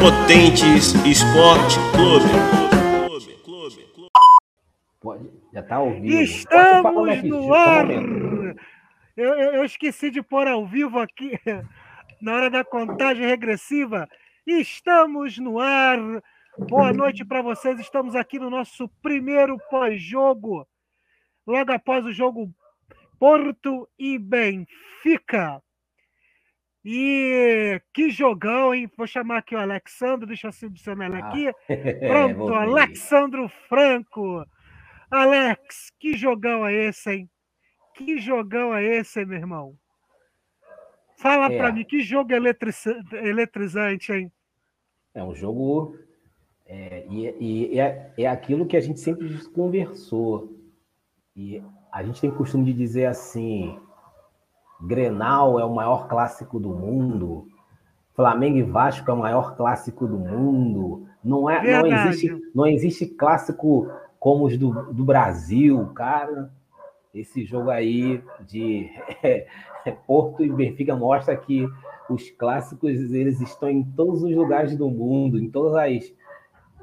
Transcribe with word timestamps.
Potentes 0.00 0.94
Esporte 1.04 1.76
Clube. 1.92 2.24
Pode, 4.98 5.30
já 5.52 5.62
tá 5.62 5.76
ao 5.76 5.90
vivo. 5.90 6.22
Estamos 6.22 7.22
no 7.22 7.52
ar! 7.52 7.86
Eu, 7.90 9.34
eu, 9.34 9.52
eu 9.56 9.64
esqueci 9.64 10.10
de 10.10 10.22
pôr 10.22 10.48
ao 10.48 10.66
vivo 10.66 10.98
aqui, 10.98 11.38
na 12.22 12.34
hora 12.34 12.48
da 12.48 12.64
contagem 12.64 13.26
regressiva. 13.26 14.08
Estamos 14.46 15.36
no 15.36 15.60
ar. 15.60 15.98
Boa 16.58 16.94
noite 16.94 17.22
para 17.22 17.42
vocês. 17.42 17.78
Estamos 17.78 18.16
aqui 18.16 18.38
no 18.38 18.48
nosso 18.48 18.88
primeiro 19.02 19.58
pós-jogo, 19.68 20.66
logo 21.46 21.72
após 21.72 22.06
o 22.06 22.12
jogo 22.12 22.50
Porto 23.18 23.86
e 23.98 24.18
Benfica. 24.18 25.62
E 26.84 27.80
que 27.92 28.10
jogão, 28.10 28.74
hein? 28.74 28.90
Vou 28.96 29.06
chamar 29.06 29.38
aqui 29.38 29.54
o 29.54 29.58
Alexandre, 29.58 30.26
deixa 30.26 30.48
eu 30.48 30.52
selecionar 30.52 31.10
ele 31.10 31.20
aqui. 31.20 31.48
Ah, 31.48 31.54
Pronto, 32.34 32.54
Alexandro 32.54 33.48
Franco. 33.68 34.44
Alex, 35.10 35.92
que 35.98 36.16
jogão 36.16 36.66
é 36.66 36.88
esse, 36.88 37.10
hein? 37.10 37.30
Que 37.94 38.18
jogão 38.18 38.74
é 38.74 38.82
esse, 38.84 39.24
meu 39.26 39.38
irmão? 39.38 39.76
Fala 41.16 41.52
é. 41.52 41.58
para 41.58 41.72
mim, 41.72 41.84
que 41.84 42.00
jogo 42.00 42.32
eletrizante, 42.32 44.12
hein? 44.12 44.32
É 45.12 45.22
um 45.22 45.34
jogo. 45.34 45.98
É, 46.64 47.04
e, 47.10 47.72
e 47.74 47.80
é, 47.80 48.12
é 48.16 48.26
aquilo 48.26 48.64
que 48.64 48.76
a 48.76 48.80
gente 48.80 49.00
sempre 49.00 49.28
conversou. 49.48 50.56
E 51.36 51.62
a 51.92 52.02
gente 52.02 52.20
tem 52.20 52.30
costume 52.30 52.64
de 52.64 52.72
dizer 52.72 53.06
assim: 53.06 53.78
Grenal 54.80 55.60
é 55.60 55.64
o 55.64 55.74
maior 55.74 56.08
clássico 56.08 56.58
do 56.58 56.70
mundo, 56.70 57.46
Flamengo 58.14 58.58
e 58.58 58.62
Vasco 58.62 59.10
é 59.10 59.14
o 59.14 59.18
maior 59.18 59.56
clássico 59.56 60.06
do 60.06 60.18
mundo. 60.18 61.06
Não, 61.24 61.48
é, 61.48 61.82
não, 61.82 61.86
existe, 61.86 62.50
não 62.54 62.66
existe 62.66 63.06
clássico 63.06 63.90
como 64.18 64.44
os 64.44 64.58
do, 64.58 64.92
do 64.92 65.04
Brasil, 65.04 65.86
cara. 65.94 66.52
Esse 67.14 67.44
jogo 67.44 67.70
aí 67.70 68.22
de 68.46 68.90
Porto 70.06 70.44
e 70.44 70.50
Benfica 70.50 70.94
mostra 70.94 71.36
que 71.36 71.66
os 72.10 72.30
clássicos 72.30 72.90
eles 73.12 73.40
estão 73.40 73.70
em 73.70 73.82
todos 73.82 74.22
os 74.22 74.34
lugares 74.34 74.76
do 74.76 74.90
mundo, 74.90 75.38
em 75.38 75.50
todas 75.50 75.74
as 75.74 76.12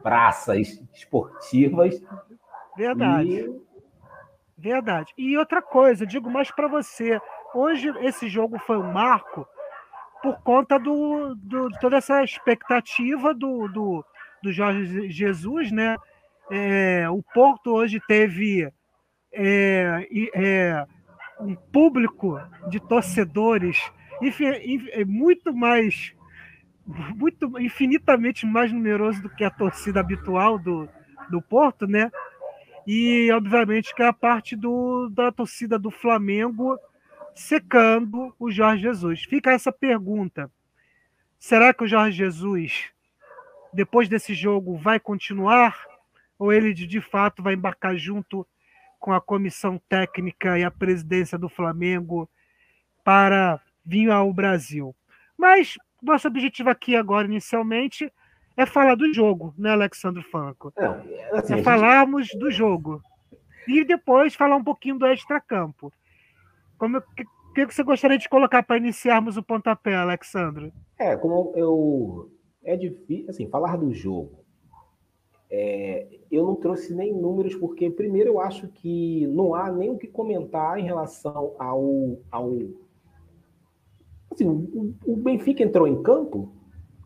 praças 0.02 0.82
esportivas. 0.94 2.02
Verdade. 2.76 3.30
E... 3.30 3.68
Verdade. 4.58 5.14
E 5.16 5.38
outra 5.38 5.62
coisa, 5.62 6.06
digo 6.06 6.32
mais 6.32 6.50
para 6.50 6.68
você, 6.68 7.22
hoje 7.54 7.90
esse 8.02 8.28
jogo 8.28 8.60
foi 8.60 8.78
um 8.78 8.92
marco 8.92 9.48
por 10.22 10.42
conta 10.42 10.80
do, 10.80 11.36
do 11.36 11.70
toda 11.80 11.98
essa 11.98 12.24
expectativa 12.24 13.34
do, 13.34 13.68
do, 13.68 14.06
do 14.44 14.52
Jorge 14.52 15.10
Jesus, 15.10 15.72
né? 15.72 15.98
É, 16.50 17.10
o 17.10 17.22
Porto 17.34 17.74
hoje 17.74 18.02
teve 18.08 18.72
é, 19.34 20.08
é, 20.34 20.86
um 21.40 21.56
público 21.56 22.40
de 22.70 22.80
torcedores 22.80 23.78
é 24.94 25.06
muito 25.06 25.54
mais, 25.54 26.14
muito 27.16 27.60
infinitamente 27.60 28.46
mais 28.46 28.72
numeroso 28.72 29.22
do 29.22 29.30
que 29.30 29.44
a 29.44 29.50
torcida 29.50 30.00
habitual 30.00 30.58
do, 30.58 30.90
do 31.30 31.42
Porto, 31.42 31.86
né? 31.86 32.12
E 32.88 33.30
obviamente 33.32 33.94
que 33.94 34.02
a 34.02 34.14
parte 34.14 34.56
do, 34.56 35.10
da 35.10 35.32
torcida 35.32 35.78
do 35.78 35.92
Flamengo 35.92 36.80
secando 37.38 38.34
o 38.40 38.50
Jorge 38.50 38.82
Jesus. 38.82 39.24
Fica 39.24 39.52
essa 39.52 39.72
pergunta: 39.72 40.52
será 41.40 41.74
que 41.74 41.84
o 41.84 41.88
Jorge 41.88 42.18
Jesus, 42.18 42.90
depois 43.72 44.10
desse 44.10 44.34
jogo, 44.34 44.76
vai 44.78 45.00
continuar? 45.00 45.86
Ou 46.40 46.52
ele 46.52 46.74
de 46.74 47.02
fato 47.02 47.42
vai 47.42 47.54
embarcar 47.54 47.96
junto 47.96 48.46
com 49.00 49.12
a 49.12 49.22
comissão 49.22 49.80
técnica 49.90 50.58
e 50.58 50.64
a 50.64 50.72
presidência 50.72 51.38
do 51.38 51.50
Flamengo 51.50 52.30
para 53.04 53.60
vir 53.86 54.12
ao 54.12 54.34
Brasil? 54.34 54.96
Mas 55.38 55.78
nosso 56.02 56.28
objetivo 56.28 56.70
aqui 56.70 56.96
agora, 56.96 57.28
inicialmente, 57.28 58.12
é 58.56 58.66
falar 58.66 58.96
do 58.96 59.12
jogo, 59.14 59.54
né, 59.58 59.72
Alexandre 59.72 60.24
Franco? 60.24 60.74
É, 60.76 61.38
assim, 61.38 61.60
é 61.60 61.64
falarmos 61.64 62.28
gente... 62.28 62.40
do 62.40 62.52
jogo. 62.52 63.02
E 63.68 63.84
depois 63.84 64.34
falar 64.34 64.56
um 64.56 64.64
pouquinho 64.64 64.98
do 64.98 65.06
extracampo. 65.08 65.92
Como, 66.78 66.98
o 66.98 67.02
que, 67.54 67.66
que 67.66 67.74
você 67.74 67.84
gostaria 67.84 68.18
de 68.18 68.30
colocar 68.30 68.64
para 68.64 68.78
iniciarmos 68.78 69.38
o 69.38 69.44
pontapé, 69.44 69.96
Alexandre? 69.96 70.74
É, 70.98 71.16
como 71.16 71.54
eu. 71.56 72.32
É 72.64 72.76
difícil, 72.76 73.30
assim, 73.30 73.50
falar 73.50 73.78
do 73.78 73.94
jogo. 73.94 74.44
É, 75.50 76.08
eu 76.30 76.46
não 76.46 76.56
trouxe 76.56 76.94
nem 76.94 77.14
números, 77.14 77.56
porque, 77.56 77.90
primeiro, 77.90 78.32
eu 78.32 78.42
acho 78.42 78.68
que 78.68 79.26
não 79.28 79.56
há 79.56 79.72
nem 79.72 79.90
o 79.90 79.98
que 79.98 80.08
comentar 80.08 80.78
em 80.78 80.84
relação 80.84 81.56
ao. 81.58 82.18
ao 82.30 82.58
assim, 84.32 84.46
o, 84.46 84.94
o 85.06 85.16
Benfica 85.16 85.64
entrou 85.64 85.88
em 85.88 86.04
campo, 86.04 86.52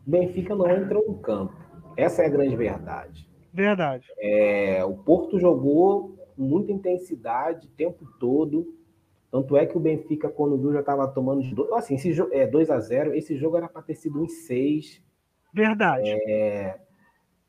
o 0.06 0.10
Benfica 0.10 0.54
não 0.54 0.68
entrou 0.68 1.04
em 1.08 1.14
campo. 1.18 1.54
Essa 1.96 2.22
é 2.22 2.26
a 2.26 2.30
grande 2.30 2.56
verdade. 2.56 3.30
Verdade. 3.52 4.06
É, 4.18 4.84
o 4.84 4.96
Porto 4.96 5.38
jogou 5.38 6.16
com 6.34 6.42
muita 6.42 6.72
intensidade 6.72 7.66
o 7.66 7.70
tempo 7.70 8.06
todo. 8.18 8.74
Tanto 9.32 9.56
é 9.56 9.64
que 9.64 9.78
o 9.78 9.80
Benfica, 9.80 10.28
quando 10.28 10.58
viu, 10.58 10.74
já 10.74 10.80
estava 10.80 11.08
tomando 11.08 11.42
dois. 11.54 11.72
Assim, 11.72 11.94
esse 11.94 12.12
jogo 12.12 12.34
é 12.34 12.46
2 12.46 12.70
a 12.70 12.78
0 12.78 13.14
Esse 13.14 13.34
jogo 13.34 13.56
era 13.56 13.66
para 13.66 13.80
ter 13.80 13.94
sido 13.94 14.22
em 14.22 14.28
6. 14.28 15.02
Verdade. 15.54 16.06
É, 16.06 16.78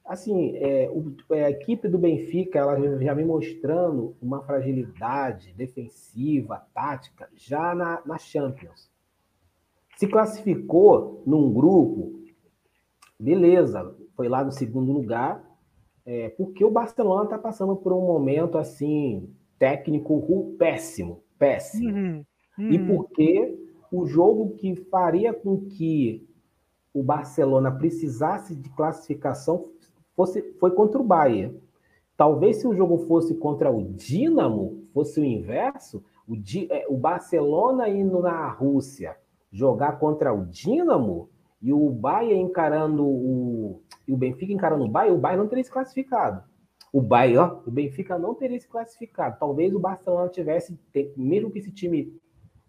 assim, 0.06 0.56
é, 0.56 0.90
o, 0.90 1.14
é, 1.34 1.44
a 1.44 1.50
equipe 1.50 1.90
do 1.90 1.98
Benfica 1.98 2.60
ela 2.60 2.80
já 3.02 3.14
vem 3.14 3.26
mostrando 3.26 4.16
uma 4.22 4.42
fragilidade 4.42 5.54
defensiva, 5.58 6.66
tática, 6.74 7.28
já 7.36 7.76
na, 7.76 8.02
na 8.06 8.18
Champions. 8.18 8.90
Se 9.98 10.08
classificou 10.08 11.22
num 11.26 11.54
grupo, 11.54 12.24
beleza, 13.20 13.94
foi 14.16 14.30
lá 14.30 14.42
no 14.42 14.54
segundo 14.54 14.94
lugar, 14.94 15.44
é, 16.06 16.30
porque 16.30 16.64
o 16.64 16.72
Barcelona 16.72 17.26
está 17.26 17.38
passando 17.38 17.76
por 17.76 17.92
um 17.92 18.06
momento 18.06 18.58
assim 18.58 19.30
técnico 19.60 20.56
péssimo 20.58 21.23
péssimo. 21.44 21.90
Uhum, 21.90 22.26
uhum. 22.58 22.72
E 22.72 22.80
porque 22.80 23.60
o 23.92 24.06
jogo 24.06 24.56
que 24.56 24.76
faria 24.76 25.34
com 25.34 25.60
que 25.60 26.26
o 26.94 27.04
Barcelona 27.04 27.70
precisasse 27.70 28.56
de 28.56 28.70
classificação 28.70 29.70
fosse, 30.16 30.42
foi 30.60 30.72
contra 30.72 31.02
o 31.02 31.04
Bayern. 31.04 31.60
Talvez 32.16 32.58
se 32.58 32.68
o 32.68 32.74
jogo 32.74 33.00
fosse 33.00 33.36
contra 33.36 33.70
o 33.70 33.84
Dinamo, 33.84 34.84
fosse 34.94 35.20
o 35.20 35.24
inverso, 35.24 36.04
o, 36.28 36.36
é, 36.70 36.86
o 36.88 36.96
Barcelona 36.96 37.90
indo 37.90 38.22
na 38.22 38.48
Rússia 38.50 39.18
jogar 39.52 40.00
contra 40.00 40.34
o 40.34 40.46
Dinamo 40.46 41.30
e 41.62 41.74
o 41.74 41.90
Bayern 41.90 42.42
encarando 42.42 43.06
o 43.06 43.82
e 44.06 44.12
o 44.12 44.18
Benfica 44.18 44.52
encarando 44.52 44.84
o 44.84 44.90
Bayern, 44.90 45.18
o 45.18 45.22
Bayern 45.22 45.44
não 45.44 45.50
teria 45.50 45.64
se 45.64 45.72
classificado 45.72 46.44
o 46.94 47.02
Bahia, 47.02 47.52
o 47.66 47.72
Benfica 47.72 48.20
não 48.20 48.36
teria 48.36 48.60
se 48.60 48.68
classificado. 48.68 49.38
Talvez 49.40 49.74
o 49.74 49.80
Barcelona 49.80 50.30
tivesse, 50.30 50.80
mesmo 51.18 51.50
que 51.50 51.58
esse 51.58 51.72
time 51.72 52.16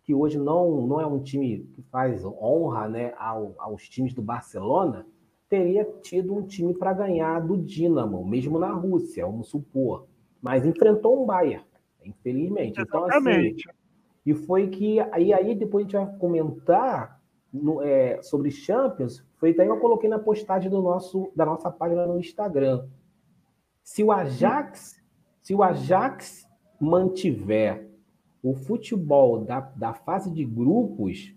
que 0.02 0.14
hoje 0.14 0.38
não, 0.38 0.86
não 0.86 0.98
é 0.98 1.06
um 1.06 1.22
time 1.22 1.68
que 1.74 1.82
faz 1.82 2.24
honra 2.24 2.88
né, 2.88 3.14
ao, 3.18 3.54
aos 3.58 3.86
times 3.86 4.14
do 4.14 4.22
Barcelona, 4.22 5.06
teria 5.46 5.84
tido 6.02 6.34
um 6.34 6.42
time 6.42 6.72
para 6.72 6.94
ganhar 6.94 7.38
do 7.40 7.58
Dinamo, 7.58 8.26
mesmo 8.26 8.58
na 8.58 8.72
Rússia, 8.72 9.26
vamos 9.26 9.48
supor. 9.48 10.06
Mas 10.40 10.64
enfrentou 10.64 11.22
um 11.22 11.26
Bayern, 11.26 11.64
infelizmente. 12.02 12.80
Então, 12.80 13.04
assim, 13.04 13.54
e 14.24 14.32
foi 14.34 14.68
que. 14.68 15.00
Aí, 15.12 15.34
aí 15.34 15.54
depois 15.54 15.84
a 15.84 15.88
gente 15.88 15.96
vai 15.96 16.18
comentar 16.18 17.20
no, 17.52 17.82
é, 17.82 18.22
sobre 18.22 18.50
Champions. 18.50 19.22
Foi 19.36 19.54
daí 19.54 19.66
que 19.66 19.72
eu 19.72 19.80
coloquei 19.80 20.08
na 20.08 20.18
postagem 20.18 20.70
do 20.70 20.80
nosso, 20.80 21.30
da 21.36 21.44
nossa 21.44 21.70
página 21.70 22.06
no 22.06 22.18
Instagram. 22.18 22.86
Se 23.84 24.02
o 24.02 24.10
Ajax, 24.10 24.96
se 25.42 25.54
o 25.54 25.62
Ajax 25.62 26.48
mantiver 26.80 27.86
o 28.42 28.54
futebol 28.54 29.44
da, 29.44 29.60
da 29.60 29.92
fase 29.92 30.32
de 30.32 30.42
grupos, 30.42 31.34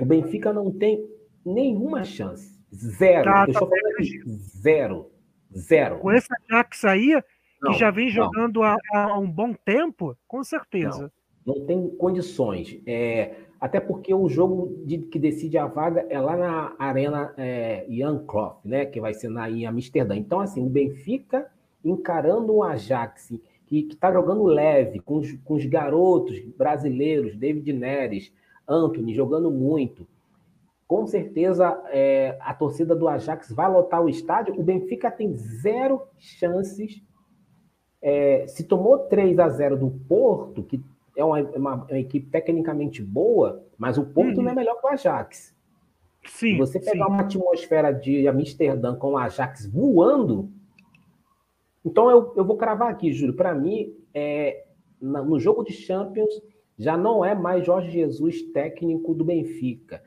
o 0.00 0.04
Benfica 0.04 0.52
não 0.52 0.70
tem 0.70 1.04
nenhuma 1.44 2.04
chance. 2.04 2.56
Zero. 2.72 3.24
Tá, 3.24 3.44
Eu 3.46 3.52
estou 3.52 3.68
tá 3.68 3.76
falando 3.76 3.94
aqui. 3.96 4.22
Zero. 4.28 5.10
Zero. 5.52 5.98
Com 5.98 6.12
esse 6.12 6.28
Ajax 6.48 6.84
aí, 6.84 7.20
não, 7.60 7.72
que 7.72 7.78
já 7.78 7.90
vem 7.90 8.10
jogando 8.10 8.62
há, 8.62 8.76
há, 8.94 9.18
um 9.18 9.30
bom 9.30 9.52
tempo, 9.52 10.16
com 10.28 10.44
certeza. 10.44 11.10
Não, 11.44 11.54
não 11.56 11.66
tem 11.66 11.88
condições. 11.96 12.80
É, 12.86 13.34
até 13.60 13.80
porque 13.80 14.14
o 14.14 14.28
jogo 14.28 14.84
de, 14.84 14.98
que 14.98 15.18
decide 15.18 15.58
a 15.58 15.66
vaga 15.66 16.06
é 16.08 16.20
lá 16.20 16.36
na 16.36 16.76
Arena 16.78 17.34
é, 17.36 17.86
Jan 17.88 18.24
Klopp, 18.24 18.64
né? 18.64 18.86
Que 18.86 19.00
vai 19.00 19.14
ser 19.14 19.30
na, 19.30 19.50
em 19.50 19.66
Amsterdã. 19.66 20.14
Então, 20.14 20.38
assim, 20.40 20.64
o 20.64 20.68
Benfica 20.68 21.50
encarando 21.88 22.54
um 22.54 22.62
Ajax 22.62 23.32
que 23.66 23.88
está 23.90 24.12
jogando 24.12 24.44
leve, 24.44 25.00
com 25.00 25.16
os, 25.18 25.32
com 25.44 25.54
os 25.54 25.66
garotos 25.66 26.38
brasileiros, 26.56 27.36
David 27.36 27.72
Neres, 27.72 28.32
Anthony, 28.68 29.14
jogando 29.14 29.50
muito. 29.50 30.06
com 30.86 31.04
certeza 31.06 31.82
é, 31.88 32.36
a 32.40 32.54
torcida 32.54 32.94
do 32.94 33.08
Ajax 33.08 33.50
vai 33.50 33.68
lotar 33.68 34.02
o 34.02 34.08
estádio. 34.08 34.58
O 34.58 34.62
Benfica 34.62 35.10
tem 35.10 35.34
zero 35.34 36.02
chances. 36.18 37.02
É, 38.00 38.46
se 38.46 38.62
tomou 38.64 38.98
3 39.00 39.38
a 39.38 39.48
0 39.48 39.76
do 39.76 39.90
Porto, 39.90 40.62
que 40.62 40.80
é 41.16 41.24
uma, 41.24 41.40
uma, 41.40 41.74
uma 41.74 41.98
equipe 41.98 42.28
tecnicamente 42.30 43.02
boa, 43.02 43.64
mas 43.76 43.98
o 43.98 44.04
Porto 44.04 44.38
uhum. 44.38 44.44
não 44.44 44.52
é 44.52 44.54
melhor 44.54 44.80
que 44.80 44.86
o 44.86 44.90
Ajax. 44.90 45.56
Sim, 46.26 46.52
se 46.52 46.58
você 46.58 46.78
pegar 46.78 47.06
sim. 47.06 47.12
uma 47.12 47.20
atmosfera 47.20 47.92
de 47.92 48.28
Amsterdã 48.28 48.94
com 48.96 49.12
o 49.12 49.16
Ajax 49.16 49.66
voando, 49.66 50.50
então 51.86 52.10
eu, 52.10 52.32
eu 52.36 52.44
vou 52.44 52.56
cravar 52.56 52.90
aqui, 52.90 53.12
Júlio. 53.12 53.34
Para 53.34 53.54
mim, 53.54 53.94
é, 54.12 54.64
no 55.00 55.38
jogo 55.38 55.62
de 55.62 55.72
Champions, 55.72 56.42
já 56.76 56.96
não 56.96 57.24
é 57.24 57.34
mais 57.34 57.64
Jorge 57.64 57.90
Jesus 57.90 58.42
técnico 58.52 59.14
do 59.14 59.24
Benfica. 59.24 60.02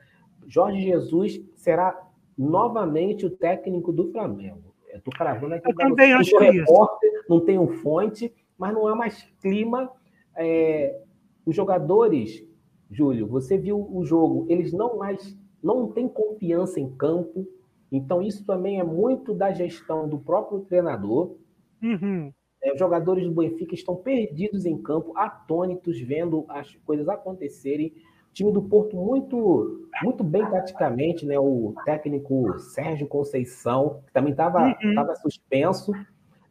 Jorge 0.46 0.82
Jesus 0.82 1.40
será 1.54 1.98
novamente 2.36 3.26
o 3.26 3.30
técnico 3.30 3.92
do 3.92 4.12
Flamengo. 4.12 4.74
Estou 4.92 5.12
cravando 5.12 5.54
aqui. 5.54 5.70
Eu 5.70 5.74
também 5.74 6.12
acho 6.12 6.36
repórter, 6.38 7.10
isso. 7.12 7.24
Não 7.28 7.40
tenho 7.40 7.66
fonte, 7.78 8.32
mas 8.58 8.74
não 8.74 8.86
há 8.86 8.94
mais 8.94 9.22
clima. 9.40 9.90
É, 10.36 11.00
os 11.46 11.56
jogadores, 11.56 12.44
Júlio, 12.90 13.26
você 13.26 13.56
viu 13.56 13.88
o 13.92 14.04
jogo, 14.04 14.46
eles 14.48 14.72
não 14.72 14.98
mais 14.98 15.38
não 15.62 15.88
têm 15.88 16.08
confiança 16.08 16.80
em 16.80 16.90
campo. 16.90 17.46
Então, 17.92 18.22
isso 18.22 18.44
também 18.44 18.80
é 18.80 18.84
muito 18.84 19.34
da 19.34 19.52
gestão 19.52 20.08
do 20.08 20.18
próprio 20.18 20.60
treinador. 20.60 21.36
Uhum. 21.82 22.32
É, 22.62 22.72
os 22.72 22.78
jogadores 22.78 23.24
do 23.24 23.32
Benfica 23.32 23.74
estão 23.74 23.96
perdidos 23.96 24.66
em 24.66 24.76
campo, 24.76 25.16
atônitos, 25.16 25.98
vendo 26.00 26.44
as 26.48 26.74
coisas 26.84 27.08
acontecerem. 27.08 27.92
O 28.30 28.32
time 28.32 28.52
do 28.52 28.62
Porto 28.62 28.96
muito, 28.96 29.88
muito 30.02 30.22
bem 30.22 30.48
taticamente, 30.48 31.26
né? 31.26 31.38
O 31.38 31.74
técnico 31.84 32.58
Sérgio 32.58 33.06
Conceição, 33.06 34.02
que 34.06 34.12
também 34.12 34.32
estava 34.32 34.76
uhum. 34.82 35.16
suspenso. 35.16 35.92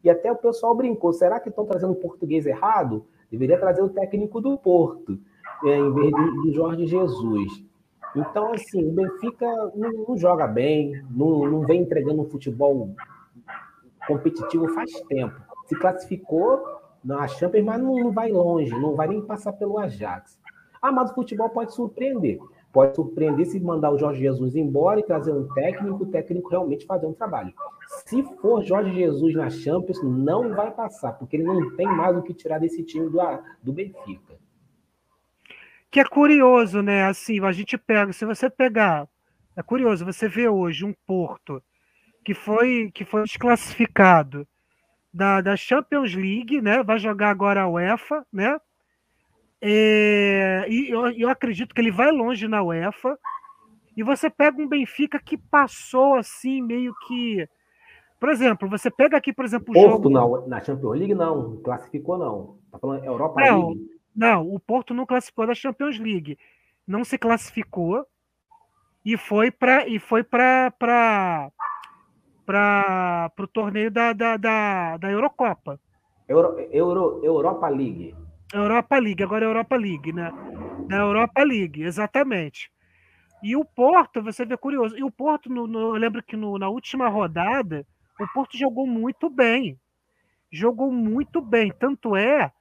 E 0.02 0.10
até 0.10 0.30
o 0.32 0.36
pessoal 0.36 0.74
brincou: 0.74 1.12
será 1.12 1.38
que 1.38 1.48
estão 1.48 1.64
trazendo 1.64 1.94
português 1.94 2.44
errado? 2.44 3.06
Deveria 3.30 3.58
trazer 3.58 3.82
o 3.82 3.88
técnico 3.88 4.40
do 4.40 4.58
Porto, 4.58 5.18
é, 5.64 5.78
em 5.78 5.94
vez 5.94 6.10
de, 6.12 6.42
de 6.42 6.52
Jorge 6.52 6.86
Jesus. 6.86 7.64
Então, 8.16 8.52
assim, 8.52 8.84
o 8.88 8.90
Benfica 8.90 9.46
não, 9.76 9.92
não 10.08 10.16
joga 10.16 10.46
bem, 10.48 11.00
não, 11.08 11.48
não 11.48 11.60
vem 11.60 11.82
entregando 11.82 12.22
um 12.22 12.28
futebol 12.28 12.92
competitivo 14.06 14.68
faz 14.74 14.90
tempo 15.08 15.50
se 15.70 15.76
classificou 15.76 16.80
na 17.02 17.28
Champions, 17.28 17.64
mas 17.64 17.80
não, 17.80 17.94
não 17.94 18.10
vai 18.10 18.30
longe, 18.30 18.70
não 18.72 18.96
vai 18.96 19.06
nem 19.06 19.22
passar 19.22 19.52
pelo 19.52 19.78
Ajax. 19.78 20.36
Ah, 20.82 20.90
mas 20.90 21.12
o 21.12 21.14
futebol 21.14 21.48
pode 21.48 21.72
surpreender. 21.72 22.40
Pode 22.72 22.96
surpreender 22.96 23.46
se 23.46 23.60
mandar 23.60 23.92
o 23.92 23.98
Jorge 23.98 24.20
Jesus 24.20 24.56
embora 24.56 24.98
e 24.98 25.04
trazer 25.04 25.32
um 25.32 25.46
técnico, 25.54 26.02
o 26.02 26.06
técnico 26.06 26.48
realmente 26.48 26.86
fazer 26.86 27.06
um 27.06 27.12
trabalho. 27.12 27.52
Se 28.04 28.22
for 28.40 28.64
Jorge 28.64 28.92
Jesus 28.92 29.34
na 29.34 29.48
Champions, 29.48 30.02
não 30.02 30.54
vai 30.54 30.72
passar, 30.72 31.12
porque 31.12 31.36
ele 31.36 31.44
não 31.44 31.76
tem 31.76 31.86
mais 31.86 32.16
o 32.16 32.22
que 32.22 32.34
tirar 32.34 32.58
desse 32.58 32.82
time 32.82 33.08
do, 33.08 33.18
do 33.62 33.72
Benfica. 33.72 34.34
Que 35.90 36.00
é 36.00 36.04
curioso, 36.04 36.82
né? 36.82 37.04
Assim, 37.04 37.40
a 37.40 37.52
gente 37.52 37.78
pega, 37.78 38.12
se 38.12 38.24
você 38.24 38.48
pegar, 38.48 39.08
é 39.56 39.62
curioso, 39.62 40.04
você 40.04 40.28
vê 40.28 40.48
hoje 40.48 40.84
um 40.84 40.94
Porto 41.06 41.62
que 42.24 42.34
foi 42.34 42.90
que 42.92 43.04
foi 43.04 43.22
desclassificado 43.22 44.46
da, 45.12 45.40
da 45.40 45.56
Champions 45.56 46.14
League, 46.14 46.60
né? 46.60 46.82
Vai 46.82 46.98
jogar 46.98 47.30
agora 47.30 47.62
a 47.62 47.68
UEFA, 47.68 48.24
né? 48.32 48.58
É, 49.60 50.64
e 50.68 50.90
eu, 50.90 51.10
eu 51.10 51.28
acredito 51.28 51.74
que 51.74 51.80
ele 51.80 51.90
vai 51.90 52.10
longe 52.10 52.48
na 52.48 52.62
UEFA. 52.62 53.18
E 53.96 54.02
você 54.02 54.30
pega 54.30 54.60
um 54.60 54.68
Benfica 54.68 55.18
que 55.18 55.36
passou 55.36 56.14
assim, 56.14 56.62
meio 56.62 56.94
que. 57.06 57.46
Por 58.18 58.28
exemplo, 58.28 58.68
você 58.68 58.90
pega 58.90 59.16
aqui, 59.16 59.32
por 59.32 59.44
exemplo, 59.44 59.70
o 59.70 59.72
Porto 59.72 60.10
jogo... 60.10 60.46
na, 60.46 60.46
na 60.46 60.64
Champions 60.64 60.98
League 60.98 61.14
não, 61.14 61.56
classificou 61.56 62.18
não. 62.18 62.58
Tá 62.70 62.78
falando 62.78 63.04
Europa 63.04 63.40
não, 63.40 63.68
League? 63.68 63.90
Não, 64.14 64.46
o 64.46 64.60
Porto 64.60 64.94
não 64.94 65.06
classificou 65.06 65.46
da 65.46 65.54
Champions 65.54 65.98
League. 65.98 66.38
Não 66.86 67.04
se 67.04 67.18
classificou 67.18 68.06
e 69.04 69.16
foi 69.16 69.50
para 69.50 69.86
e 69.88 69.98
foi 69.98 70.22
para 70.22 71.50
para 72.50 73.32
o 73.38 73.46
torneio 73.46 73.90
da, 73.90 74.12
da, 74.12 74.36
da, 74.36 74.96
da 74.96 75.10
Eurocopa. 75.10 75.78
Euro, 76.28 76.58
Euro, 76.72 77.20
Europa 77.24 77.68
League. 77.68 78.14
Europa 78.52 78.98
League, 78.98 79.22
agora 79.22 79.44
é 79.44 79.48
Europa 79.48 79.76
League, 79.76 80.12
né? 80.12 80.32
Da 80.88 80.96
Europa 80.96 81.42
League, 81.44 81.82
exatamente. 81.82 82.70
E 83.42 83.56
o 83.56 83.64
Porto, 83.64 84.22
você 84.22 84.44
vê 84.44 84.56
curioso, 84.56 84.96
e 84.98 85.04
o 85.04 85.10
Porto, 85.10 85.48
no, 85.48 85.66
no, 85.66 85.94
eu 85.94 86.00
lembro 86.00 86.22
que 86.22 86.36
no, 86.36 86.58
na 86.58 86.68
última 86.68 87.08
rodada, 87.08 87.86
o 88.20 88.26
Porto 88.34 88.58
jogou 88.58 88.86
muito 88.86 89.30
bem. 89.30 89.78
Jogou 90.50 90.90
muito 90.90 91.40
bem. 91.40 91.72
Tanto 91.78 92.16
é 92.16 92.52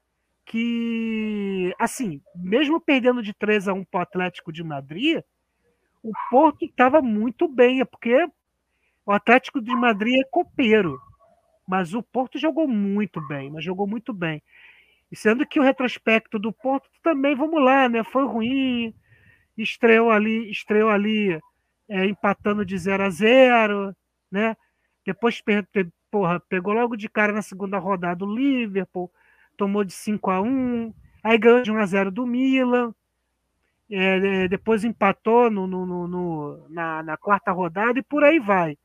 que, 0.46 1.74
assim, 1.80 2.22
mesmo 2.36 2.80
perdendo 2.80 3.24
de 3.24 3.34
3 3.34 3.68
a 3.68 3.74
1 3.74 3.84
para 3.86 4.00
o 4.00 4.04
Atlético 4.04 4.54
de 4.54 4.64
Madrid, 4.64 5.22
o 6.04 6.12
Porto 6.30 6.64
estava 6.64 7.02
muito 7.02 7.48
bem, 7.48 7.82
é 7.82 7.86
porque 7.86 8.28
o 9.10 9.12
Atlético 9.12 9.60
de 9.60 9.76
Madrid 9.76 10.20
é 10.20 10.24
copeiro, 10.30 11.02
mas 11.68 11.96
o 11.96 12.04
Porto 12.04 12.38
jogou 12.38 12.68
muito 12.68 13.20
bem, 13.28 13.50
mas 13.50 13.66
jogou 13.66 13.88
muito 13.88 14.14
bem. 14.14 14.40
E 15.12 15.16
sendo 15.16 15.48
que 15.48 15.60
o 15.60 15.64
retrospecto 15.64 16.38
do 16.38 16.54
Porto 16.54 16.88
também, 17.02 17.36
vamos 17.36 17.60
lá, 17.60 17.90
né? 17.90 18.04
Foi 18.04 18.24
ruim, 18.28 18.94
estreou 19.58 20.12
ali, 20.12 20.52
estreou 20.52 20.92
ali 20.92 21.40
é, 21.90 22.06
empatando 22.06 22.64
de 22.64 22.78
0 22.78 23.04
a 23.04 23.10
0, 23.10 23.96
né? 24.32 24.56
Depois 25.04 25.42
porra, 26.12 26.40
pegou 26.42 26.72
logo 26.72 26.96
de 26.96 27.10
cara 27.10 27.34
na 27.34 27.42
segunda 27.42 27.80
rodada 27.80 28.24
o 28.24 28.32
Liverpool, 28.32 29.12
tomou 29.58 29.84
de 29.84 29.94
5 29.94 30.30
a 30.30 30.40
1, 30.40 30.94
aí 31.24 31.38
ganhou 31.40 31.64
de 31.64 31.72
1 31.72 31.78
a 31.80 31.86
0 31.88 32.12
do 32.12 32.28
Milan. 32.28 32.94
É, 33.90 34.44
é, 34.44 34.48
depois 34.48 34.84
empatou 34.84 35.50
no, 35.50 35.66
no, 35.66 36.08
no, 36.08 36.70
na, 36.70 37.02
na 37.02 37.18
quarta 37.18 37.52
rodada 37.52 37.98
e 37.98 38.04
por 38.04 38.24
aí 38.24 38.40
vai. 38.40 38.78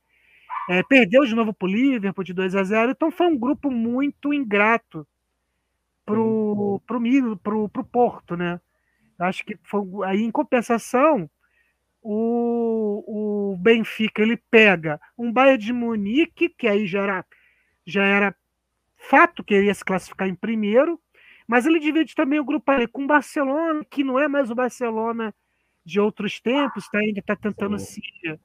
É, 0.68 0.82
perdeu 0.82 1.24
de 1.24 1.34
novo 1.34 1.52
para 1.52 1.66
o 1.66 1.70
Liverpool 1.70 2.24
de 2.24 2.32
2 2.32 2.54
a 2.54 2.64
0 2.64 2.92
então 2.92 3.10
foi 3.10 3.26
um 3.26 3.38
grupo 3.38 3.70
muito 3.70 4.32
ingrato 4.32 5.06
pro, 6.04 6.80
pro, 6.86 7.36
pro, 7.38 7.68
pro 7.68 7.84
Porto, 7.84 8.36
né? 8.36 8.60
Acho 9.18 9.44
que 9.44 9.58
foi 9.62 9.82
aí 10.06 10.22
em 10.22 10.30
compensação 10.30 11.28
o, 12.02 13.52
o 13.52 13.56
Benfica 13.56 14.22
ele 14.22 14.36
pega 14.50 15.00
um 15.16 15.32
Bayern 15.32 15.64
de 15.64 15.72
Munique 15.72 16.48
que 16.50 16.68
aí 16.68 16.86
já 16.86 17.02
era 17.02 17.26
já 17.86 18.04
era 18.04 18.34
fato 18.96 19.44
que 19.44 19.54
ele 19.54 19.66
ia 19.66 19.74
se 19.74 19.84
classificar 19.84 20.28
em 20.28 20.34
primeiro, 20.34 21.00
mas 21.46 21.66
ele 21.66 21.78
divide 21.78 22.14
também 22.14 22.40
o 22.40 22.44
grupo 22.44 22.70
ali 22.70 22.86
com 22.86 23.04
o 23.04 23.06
Barcelona, 23.06 23.84
que 23.84 24.02
não 24.02 24.18
é 24.18 24.26
mais 24.26 24.50
o 24.50 24.54
Barcelona 24.54 25.34
de 25.84 26.00
outros 26.00 26.40
tempos, 26.40 26.88
tá, 26.88 26.98
ainda 26.98 27.20
está 27.20 27.36
tentando 27.36 27.78
Sim. 27.78 28.00
se 28.00 28.40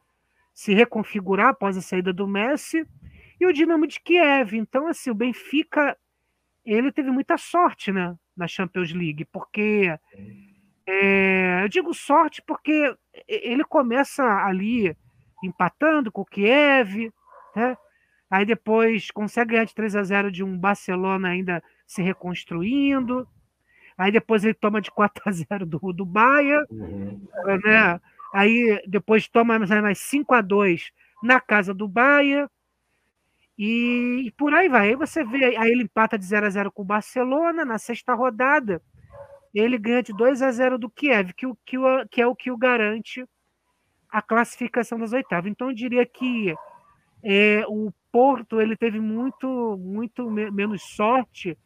se 0.54 0.74
reconfigurar 0.74 1.50
após 1.50 1.78
a 1.78 1.82
saída 1.82 2.12
do 2.12 2.28
Messi, 2.28 2.86
e 3.40 3.46
o 3.46 3.54
Dinamo 3.54 3.88
de 3.88 4.00
Kiev. 4.00 4.54
Então, 4.54 4.88
assim, 4.88 5.10
o 5.10 5.16
Benfica 5.16 5.98
ele 6.66 6.92
teve 6.92 7.10
muita 7.10 7.38
sorte 7.38 7.92
né, 7.92 8.16
na 8.36 8.48
Champions 8.48 8.92
League, 8.92 9.26
porque 9.26 9.98
é, 10.86 11.64
eu 11.64 11.70
digo 11.70 11.94
sorte 11.94 12.42
porque 12.46 12.96
ele 13.28 13.64
começa 13.64 14.24
ali 14.46 14.96
empatando 15.44 16.12
com 16.12 16.22
o 16.22 16.26
Kiev, 16.26 17.12
né? 17.56 17.78
aí 18.30 18.46
depois 18.46 19.10
consegue 19.10 19.52
ganhar 19.52 19.66
de 19.66 19.74
3 19.74 19.96
a 19.96 20.04
0 20.04 20.32
de 20.32 20.44
um 20.44 20.58
Barcelona 20.58 21.30
ainda 21.30 21.64
se 21.88 22.02
reconstruindo, 22.02 23.28
aí 23.98 24.12
depois 24.12 24.44
ele 24.44 24.54
toma 24.54 24.82
de 24.82 24.92
4 24.92 25.24
a 25.26 25.32
0 25.32 25.66
do, 25.66 25.94
do 25.94 26.06
Bayern, 26.06 26.66
uhum. 26.70 27.28
né? 27.64 28.00
Aí 28.34 28.82
depois 28.88 29.28
toma 29.28 29.58
mais 29.60 30.00
5 30.00 30.34
a 30.34 30.42
2 30.42 30.92
na 31.24 31.40
casa 31.40 31.74
do 31.74 31.88
Bahia. 31.88 32.50
E, 33.58 34.24
e, 34.28 34.32
por 34.32 34.54
aí 34.54 34.70
vai. 34.70 34.90
Aí 34.90 34.96
você 34.96 35.24
vê, 35.24 35.58
aí 35.58 35.72
ele 35.72 35.84
empata 35.84 36.18
de 36.18 36.26
0 36.26 36.46
a 36.46 36.50
0 36.50 36.72
com 36.72 36.82
o 36.82 36.86
Barcelona 36.86 37.66
na 37.66 37.78
sexta 37.78 38.14
rodada. 38.14 38.82
Ele 39.54 39.78
ganha 39.78 40.04
de 40.04 40.14
2 40.14 40.42
a 40.42 40.52
0 40.52 40.78
do 40.78 40.90
Kiev, 40.90 41.34
que, 41.34 41.46
o, 41.46 41.58
que, 41.66 41.78
o, 41.78 42.08
que 42.08 42.22
é 42.22 42.28
o 42.28 42.36
que 42.36 42.52
o 42.52 42.58
garante 42.58 43.26
a 44.10 44.22
classificação 44.22 44.98
das 44.98 45.14
oitavas. 45.14 45.52
Então 45.52 45.70
eu 45.70 45.76
diria 45.76 46.06
que 46.06 46.56
é, 47.24 47.64
o 47.68 47.92
Porto 48.12 48.60
ele 48.60 48.76
teve 48.76 49.00
muito, 49.00 49.78
muito 49.78 50.30
menos 50.30 50.82
sorte 50.96 51.58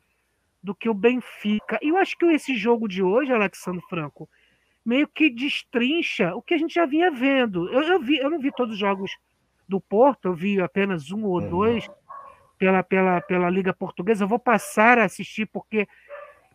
do 0.62 0.76
que 0.76 0.90
o 0.90 0.94
Benfica. 0.94 1.80
E 1.82 1.90
eu 1.90 1.98
acho 1.98 2.18
que 2.18 2.26
esse 2.26 2.56
jogo 2.56 2.88
de 2.88 3.04
hoje, 3.04 3.32
Alexandre 3.32 3.84
Franco, 3.90 4.30
meio 4.86 5.08
que 5.08 5.30
destrincha 5.30 6.36
o 6.36 6.42
que 6.42 6.54
a 6.54 6.58
gente 6.58 6.74
já 6.74 6.86
vinha 6.86 7.10
vendo. 7.10 7.72
Eu, 7.72 7.82
eu, 7.84 8.00
vi, 8.00 8.18
eu 8.18 8.30
não 8.30 8.40
vi 8.40 8.52
todos 8.52 8.74
os 8.74 8.80
jogos 8.80 9.12
do 9.68 9.80
Porto, 9.80 10.26
eu 10.26 10.34
vi 10.34 10.62
apenas 10.62 11.12
um 11.12 11.24
ou 11.26 11.42
dois 11.42 11.90
pela, 12.58 12.84
pela, 12.84 13.22
pela 13.22 13.50
Liga 13.50 13.74
Portuguesa. 13.74 14.24
Eu 14.24 14.28
vou 14.28 14.40
passar 14.40 14.98
a 14.98 15.06
assistir 15.06 15.46
porque 15.46 15.88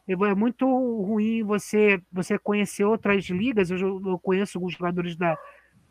é 0.06 0.34
muito 0.34 0.66
ruim 0.66 1.42
você 1.42 2.00
você 2.10 2.38
conhecer 2.38 2.84
outras 2.84 3.24
ligas. 3.26 3.70
Eu, 3.70 3.78
eu 4.06 4.18
conheço 4.18 4.58
alguns 4.58 4.72
jogadores 4.72 5.16
da, 5.16 5.36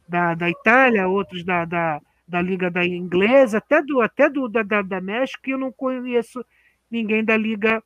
da, 0.08 0.34
da 0.34 0.50
Itália, 0.50 1.08
outros 1.08 1.44
da, 1.44 1.66
da, 1.66 2.02
da 2.28 2.42
Liga 2.42 2.70
da 2.70 2.86
Inglesa, 2.86 3.58
até 3.60 3.82
do, 3.82 4.02
até 4.02 4.30
do 4.30 4.48
da, 4.48 4.64
da, 4.64 4.82
da 4.82 5.02
México, 5.02 5.48
e 5.48 5.52
eu 5.52 5.58
não 5.58 5.72
conheço 5.72 6.44
ninguém 6.90 7.24
da 7.24 7.36
Liga 7.38 7.84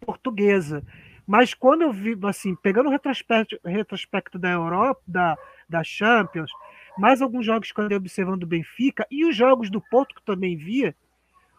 Portuguesa. 0.00 0.82
Mas 1.26 1.52
quando 1.52 1.82
eu 1.82 1.92
vi, 1.92 2.16
assim, 2.24 2.54
pegando 2.54 2.88
o 2.88 2.92
retrospecto, 2.92 3.58
retrospecto 3.64 4.38
da 4.38 4.50
Europa, 4.50 5.02
da, 5.06 5.36
da 5.68 5.82
Champions, 5.82 6.50
mais 6.96 7.20
alguns 7.20 7.44
jogos 7.44 7.72
que 7.72 7.80
eu 7.80 7.84
andei 7.84 7.96
observando 7.96 8.40
do 8.40 8.46
Benfica, 8.46 9.06
e 9.10 9.24
os 9.24 9.34
jogos 9.34 9.68
do 9.68 9.80
Porto, 9.80 10.14
que 10.14 10.20
eu 10.20 10.34
também 10.34 10.56
via, 10.56 10.94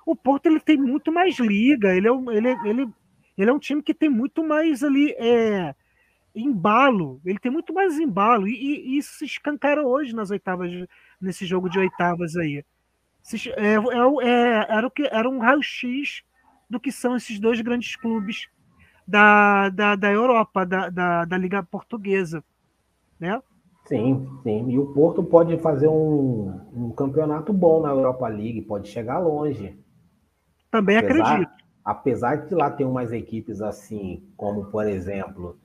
o 0.06 0.16
Porto 0.16 0.46
ele 0.46 0.62
tem 0.62 0.78
muito 0.78 1.12
mais 1.12 1.38
liga, 1.38 1.94
ele 1.94 2.08
é 2.08 2.12
um, 2.12 2.32
ele, 2.32 2.50
ele, 2.66 2.88
ele 3.38 3.50
é 3.50 3.54
um 3.54 3.60
time 3.60 3.84
que 3.84 3.94
tem 3.94 4.10
muito 4.10 4.42
mais 4.42 4.84
ali 4.84 5.12
é, 5.18 5.76
embalo, 6.34 7.20
ele 7.26 7.38
tem 7.38 7.52
muito 7.52 7.74
mais 7.74 8.00
embalo, 8.00 8.48
e, 8.48 8.54
e 8.54 8.98
isso 8.98 9.16
se 9.16 9.26
escancara 9.26 9.86
hoje 9.86 10.16
nas 10.16 10.32
oitavas, 10.32 10.72
nesse 11.20 11.46
jogo 11.46 11.70
de 11.70 11.78
oitavas 11.78 12.38
aí. 12.38 12.64
É, 13.58 13.74
é, 13.74 14.30
é, 14.30 14.66
era, 14.70 14.88
o 14.88 14.92
que, 14.92 15.04
era 15.12 15.30
um 15.30 15.40
raio-x 15.40 16.24
do 16.70 16.80
que 16.80 16.92
são 16.92 17.18
esses 17.18 17.38
dois 17.38 17.60
grandes 17.60 17.98
clubes 17.98 18.48
da, 19.08 19.70
da, 19.70 19.96
da 19.96 20.12
Europa, 20.12 20.66
da, 20.66 20.90
da, 20.90 21.26
da 21.26 21.38
Liga 21.38 21.64
Portuguesa. 21.64 22.44
Né? 23.20 23.42
Sim, 23.86 24.28
sim. 24.44 24.70
E 24.70 24.78
o 24.78 24.88
Porto 24.88 25.24
pode 25.24 25.58
fazer 25.60 25.88
um, 25.88 26.60
um 26.74 26.92
campeonato 26.92 27.54
bom 27.54 27.82
na 27.82 27.90
Europa 27.90 28.28
League, 28.28 28.62
pode 28.64 28.90
chegar 28.90 29.20
longe. 29.20 29.80
Também 30.70 30.98
apesar, 30.98 31.24
acredito. 31.24 31.52
Apesar 31.86 32.36
de 32.46 32.54
lá 32.54 32.70
ter 32.70 32.84
umas 32.84 33.14
equipes 33.14 33.62
assim, 33.62 34.22
como 34.36 34.66
por 34.66 34.86
exemplo, 34.86 35.58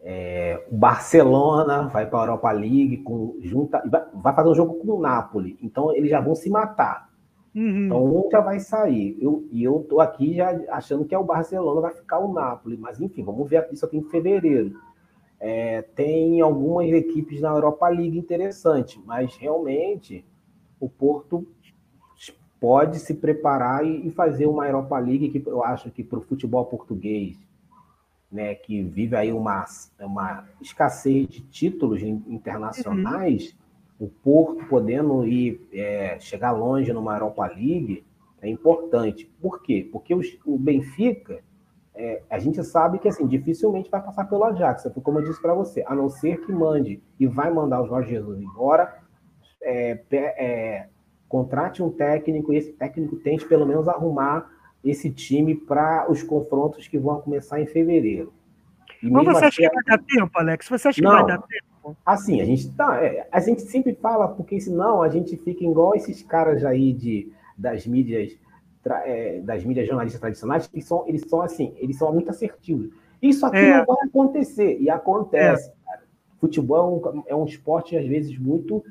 é, 0.00 0.66
o 0.72 0.76
Barcelona 0.76 1.82
vai 1.88 2.06
para 2.06 2.18
a 2.18 2.22
Europa 2.22 2.50
League, 2.50 2.96
com, 2.98 3.36
junta, 3.42 3.82
vai 4.14 4.34
fazer 4.34 4.48
um 4.48 4.54
jogo 4.54 4.74
com 4.74 4.92
o 4.92 5.00
Napoli. 5.00 5.58
Então 5.62 5.94
eles 5.94 6.08
já 6.08 6.20
vão 6.20 6.34
se 6.34 6.48
matar. 6.48 7.09
Uhum. 7.54 7.86
Então 7.86 8.28
já 8.30 8.40
vai 8.40 8.60
sair. 8.60 9.16
Eu, 9.20 9.46
e 9.50 9.62
eu 9.62 9.84
tô 9.88 10.00
aqui 10.00 10.34
já 10.34 10.50
achando 10.70 11.04
que 11.04 11.14
é 11.14 11.18
o 11.18 11.24
Barcelona, 11.24 11.80
vai 11.80 11.92
ficar 11.92 12.18
o 12.18 12.32
Napoli. 12.32 12.76
Mas 12.76 13.00
enfim, 13.00 13.22
vamos 13.22 13.48
ver 13.48 13.68
isso 13.72 13.84
aqui 13.84 13.96
em 13.96 14.04
fevereiro. 14.04 14.78
É, 15.38 15.82
tem 15.82 16.40
algumas 16.40 16.88
equipes 16.88 17.40
na 17.40 17.48
Europa 17.48 17.88
League 17.88 18.18
interessantes, 18.18 19.00
mas 19.06 19.34
realmente 19.36 20.24
o 20.78 20.88
Porto 20.88 21.46
pode 22.60 22.98
se 22.98 23.14
preparar 23.14 23.84
e, 23.84 24.10
fazer 24.10 24.46
uma 24.46 24.66
Europa 24.66 24.98
League 24.98 25.30
que 25.30 25.48
eu 25.48 25.64
acho 25.64 25.90
que 25.90 26.04
para 26.04 26.18
o 26.18 26.22
futebol 26.22 26.66
português, 26.66 27.38
né, 28.30 28.54
que 28.54 28.82
vive 28.82 29.16
aí 29.16 29.32
uma, 29.32 29.64
uma 29.98 30.46
escassez 30.60 31.26
de 31.26 31.40
títulos 31.40 32.02
internacionais, 32.02 33.46
uhum. 33.46 33.58
O 34.00 34.08
Porto 34.08 34.64
podendo 34.64 35.26
ir 35.26 35.68
é, 35.72 36.18
chegar 36.18 36.52
longe 36.52 36.90
numa 36.90 37.14
Europa 37.14 37.46
League 37.46 38.02
é 38.40 38.48
importante. 38.48 39.30
Por 39.40 39.62
quê? 39.62 39.86
Porque 39.92 40.14
os, 40.14 40.38
o 40.46 40.58
Benfica 40.58 41.42
é, 41.94 42.22
a 42.30 42.38
gente 42.38 42.64
sabe 42.64 42.98
que 42.98 43.08
assim 43.08 43.26
dificilmente 43.26 43.90
vai 43.90 44.02
passar 44.02 44.24
pelo 44.24 44.44
Ajax, 44.44 44.90
como 45.02 45.18
eu 45.18 45.24
disse 45.24 45.42
para 45.42 45.52
você, 45.52 45.84
a 45.86 45.94
não 45.94 46.08
ser 46.08 46.40
que 46.40 46.50
mande 46.50 47.02
e 47.18 47.26
vai 47.26 47.52
mandar 47.52 47.82
o 47.82 47.86
Jorge 47.86 48.08
Jesus 48.08 48.40
embora, 48.40 49.02
é, 49.62 50.00
é, 50.10 50.88
contrate 51.28 51.82
um 51.82 51.90
técnico 51.90 52.54
e 52.54 52.56
esse 52.56 52.72
técnico 52.72 53.16
tente 53.16 53.44
pelo 53.46 53.66
menos 53.66 53.86
arrumar 53.86 54.50
esse 54.82 55.10
time 55.10 55.54
para 55.54 56.10
os 56.10 56.22
confrontos 56.22 56.88
que 56.88 56.98
vão 56.98 57.20
começar 57.20 57.60
em 57.60 57.66
fevereiro. 57.66 58.32
E 59.02 59.10
Mas 59.10 59.26
você 59.26 59.44
acha 59.44 59.56
que 59.60 59.68
vai 59.68 59.84
dar 59.84 59.98
tempo, 59.98 60.30
Alex? 60.38 60.68
Você 60.70 60.88
acha 60.88 61.02
não, 61.02 61.10
que 61.10 61.16
vai 61.16 61.26
dar 61.26 61.42
tempo? 61.42 61.69
Assim, 62.04 62.40
a 62.40 62.44
gente 62.44 62.70
tá, 62.72 63.02
é, 63.02 63.26
a 63.32 63.40
gente 63.40 63.62
sempre 63.62 63.94
fala 63.94 64.28
porque 64.28 64.60
senão 64.60 65.02
a 65.02 65.08
gente 65.08 65.36
fica 65.36 65.64
igual 65.64 65.94
esses 65.94 66.22
caras 66.22 66.64
aí 66.64 66.92
de 66.92 67.32
das 67.56 67.86
mídias 67.86 68.38
é, 69.04 69.40
das 69.40 69.64
mídias 69.64 69.86
jornalistas 69.86 70.20
tradicionais, 70.20 70.66
que 70.66 70.80
são, 70.80 71.06
eles 71.06 71.22
são 71.28 71.42
assim, 71.42 71.74
eles 71.76 71.98
são 71.98 72.12
muito 72.12 72.30
assertivos. 72.30 72.90
Isso 73.20 73.44
aqui 73.44 73.58
é. 73.58 73.78
não 73.78 73.84
vai 73.84 74.06
acontecer, 74.06 74.78
e 74.80 74.88
acontece. 74.88 75.70
É. 75.70 76.00
Futebol 76.40 77.02
é 77.04 77.10
um, 77.10 77.22
é 77.28 77.36
um 77.36 77.44
esporte, 77.44 77.96
às 77.96 78.06
vezes, 78.06 78.38
muito. 78.38 78.82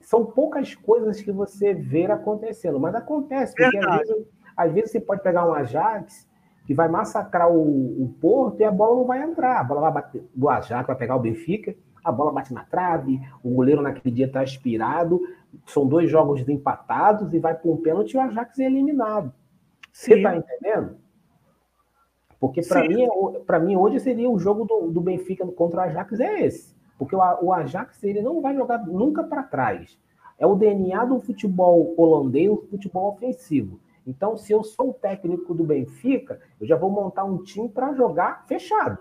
São 0.00 0.26
poucas 0.26 0.74
coisas 0.74 1.22
que 1.22 1.32
você 1.32 1.72
vê 1.72 2.04
acontecendo, 2.04 2.78
mas 2.78 2.94
acontece, 2.94 3.54
porque 3.56 3.78
às 3.78 3.98
vezes, 3.98 4.26
às 4.54 4.72
vezes, 4.72 4.90
você 4.90 5.00
pode 5.00 5.22
pegar 5.22 5.48
um 5.48 5.54
Ajax 5.54 6.28
que 6.66 6.74
vai 6.74 6.88
massacrar 6.88 7.50
o, 7.50 8.02
o 8.02 8.14
Porto 8.20 8.60
e 8.60 8.64
a 8.64 8.70
bola 8.70 8.96
não 8.96 9.04
vai 9.06 9.22
entrar. 9.22 9.60
A 9.60 9.64
bola 9.64 9.80
vai 9.80 9.92
bater 9.92 10.22
do 10.34 10.48
Ajax, 10.48 10.86
vai 10.86 10.96
pegar 10.96 11.16
o 11.16 11.20
Benfica, 11.20 11.74
a 12.04 12.10
bola 12.10 12.32
bate 12.32 12.52
na 12.52 12.64
trave, 12.64 13.20
o 13.42 13.50
goleiro 13.50 13.82
naquele 13.82 14.14
dia 14.14 14.26
está 14.26 14.40
aspirado, 14.40 15.20
são 15.66 15.86
dois 15.86 16.10
jogos 16.10 16.46
empatados 16.48 17.32
e 17.32 17.38
vai 17.38 17.54
para 17.54 17.70
um 17.70 17.76
pênalti 17.76 18.12
e 18.12 18.16
o 18.16 18.20
Ajax 18.20 18.58
é 18.58 18.64
eliminado. 18.64 19.32
Você 19.92 20.14
está 20.14 20.36
entendendo? 20.36 20.96
Porque 22.40 22.62
para 22.62 22.88
mim, 22.88 23.06
para 23.46 23.60
mim 23.60 23.76
hoje 23.76 24.00
seria 24.00 24.28
o 24.28 24.38
jogo 24.38 24.64
do, 24.64 24.90
do 24.90 25.00
Benfica 25.00 25.46
contra 25.46 25.80
o 25.80 25.82
Ajax 25.84 26.18
é 26.18 26.40
esse. 26.44 26.74
Porque 26.98 27.14
o, 27.14 27.20
o 27.42 27.52
Ajax 27.52 28.02
ele 28.02 28.20
não 28.20 28.40
vai 28.40 28.54
jogar 28.54 28.84
nunca 28.86 29.22
para 29.22 29.42
trás. 29.42 29.98
É 30.38 30.46
o 30.46 30.56
DNA 30.56 31.04
do 31.04 31.20
futebol 31.20 31.94
holandês, 31.96 32.50
o 32.50 32.66
futebol 32.68 33.12
ofensivo. 33.12 33.78
Então, 34.04 34.36
se 34.36 34.52
eu 34.52 34.64
sou 34.64 34.90
o 34.90 34.94
técnico 34.94 35.54
do 35.54 35.62
Benfica, 35.62 36.40
eu 36.60 36.66
já 36.66 36.74
vou 36.74 36.90
montar 36.90 37.24
um 37.24 37.38
time 37.44 37.68
para 37.68 37.94
jogar 37.94 38.44
fechado. 38.46 38.98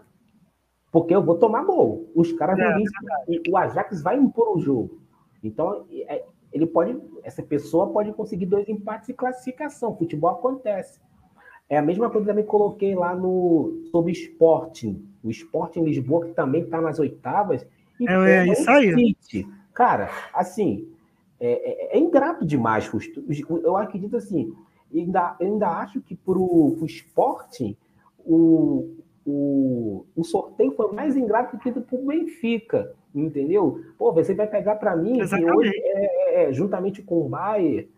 Porque 0.92 1.16
eu 1.16 1.24
vou 1.24 1.36
tomar 1.36 1.64
gol. 1.64 2.12
Os 2.14 2.34
caras 2.34 2.60
é, 2.60 2.70
vão 2.70 2.84
vir, 3.28 3.42
o 3.50 3.58
Ajax 3.58 4.02
vai 4.02 4.18
impor 4.18 4.58
o 4.58 4.60
jogo. 4.60 5.00
Então, 5.44 5.86
é, 5.92 6.24
ele 6.52 6.66
pode, 6.66 6.98
essa 7.24 7.42
pessoa 7.42 7.92
pode 7.92 8.12
conseguir 8.14 8.46
dois 8.46 8.68
empates 8.68 9.10
e 9.10 9.14
classificação. 9.14 9.96
Futebol 9.96 10.32
acontece. 10.32 11.00
É 11.70 11.78
a 11.78 11.82
mesma 11.82 12.10
coisa 12.10 12.26
que 12.26 12.32
eu 12.32 12.36
me 12.36 12.44
coloquei 12.44 12.94
lá 12.94 13.16
no 13.16 13.84
sobre 13.92 14.12
Sporting. 14.12 15.08
O 15.24 15.30
Sporting 15.30 15.84
Lisboa, 15.84 16.26
que 16.26 16.34
também 16.34 16.64
está 16.64 16.82
nas 16.82 17.00
oitavas. 17.00 17.66
E 17.98 18.10
é, 18.10 18.14
é 18.14 18.48
isso 18.48 18.70
aí. 18.70 18.94
City. 18.94 19.48
Cara, 19.74 20.10
assim, 20.34 20.90
é, 21.40 21.94
é, 21.94 21.98
é, 21.98 22.00
ingrato 22.00 22.46
demais. 22.46 22.92
Eu 23.64 23.78
acredito 23.78 24.18
assim, 24.18 24.54
ainda, 24.94 25.38
ainda 25.40 25.70
acho 25.70 26.02
que 26.02 26.16
para 26.16 26.38
o 26.38 26.78
Sporting, 26.86 27.78
o, 28.20 28.98
o, 29.26 30.06
o 30.16 30.24
sorteio 30.24 30.72
foi 30.72 30.92
mais 30.92 31.16
ingrato 31.16 31.58
que 31.58 31.70
o 31.70 32.06
Benfica, 32.06 32.94
entendeu? 33.14 33.82
Pô, 33.98 34.12
você 34.12 34.34
vai 34.34 34.48
pegar 34.48 34.76
para 34.76 34.96
mim 34.96 35.20
que 35.20 35.46
hoje, 35.46 35.72
é, 35.76 36.06
é, 36.06 36.44
é, 36.44 36.54
juntamente 36.54 37.02
com 37.02 37.26
o 37.26 37.30
Bayern, 37.30 37.90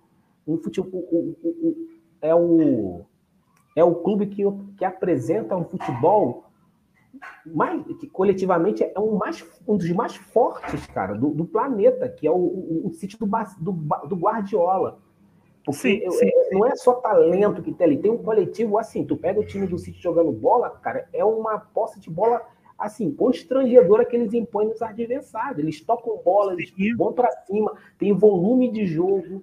um 0.47 0.57
futebol, 0.57 0.99
o, 1.11 1.37
o, 1.41 1.49
o, 1.49 1.87
é, 2.21 2.35
o, 2.35 3.05
é 3.75 3.83
o 3.83 3.95
clube 3.95 4.27
que, 4.27 4.43
que 4.77 4.83
apresenta 4.83 5.55
um 5.55 5.63
futebol 5.63 6.45
mais, 7.45 7.85
que 7.99 8.07
coletivamente 8.07 8.83
é 8.83 8.99
um, 8.99 9.15
mais, 9.15 9.45
um 9.65 9.77
dos 9.77 9.89
mais 9.91 10.15
fortes, 10.15 10.85
cara, 10.87 11.13
do, 11.13 11.29
do 11.29 11.45
planeta, 11.45 12.09
que 12.09 12.27
é 12.27 12.31
o, 12.31 12.35
o, 12.35 12.87
o 12.87 12.93
sítio 12.93 13.17
do, 13.17 13.25
do, 13.59 13.71
do 14.07 14.15
Guardiola. 14.15 14.99
Porque 15.65 15.79
sim, 15.79 16.11
sim, 16.11 16.31
não 16.51 16.65
é 16.65 16.75
só 16.75 16.95
talento 16.95 17.61
que 17.61 17.71
tem 17.71 17.87
ali, 17.87 17.97
tem 17.97 18.11
um 18.11 18.17
coletivo 18.17 18.77
assim. 18.77 19.05
Tu 19.05 19.15
pega 19.15 19.39
o 19.39 19.45
time 19.45 19.65
do 19.65 19.77
City 19.77 20.01
jogando 20.01 20.31
bola, 20.31 20.69
cara, 20.69 21.07
é 21.13 21.23
uma 21.23 21.57
posse 21.57 21.99
de 21.99 22.09
bola 22.09 22.41
assim, 22.77 23.11
constrangedora 23.11 24.03
que 24.03 24.15
eles 24.15 24.33
impõem 24.33 24.67
nos 24.67 24.81
adversários. 24.81 25.59
Eles 25.59 25.79
tocam 25.79 26.19
bola, 26.23 26.53
eles 26.53 26.73
vão 26.97 27.13
para 27.13 27.31
cima, 27.45 27.73
tem 27.97 28.11
volume 28.11 28.69
de 28.69 28.85
jogo, 28.85 29.41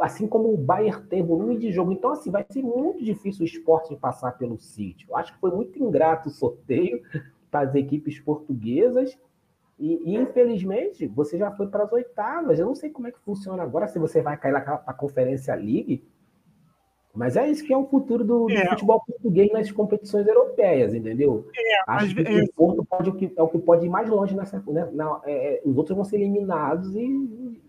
assim 0.00 0.28
como 0.28 0.52
o 0.52 0.56
Bayern 0.56 1.02
tem 1.08 1.24
volume 1.24 1.58
de 1.58 1.72
jogo. 1.72 1.90
Então, 1.90 2.10
assim, 2.10 2.30
vai 2.30 2.46
ser 2.48 2.62
muito 2.62 3.02
difícil 3.02 3.42
o 3.42 3.46
esporte 3.46 3.96
passar 3.96 4.38
pelo 4.38 4.58
City. 4.58 5.06
Eu 5.08 5.16
acho 5.16 5.32
que 5.34 5.40
foi 5.40 5.50
muito 5.50 5.82
ingrato 5.82 6.28
o 6.28 6.32
sorteio 6.32 7.02
para 7.50 7.68
as 7.68 7.74
equipes 7.74 8.20
portuguesas 8.20 9.18
e, 9.78 10.12
e, 10.12 10.16
infelizmente, 10.16 11.06
você 11.06 11.38
já 11.38 11.52
foi 11.52 11.68
para 11.68 11.84
as 11.84 11.92
oitavas. 11.92 12.58
Eu 12.58 12.66
não 12.66 12.74
sei 12.74 12.90
como 12.90 13.06
é 13.06 13.12
que 13.12 13.20
funciona 13.20 13.62
agora, 13.62 13.86
se 13.86 13.98
você 13.98 14.20
vai 14.20 14.36
cair 14.36 14.52
para 14.52 14.82
a 14.86 14.92
Conferência 14.92 15.54
League. 15.54 16.02
Mas 17.14 17.36
é 17.36 17.48
isso 17.48 17.64
que 17.64 17.72
é 17.72 17.76
o 17.76 17.86
futuro 17.86 18.24
do, 18.24 18.50
é. 18.50 18.64
do 18.64 18.70
futebol 18.70 19.02
português 19.06 19.50
nas 19.52 19.70
competições 19.70 20.26
europeias, 20.26 20.94
entendeu? 20.94 21.46
É, 21.56 21.82
Acho 21.86 22.14
que 22.14 22.20
é... 22.20 22.42
o 22.42 22.52
Porto 22.52 22.84
pode, 22.84 23.32
é 23.36 23.42
o 23.42 23.48
que 23.48 23.58
pode 23.58 23.86
ir 23.86 23.88
mais 23.88 24.08
longe 24.08 24.36
nessa. 24.36 24.62
Né? 24.66 24.88
Na, 24.92 25.20
é, 25.24 25.54
é, 25.54 25.62
os 25.64 25.76
outros 25.76 25.96
vão 25.96 26.04
ser 26.04 26.16
eliminados 26.16 26.94
e. 26.94 27.60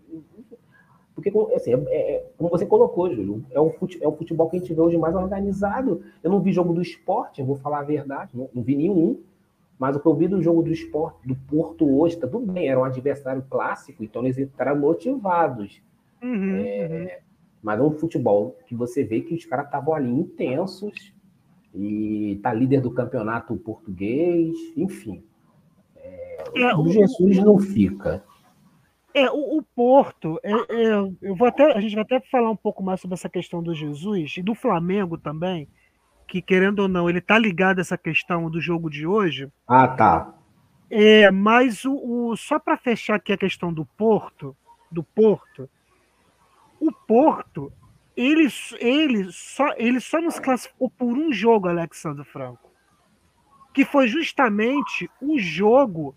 Porque, 1.14 1.32
assim, 1.54 1.74
é, 1.88 2.14
é, 2.14 2.26
como 2.38 2.48
você 2.48 2.64
colocou, 2.64 3.12
Júlio, 3.12 3.44
é 3.50 3.60
o, 3.60 3.70
fute, 3.70 4.02
é 4.02 4.08
o 4.08 4.12
futebol 4.12 4.48
que 4.48 4.56
a 4.56 4.58
gente 4.60 4.72
vê 4.72 4.80
hoje 4.80 4.96
mais 4.96 5.14
organizado. 5.14 6.02
Eu 6.22 6.30
não 6.30 6.40
vi 6.40 6.52
jogo 6.52 6.72
do 6.72 6.80
esporte, 6.80 7.42
vou 7.42 7.56
falar 7.56 7.80
a 7.80 7.84
verdade, 7.84 8.36
não, 8.36 8.48
não 8.54 8.62
vi 8.62 8.74
nenhum. 8.74 9.20
Mas 9.80 9.96
o 9.96 10.00
que 10.00 10.06
eu 10.06 10.14
vi 10.14 10.28
do 10.28 10.42
jogo 10.42 10.62
do 10.62 10.70
esporte, 10.70 11.26
do 11.26 11.34
Porto 11.34 11.88
hoje, 11.88 12.14
tá 12.14 12.28
tudo 12.28 12.52
bem, 12.52 12.68
era 12.68 12.78
um 12.78 12.84
adversário 12.84 13.42
clássico, 13.48 14.04
então 14.04 14.22
eles 14.22 14.36
entraram 14.36 14.78
motivados. 14.78 15.80
Uhum, 16.22 16.56
é, 16.56 16.86
uhum. 16.86 17.30
Mas 17.62 17.80
é 17.80 17.82
um 17.82 17.90
futebol 17.90 18.58
que 18.66 18.74
você 18.74 19.02
vê 19.02 19.22
que 19.22 19.34
os 19.34 19.46
caras 19.46 19.64
estavam 19.64 19.94
ali 19.94 20.10
intensos 20.10 21.14
e 21.74 22.38
tá 22.42 22.52
líder 22.52 22.82
do 22.82 22.90
campeonato 22.90 23.56
português, 23.56 24.54
enfim. 24.76 25.24
É, 25.96 26.44
é, 26.56 26.76
o 26.76 26.86
Jesus 26.86 27.38
não 27.38 27.58
fica. 27.58 28.22
É, 29.14 29.30
o, 29.30 29.58
o 29.58 29.62
Porto, 29.62 30.38
é, 30.42 30.52
é, 30.52 30.92
eu 31.22 31.34
vou 31.34 31.48
até, 31.48 31.72
a 31.72 31.80
gente 31.80 31.94
vai 31.94 32.04
até 32.04 32.20
falar 32.20 32.50
um 32.50 32.56
pouco 32.56 32.82
mais 32.82 33.00
sobre 33.00 33.14
essa 33.14 33.30
questão 33.30 33.62
do 33.62 33.74
Jesus 33.74 34.36
e 34.36 34.42
do 34.42 34.54
Flamengo 34.54 35.16
também, 35.16 35.66
que 36.30 36.40
querendo 36.40 36.78
ou 36.78 36.88
não, 36.88 37.10
ele 37.10 37.18
está 37.18 37.36
ligado 37.36 37.78
a 37.78 37.80
essa 37.80 37.98
questão 37.98 38.48
do 38.48 38.60
jogo 38.60 38.88
de 38.88 39.04
hoje. 39.04 39.50
Ah, 39.66 39.88
tá. 39.88 40.32
É, 40.88 41.28
mas 41.28 41.84
o, 41.84 41.92
o 42.30 42.36
só 42.36 42.56
para 42.56 42.76
fechar 42.76 43.16
aqui 43.16 43.32
a 43.32 43.36
questão 43.36 43.72
do 43.72 43.84
Porto, 43.84 44.56
do 44.88 45.02
Porto, 45.02 45.68
o 46.78 46.92
Porto, 46.92 47.72
ele, 48.16 48.48
ele, 48.78 49.32
só, 49.32 49.74
ele 49.76 49.98
só 49.98 50.20
nos 50.20 50.38
classificou 50.38 50.88
por 50.88 51.18
um 51.18 51.32
jogo, 51.32 51.68
Alexandre 51.68 52.24
Franco, 52.24 52.70
que 53.74 53.84
foi 53.84 54.06
justamente 54.06 55.10
o 55.20 55.36
jogo 55.36 56.14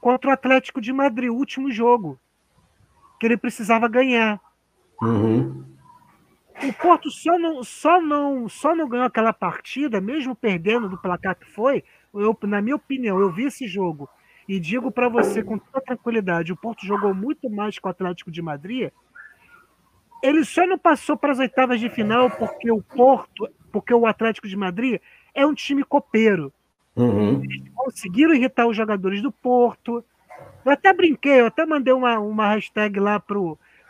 contra 0.00 0.30
o 0.30 0.32
Atlético 0.32 0.80
de 0.80 0.92
Madrid, 0.92 1.28
o 1.28 1.34
último 1.34 1.72
jogo, 1.72 2.20
que 3.18 3.26
ele 3.26 3.36
precisava 3.36 3.88
ganhar. 3.88 4.40
Uhum. 5.02 5.75
O 6.64 6.72
Porto 6.72 7.10
só 7.10 7.38
não, 7.38 7.62
só, 7.62 8.00
não, 8.00 8.48
só 8.48 8.74
não 8.74 8.88
ganhou 8.88 9.06
aquela 9.06 9.32
partida, 9.32 10.00
mesmo 10.00 10.34
perdendo 10.34 10.88
do 10.88 10.96
placar 10.96 11.36
que 11.36 11.46
foi. 11.50 11.84
Eu, 12.14 12.36
na 12.44 12.62
minha 12.62 12.76
opinião, 12.76 13.20
eu 13.20 13.30
vi 13.30 13.44
esse 13.44 13.66
jogo 13.66 14.08
e 14.48 14.60
digo 14.60 14.90
para 14.90 15.08
você 15.08 15.42
com 15.42 15.58
toda 15.58 15.84
tranquilidade: 15.84 16.52
o 16.52 16.56
Porto 16.56 16.86
jogou 16.86 17.14
muito 17.14 17.50
mais 17.50 17.78
com 17.78 17.88
o 17.88 17.90
Atlético 17.90 18.30
de 18.30 18.40
Madrid. 18.40 18.90
Ele 20.22 20.44
só 20.44 20.66
não 20.66 20.78
passou 20.78 21.16
para 21.16 21.32
as 21.32 21.38
oitavas 21.38 21.78
de 21.78 21.90
final 21.90 22.30
porque 22.30 22.70
o 22.70 22.82
Porto, 22.82 23.48
porque 23.70 23.92
o 23.92 24.06
Atlético 24.06 24.48
de 24.48 24.56
Madrid 24.56 25.00
é 25.34 25.46
um 25.46 25.54
time 25.54 25.84
copeiro. 25.84 26.52
Uhum. 26.96 27.42
Eles 27.44 27.62
conseguiram 27.74 28.34
irritar 28.34 28.66
os 28.66 28.76
jogadores 28.76 29.20
do 29.20 29.30
Porto. 29.30 30.02
Eu 30.64 30.72
até 30.72 30.92
brinquei, 30.92 31.40
eu 31.40 31.46
até 31.46 31.66
mandei 31.66 31.92
uma, 31.92 32.18
uma 32.18 32.48
hashtag 32.48 32.98
lá 32.98 33.20
para 33.20 33.36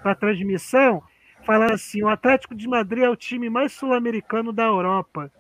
a 0.04 0.14
transmissão, 0.14 1.02
falando 1.46 1.72
assim: 1.72 2.02
o 2.02 2.08
Atlético 2.08 2.54
de 2.54 2.68
Madrid 2.68 3.04
é 3.04 3.08
o 3.08 3.16
time 3.16 3.48
mais 3.48 3.72
sul-americano 3.72 4.52
da 4.52 4.64
Europa. 4.64 5.32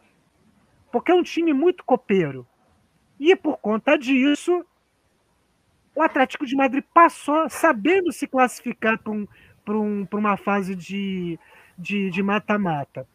Porque 0.90 1.10
é 1.10 1.14
um 1.14 1.22
time 1.22 1.52
muito 1.52 1.84
copeiro. 1.84 2.46
E 3.18 3.34
por 3.34 3.58
conta 3.58 3.98
disso, 3.98 4.64
o 5.94 6.00
Atlético 6.00 6.46
de 6.46 6.54
Madrid 6.54 6.84
passou 6.94 7.50
sabendo 7.50 8.12
se 8.12 8.26
classificar 8.26 8.98
para 8.98 9.12
um, 9.12 9.26
um, 9.68 10.06
uma 10.12 10.36
fase 10.36 10.74
de 10.74 12.22
mata-mata. 12.22 13.06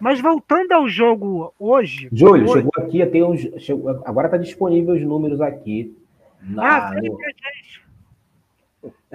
Mas 0.00 0.20
voltando 0.20 0.72
ao 0.72 0.88
jogo 0.88 1.54
hoje. 1.58 2.08
Júlio, 2.12 2.44
hoje... 2.44 2.52
chegou 2.54 2.72
aqui, 2.76 3.06
tem 3.06 3.22
uns, 3.22 3.40
chegou, 3.62 3.88
agora 4.04 4.26
está 4.26 4.36
disponível 4.36 4.94
os 4.94 5.02
números 5.02 5.40
aqui. 5.40 5.96
Na, 6.42 6.88
ah, 6.88 6.94
no... 7.00 7.18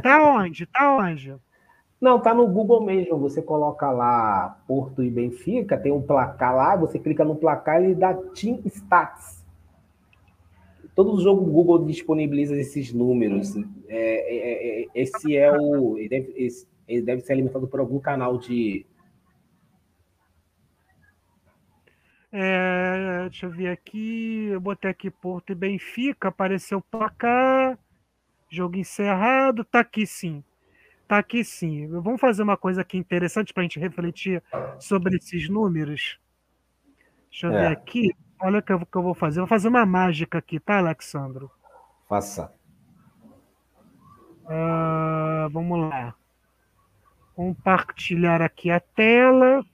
Tá 0.01 0.23
onde? 0.23 0.65
Tá 0.65 0.95
onde? 0.95 1.35
Não, 1.99 2.19
tá 2.19 2.33
no 2.33 2.47
Google 2.47 2.81
mesmo. 2.81 3.17
Você 3.19 3.41
coloca 3.41 3.91
lá 3.91 4.61
Porto 4.67 5.03
e 5.03 5.09
Benfica, 5.09 5.77
tem 5.77 5.91
um 5.91 6.01
placar 6.01 6.55
lá, 6.55 6.75
você 6.75 6.97
clica 6.97 7.25
no 7.25 7.35
placar 7.35 7.83
e 7.83 7.93
dá 7.93 8.13
Team 8.13 8.61
Stats. 8.65 9.43
Todo 10.95 11.21
jogo 11.21 11.45
Google 11.45 11.85
disponibiliza 11.85 12.57
esses 12.57 12.93
números. 12.93 13.55
É, 13.87 14.81
é, 14.81 14.81
é, 14.83 14.87
esse 14.95 15.35
é 15.35 15.51
o. 15.51 15.97
Ele 15.97 16.09
deve, 16.09 16.33
esse, 16.35 16.67
ele 16.87 17.01
deve 17.01 17.21
ser 17.21 17.33
alimentado 17.33 17.67
por 17.67 17.79
algum 17.79 17.99
canal 17.99 18.37
de, 18.37 18.85
É, 22.31 23.27
deixa 23.29 23.45
eu 23.45 23.51
ver 23.51 23.69
aqui. 23.69 24.47
Eu 24.51 24.61
botei 24.61 24.91
aqui 24.91 25.09
Porto 25.09 25.51
e 25.51 25.55
Benfica, 25.55 26.27
apareceu 26.29 26.77
o 26.77 26.81
placar. 26.81 27.77
Jogo 28.49 28.77
encerrado. 28.77 29.63
Tá 29.63 29.79
aqui 29.79 30.05
sim. 30.05 30.43
Tá 31.09 31.17
aqui 31.17 31.43
sim. 31.43 31.87
Vamos 31.87 32.21
fazer 32.21 32.43
uma 32.43 32.55
coisa 32.55 32.81
aqui 32.81 32.95
interessante 32.95 33.51
para 33.51 33.61
a 33.61 33.63
gente 33.63 33.79
refletir 33.79 34.43
sobre 34.77 35.17
esses 35.17 35.49
números. 35.49 36.19
Deixa 37.31 37.47
eu 37.47 37.51
é. 37.51 37.61
ver 37.61 37.67
aqui. 37.71 38.15
Olha 38.39 38.59
o 38.59 38.61
que 38.61 38.71
eu, 38.71 38.85
que 38.85 38.95
eu 38.95 39.01
vou 39.01 39.15
fazer. 39.15 39.39
Eu 39.39 39.45
vou 39.45 39.49
fazer 39.49 39.69
uma 39.69 39.87
mágica 39.87 40.37
aqui, 40.37 40.59
tá, 40.59 40.77
Alexandro? 40.77 41.49
Faça. 42.07 42.53
Uh, 44.45 45.49
vamos 45.51 45.89
lá. 45.89 46.13
Compartilhar 47.33 48.43
aqui 48.43 48.69
a 48.69 48.79
tela. 48.79 49.65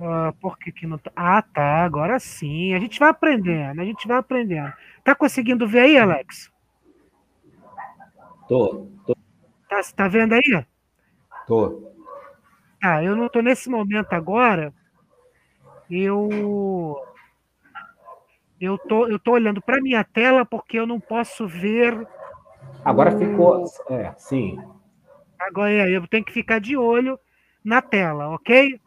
Ah, 0.00 0.32
por 0.40 0.58
que, 0.58 0.72
que 0.72 0.86
não 0.86 0.96
tá? 0.96 1.12
Ah, 1.14 1.42
tá. 1.42 1.84
Agora 1.84 2.18
sim. 2.18 2.72
A 2.74 2.78
gente 2.78 2.98
vai 2.98 3.10
aprendendo. 3.10 3.80
A 3.80 3.84
gente 3.84 4.08
vai 4.08 4.16
aprendendo. 4.16 4.72
Tá 5.04 5.14
conseguindo 5.14 5.68
ver 5.68 5.80
aí, 5.80 5.98
Alex? 5.98 6.50
Tô. 8.48 8.88
tô. 9.06 9.14
Tá, 9.68 9.80
tá 9.94 10.08
vendo 10.08 10.32
aí? 10.32 10.64
Tô. 11.46 11.92
Tá, 12.80 13.04
eu 13.04 13.14
não 13.14 13.28
tô 13.28 13.42
nesse 13.42 13.68
momento 13.68 14.12
agora. 14.12 14.72
Eu 15.90 16.98
eu 18.60 18.78
tô, 18.78 19.06
eu 19.06 19.18
tô 19.18 19.32
olhando 19.32 19.60
para 19.60 19.80
minha 19.80 20.04
tela 20.04 20.44
porque 20.44 20.78
eu 20.78 20.86
não 20.86 21.00
posso 21.00 21.46
ver. 21.46 22.06
Agora 22.84 23.14
o... 23.14 23.18
ficou. 23.18 23.64
É, 23.88 24.14
sim. 24.16 24.58
Agora 25.38 25.70
é, 25.70 25.96
eu 25.96 26.06
tenho 26.06 26.24
que 26.24 26.32
ficar 26.32 26.60
de 26.60 26.76
olho 26.76 27.18
na 27.64 27.82
tela, 27.82 28.28
ok? 28.28 28.80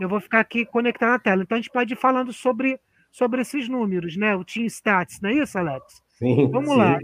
Eu 0.00 0.08
vou 0.08 0.20
ficar 0.20 0.40
aqui 0.40 0.64
conectado 0.64 1.10
na 1.10 1.18
tela. 1.18 1.42
Então 1.42 1.56
a 1.56 1.60
gente 1.60 1.70
pode 1.70 1.94
ir 1.94 1.96
falando 1.96 2.32
sobre, 2.32 2.78
sobre 3.10 3.40
esses 3.40 3.68
números, 3.68 4.16
né? 4.16 4.36
O 4.36 4.44
Team 4.44 4.66
Stats, 4.66 5.20
não 5.20 5.30
é 5.30 5.34
isso, 5.34 5.58
Alex? 5.58 6.02
Sim. 6.18 6.50
Vamos 6.50 6.70
sim. 6.70 6.76
lá. 6.76 6.98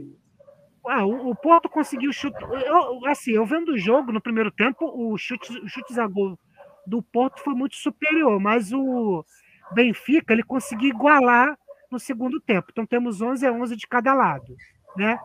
Ah, 0.87 1.05
o, 1.07 1.31
o, 1.31 1.35
Porto 1.35 1.69
conseguiu 1.69 2.13
chutar. 2.13 2.43
Eu, 2.51 3.07
assim, 3.07 3.33
eu 3.33 3.47
vendo 3.47 3.73
o 3.73 3.79
jogo 3.79 4.13
no 4.13 4.21
primeiro 4.21 4.51
tempo, 4.51 4.85
o 4.85 5.17
chute, 5.17 5.59
o 5.59 5.69
chutes 5.69 5.99
a 5.99 6.07
gol 6.07 6.39
do 6.87 7.03
Porto 7.03 7.41
foi 7.41 7.55
muito 7.55 7.77
superior, 7.77 8.39
mas 8.39 8.71
o 8.71 9.25
Benfica 9.73 10.35
ele 10.35 10.43
conseguiu 10.43 10.91
igualar 10.91 11.59
no 11.91 11.99
segundo 11.99 12.39
tempo. 12.41 12.69
Então 12.71 12.85
temos 12.85 13.23
11 13.23 13.47
a 13.47 13.53
11 13.53 13.77
de 13.77 13.87
cada 13.87 14.13
lado, 14.13 14.55
né? 14.97 15.19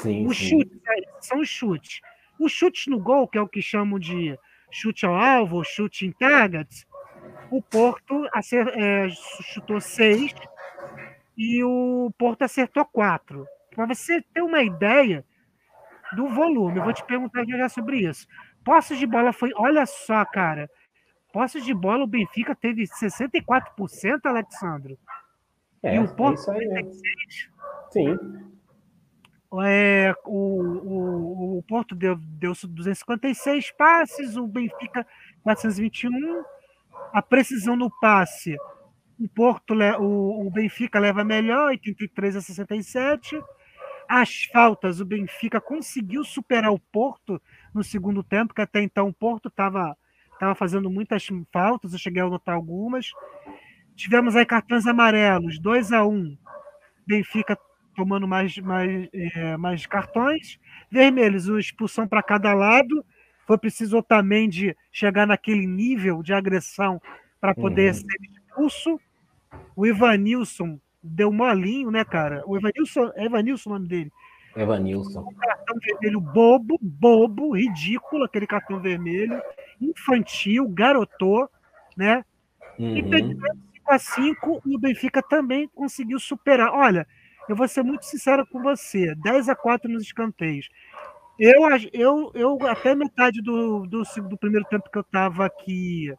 Sim, 0.00 0.26
os 0.26 0.36
sim. 0.36 0.48
chutes 0.48 0.80
são 1.20 1.40
os 1.40 1.48
chutes. 1.48 2.00
Os 2.38 2.52
chutes 2.52 2.86
no 2.88 2.98
gol, 2.98 3.28
que 3.28 3.38
é 3.38 3.40
o 3.40 3.48
que 3.48 3.62
chamam 3.62 3.98
de 3.98 4.36
chute 4.70 5.06
ao 5.06 5.14
alvo, 5.14 5.64
chute 5.64 6.06
em 6.06 6.12
targets, 6.12 6.86
o 7.50 7.62
Porto 7.62 8.26
é, 8.74 9.08
chutou 9.42 9.80
seis 9.80 10.34
e 11.36 11.62
o 11.62 12.12
Porto 12.18 12.42
acertou 12.42 12.84
quatro. 12.84 13.46
Para 13.74 13.86
você 13.86 14.22
ter 14.34 14.42
uma 14.42 14.62
ideia 14.62 15.24
do 16.14 16.28
volume, 16.28 16.78
eu 16.78 16.84
vou 16.84 16.92
te 16.92 17.04
perguntar 17.04 17.44
já 17.46 17.68
sobre 17.68 17.98
isso. 17.98 18.26
Posses 18.64 18.98
de 18.98 19.06
bola 19.06 19.32
foi, 19.32 19.52
olha 19.54 19.86
só, 19.86 20.24
cara. 20.24 20.68
Posses 21.32 21.64
de 21.64 21.72
bola, 21.72 22.04
o 22.04 22.08
Benfica 22.08 22.54
teve 22.54 22.84
64%, 22.84 24.20
Alexandre. 24.24 24.98
É, 25.82 25.96
e 25.96 25.98
o 26.00 26.14
Porto 26.14 26.50
é 26.50 26.80
isso 26.80 27.02
aí 27.04 27.18
Sim. 27.90 28.18
É, 29.64 30.14
o, 30.26 30.36
o, 30.36 31.58
o 31.58 31.62
Porto 31.62 31.94
deu, 31.94 32.16
deu 32.16 32.52
256 32.52 33.70
passes, 33.72 34.36
o 34.36 34.46
Benfica 34.46 35.06
421 35.42 36.44
a 37.12 37.22
precisão 37.22 37.76
no 37.76 37.90
passe, 38.00 38.56
o 39.18 39.28
Porto, 39.28 39.74
o, 39.98 40.46
o 40.46 40.50
Benfica 40.50 40.98
leva 40.98 41.24
melhor, 41.24 41.70
83 41.70 42.36
a 42.36 42.40
67. 42.40 43.40
As 44.08 44.44
faltas, 44.44 45.00
o 45.00 45.04
Benfica 45.04 45.60
conseguiu 45.60 46.24
superar 46.24 46.72
o 46.72 46.78
Porto 46.78 47.40
no 47.74 47.82
segundo 47.82 48.22
tempo, 48.22 48.54
que 48.54 48.62
até 48.62 48.80
então 48.80 49.08
o 49.08 49.12
Porto 49.12 49.48
estava 49.48 49.96
tava 50.38 50.54
fazendo 50.54 50.88
muitas 50.88 51.26
faltas, 51.52 51.92
eu 51.92 51.98
cheguei 51.98 52.22
a 52.22 52.26
notar 52.28 52.54
algumas. 52.54 53.10
Tivemos 53.96 54.36
aí 54.36 54.46
cartões 54.46 54.86
amarelos, 54.86 55.58
2 55.58 55.92
a 55.92 56.06
1 56.06 56.38
Benfica 57.04 57.58
tomando 57.96 58.28
mais, 58.28 58.56
mais, 58.58 59.08
é, 59.12 59.56
mais 59.56 59.84
cartões. 59.84 60.60
Vermelhos, 60.88 61.48
uma 61.48 61.58
expulsão 61.58 62.06
para 62.06 62.22
cada 62.22 62.54
lado 62.54 63.04
foi 63.48 63.56
preciso 63.56 63.96
Otamendi 63.96 64.76
chegar 64.92 65.26
naquele 65.26 65.66
nível 65.66 66.22
de 66.22 66.34
agressão 66.34 67.00
para 67.40 67.54
poder 67.54 67.94
uhum. 67.94 67.94
ser 67.94 68.16
expulso. 68.20 69.00
O 69.74 69.86
Ivanilson 69.86 70.78
deu 71.02 71.32
molinho, 71.32 71.90
né, 71.90 72.04
cara? 72.04 72.42
O 72.46 72.58
Ivanilson, 72.58 73.10
é 73.16 73.24
Ivanilson 73.24 73.70
o 73.70 73.72
nome 73.72 73.88
dele. 73.88 74.12
Evanilson. 74.54 75.20
Um 75.20 75.34
cartão 75.34 75.76
vermelho 75.80 76.20
bobo, 76.20 76.78
bobo, 76.82 77.56
ridículo, 77.56 78.24
aquele 78.24 78.46
cartão 78.46 78.80
vermelho, 78.80 79.40
infantil, 79.80 80.68
garotô, 80.68 81.48
né? 81.96 82.22
Uhum. 82.78 82.96
E 82.98 83.02
perdeu 83.02 83.38
5 83.38 83.92
a 83.92 83.98
5 83.98 84.62
e 84.66 84.76
o 84.76 84.78
Benfica 84.78 85.22
também 85.22 85.66
conseguiu 85.68 86.20
superar. 86.20 86.70
Olha, 86.74 87.06
eu 87.48 87.56
vou 87.56 87.66
ser 87.66 87.82
muito 87.82 88.04
sincero 88.04 88.46
com 88.46 88.60
você: 88.60 89.14
10 89.14 89.48
a 89.48 89.56
4 89.56 89.90
nos 89.90 90.02
escanteios. 90.02 90.68
Eu, 91.38 91.62
eu, 91.92 92.32
eu 92.34 92.66
até 92.66 92.94
metade 92.94 93.40
do, 93.40 93.86
do, 93.86 94.02
do 94.28 94.38
primeiro 94.38 94.66
tempo 94.66 94.90
que 94.90 94.98
eu 94.98 95.02
estava 95.02 95.46
aqui 95.46 96.12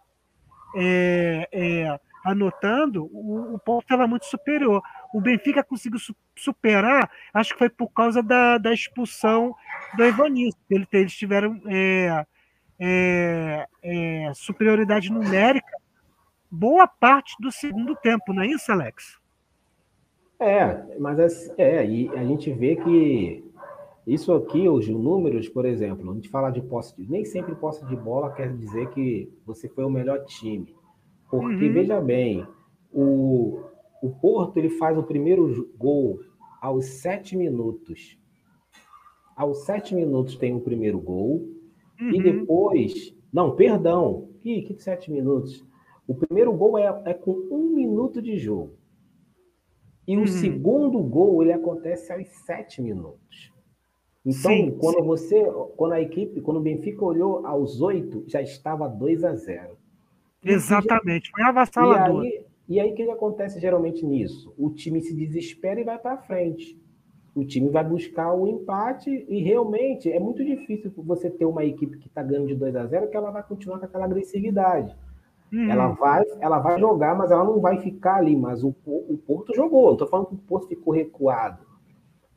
é, 0.76 1.48
é, 1.52 2.00
anotando, 2.24 3.10
o, 3.12 3.56
o 3.56 3.60
Porto 3.60 3.84
estava 3.84 4.08
muito 4.08 4.26
superior. 4.26 4.82
O 5.14 5.20
Benfica 5.20 5.64
conseguiu 5.64 6.00
su 6.00 6.16
superar, 6.36 7.12
acho 7.34 7.52
que 7.52 7.60
foi 7.60 7.70
por 7.70 7.90
causa 7.90 8.24
da, 8.24 8.58
da 8.58 8.74
expulsão 8.74 9.54
do 9.98 10.06
Evanilson. 10.06 10.58
Ele, 10.70 10.88
eles 10.94 11.14
tiveram 11.14 11.60
é, 11.68 12.26
é, 12.80 13.68
é, 13.84 14.32
superioridade 14.34 15.12
numérica 15.12 15.80
boa 16.50 16.88
parte 16.88 17.36
do 17.40 17.52
segundo 17.52 17.96
tempo, 17.96 18.34
não 18.34 18.44
é 18.44 18.48
isso, 18.48 18.72
Alex? 18.72 19.20
É, 20.40 20.98
mas 20.98 21.20
é, 21.20 21.54
é 21.58 21.86
e 21.86 22.10
a 22.10 22.24
gente 22.24 22.52
vê 22.54 22.76
que 22.78 23.44
isso 24.10 24.34
aqui, 24.34 24.68
os 24.68 24.88
números, 24.88 25.48
por 25.48 25.66
exemplo, 25.66 26.10
a 26.10 26.16
gente 26.16 26.30
fala 26.30 26.50
de 26.50 26.62
posse 26.62 26.96
de. 26.96 27.10
Nem 27.10 27.24
sempre 27.24 27.54
posse 27.54 27.86
de 27.86 27.96
bola 27.96 28.32
quer 28.32 28.52
dizer 28.56 28.90
que 28.90 29.32
você 29.46 29.70
foi 29.70 29.84
o 29.84 29.90
melhor 29.90 30.26
time. 30.26 30.76
Porque, 31.30 31.68
uhum. 31.68 31.74
veja 31.74 32.02
bem, 32.02 32.44
o, 32.92 33.62
o 34.02 34.10
Porto 34.20 34.58
ele 34.58 34.72
faz 34.72 34.98
o 34.98 35.04
primeiro 35.04 35.72
gol 35.78 36.20
aos 36.60 36.86
sete 36.86 37.38
minutos. 37.38 38.18
Aos 39.36 39.60
sete 39.66 39.94
minutos 39.94 40.36
tem 40.36 40.56
o 40.56 40.60
primeiro 40.60 41.00
gol. 41.00 41.48
Uhum. 42.02 42.16
E 42.16 42.24
depois. 42.24 43.16
Não, 43.32 43.56
perdão. 43.56 44.28
Que, 44.42 44.64
que 44.64 44.82
sete 44.82 45.12
minutos? 45.12 45.64
O 46.08 46.16
primeiro 46.16 46.52
gol 46.52 46.80
é, 46.80 47.04
é 47.06 47.14
com 47.14 47.34
um 47.52 47.70
minuto 47.76 48.20
de 48.20 48.38
jogo. 48.38 48.74
E 50.08 50.18
o 50.18 50.22
uhum. 50.22 50.28
segundo 50.28 51.00
gol 51.04 51.44
ele 51.44 51.54
acontece 51.54 52.12
aos 52.12 52.28
sete 52.28 52.82
minutos. 52.82 53.54
Então, 54.30 54.52
sim, 54.52 54.78
quando 54.80 54.98
sim. 54.98 55.04
você, 55.04 55.44
quando 55.76 55.94
a 55.94 56.02
equipe, 56.02 56.40
quando 56.42 56.58
o 56.58 56.62
Benfica 56.62 57.04
olhou 57.04 57.46
aos 57.48 57.82
oito, 57.82 58.24
já 58.28 58.40
estava 58.40 58.88
2 58.88 59.24
a 59.24 59.34
0. 59.34 59.76
Exatamente, 60.46 61.32
foi 61.32 61.44
avassalador. 61.44 62.24
E 62.68 62.80
aí, 62.80 62.92
o 62.92 62.96
que 62.96 63.10
acontece 63.10 63.60
geralmente 63.60 64.06
nisso? 64.06 64.54
O 64.56 64.70
time 64.70 65.02
se 65.02 65.16
desespera 65.16 65.82
e 65.82 65.84
vai 65.84 65.98
para 65.98 66.18
frente. 66.18 66.80
O 67.34 67.44
time 67.44 67.70
vai 67.70 67.84
buscar 67.84 68.32
o 68.34 68.48
empate 68.48 69.26
e 69.28 69.42
realmente 69.42 70.12
é 70.12 70.20
muito 70.20 70.46
difícil 70.46 70.92
você 70.98 71.30
ter 71.32 71.46
uma 71.46 71.66
equipe 71.66 71.98
que 71.98 72.08
está 72.08 72.22
ganhando 72.22 72.48
de 72.48 72.56
2 72.56 72.76
a 72.76 72.86
0 72.86 73.10
que 73.10 73.18
ela 73.18 73.32
vai 73.32 73.42
continuar 73.42 73.80
com 73.80 73.86
aquela 73.86 74.06
agressividade. 74.06 74.96
Uhum. 75.52 75.72
Ela, 75.72 75.88
vai, 75.88 76.24
ela 76.40 76.60
vai 76.60 76.80
jogar, 76.80 77.18
mas 77.18 77.32
ela 77.32 77.44
não 77.44 77.60
vai 77.60 77.80
ficar 77.80 78.18
ali. 78.18 78.36
Mas 78.36 78.64
o, 78.64 78.76
o 78.86 79.18
Porto 79.26 79.56
jogou. 79.56 79.86
Não 79.86 79.94
estou 79.94 80.08
falando 80.08 80.28
que 80.28 80.36
o 80.36 80.38
Porto 80.38 80.68
ficou 80.68 80.94
recuado. 80.94 81.69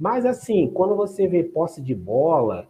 Mas 0.02 0.26
assim, 0.26 0.68
quando 0.74 0.96
você 0.96 1.28
vê 1.28 1.44
posse 1.44 1.80
de 1.80 1.94
bola, 1.94 2.66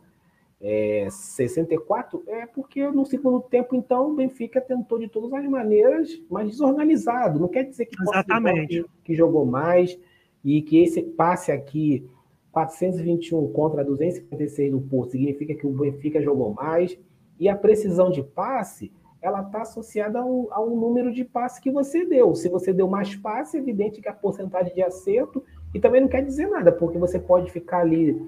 é, 0.61 1.09
64, 1.09 2.23
é 2.27 2.45
porque 2.45 2.87
no 2.91 3.07
segundo 3.07 3.41
tempo, 3.41 3.75
então, 3.75 4.11
o 4.11 4.15
Benfica 4.15 4.61
tentou 4.61 4.99
de 4.99 5.09
todas 5.09 5.33
as 5.33 5.49
maneiras, 5.49 6.11
mas 6.29 6.51
desorganizado. 6.51 7.41
Não 7.41 7.49
quer 7.49 7.63
dizer 7.63 7.87
que, 7.87 7.97
Exatamente. 8.03 8.83
Que, 8.83 8.91
que 9.03 9.15
jogou 9.15 9.47
mais 9.47 9.99
e 10.45 10.61
que 10.61 10.83
esse 10.83 11.01
passe 11.01 11.51
aqui, 11.51 12.07
421 12.51 13.51
contra 13.51 13.83
256 13.83 14.71
do 14.71 14.83
Porto, 14.83 15.13
significa 15.13 15.55
que 15.55 15.67
o 15.67 15.71
Benfica 15.71 16.21
jogou 16.21 16.53
mais. 16.53 16.99
E 17.41 17.49
a 17.49 17.57
precisão 17.57 18.11
de 18.11 18.23
passe, 18.23 18.93
ela 19.23 19.41
está 19.41 19.63
associada 19.63 20.21
ao, 20.21 20.53
ao 20.53 20.69
número 20.69 21.11
de 21.11 21.25
passe 21.25 21.63
que 21.63 21.71
você 21.71 22.05
deu. 22.05 22.35
Se 22.35 22.51
você 22.51 22.75
deu 22.75 22.89
mais 22.89 23.17
passe, 23.17 23.57
é 23.57 23.61
evidente 23.61 24.03
que 24.03 24.09
a 24.09 24.13
porcentagem 24.13 24.75
de 24.75 24.83
acerto 24.83 25.43
e 25.75 25.81
também 25.81 26.01
não 26.01 26.09
quer 26.09 26.23
dizer 26.25 26.47
nada, 26.49 26.71
porque 26.71 26.99
você 26.99 27.19
pode 27.19 27.51
ficar 27.51 27.81
ali 27.81 28.21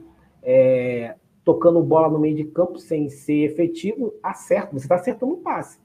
é, 0.43 1.15
tocando 1.45 1.83
bola 1.83 2.09
no 2.09 2.19
meio 2.19 2.37
de 2.37 2.45
campo 2.45 2.79
sem 2.79 3.09
ser 3.09 3.45
efetivo, 3.45 4.15
acerta, 4.23 4.73
você 4.73 4.85
está 4.85 4.95
acertando 4.95 5.35
o 5.35 5.39
passe. 5.39 5.79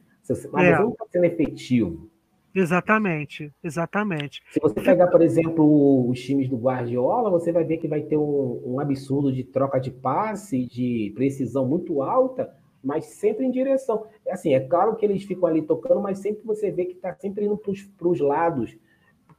Mas 0.52 0.65
é. 0.65 0.76
você 0.76 0.82
não 0.82 0.91
está 0.91 1.06
sendo 1.12 1.26
efetivo. 1.26 2.10
Exatamente, 2.54 3.54
exatamente. 3.63 4.41
Se 4.52 4.60
você 4.60 4.82
pegar, 4.82 5.08
por 5.08 5.22
exemplo, 5.22 6.10
os 6.10 6.19
times 6.19 6.50
do 6.50 6.58
Guardiola, 6.58 7.30
você 7.30 7.52
vai 7.52 7.63
ver 7.63 7.78
que 7.78 7.88
vai 7.88 8.02
ter 8.02 8.17
um, 8.17 8.62
um 8.65 8.80
absurdo 8.80 9.32
de 9.32 9.43
troca 9.43 9.80
de 9.80 9.91
passe, 9.91 10.65
de 10.65 11.12
precisão 11.15 11.67
muito 11.67 12.02
alta, 12.02 12.52
mas 12.84 13.06
sempre 13.06 13.45
em 13.45 13.52
direção. 13.52 14.06
Assim, 14.30 14.54
é 14.54 14.60
claro 14.60 14.95
que 14.95 15.06
eles 15.06 15.24
ficam 15.24 15.48
ali 15.48 15.62
tocando, 15.62 16.02
mas 16.02 16.19
sempre 16.19 16.43
você 16.43 16.72
vê 16.72 16.86
que 16.86 16.93
está 16.93 17.13
sempre 17.15 17.45
indo 17.45 17.58
para 17.58 18.08
os 18.08 18.19
lados 18.19 18.76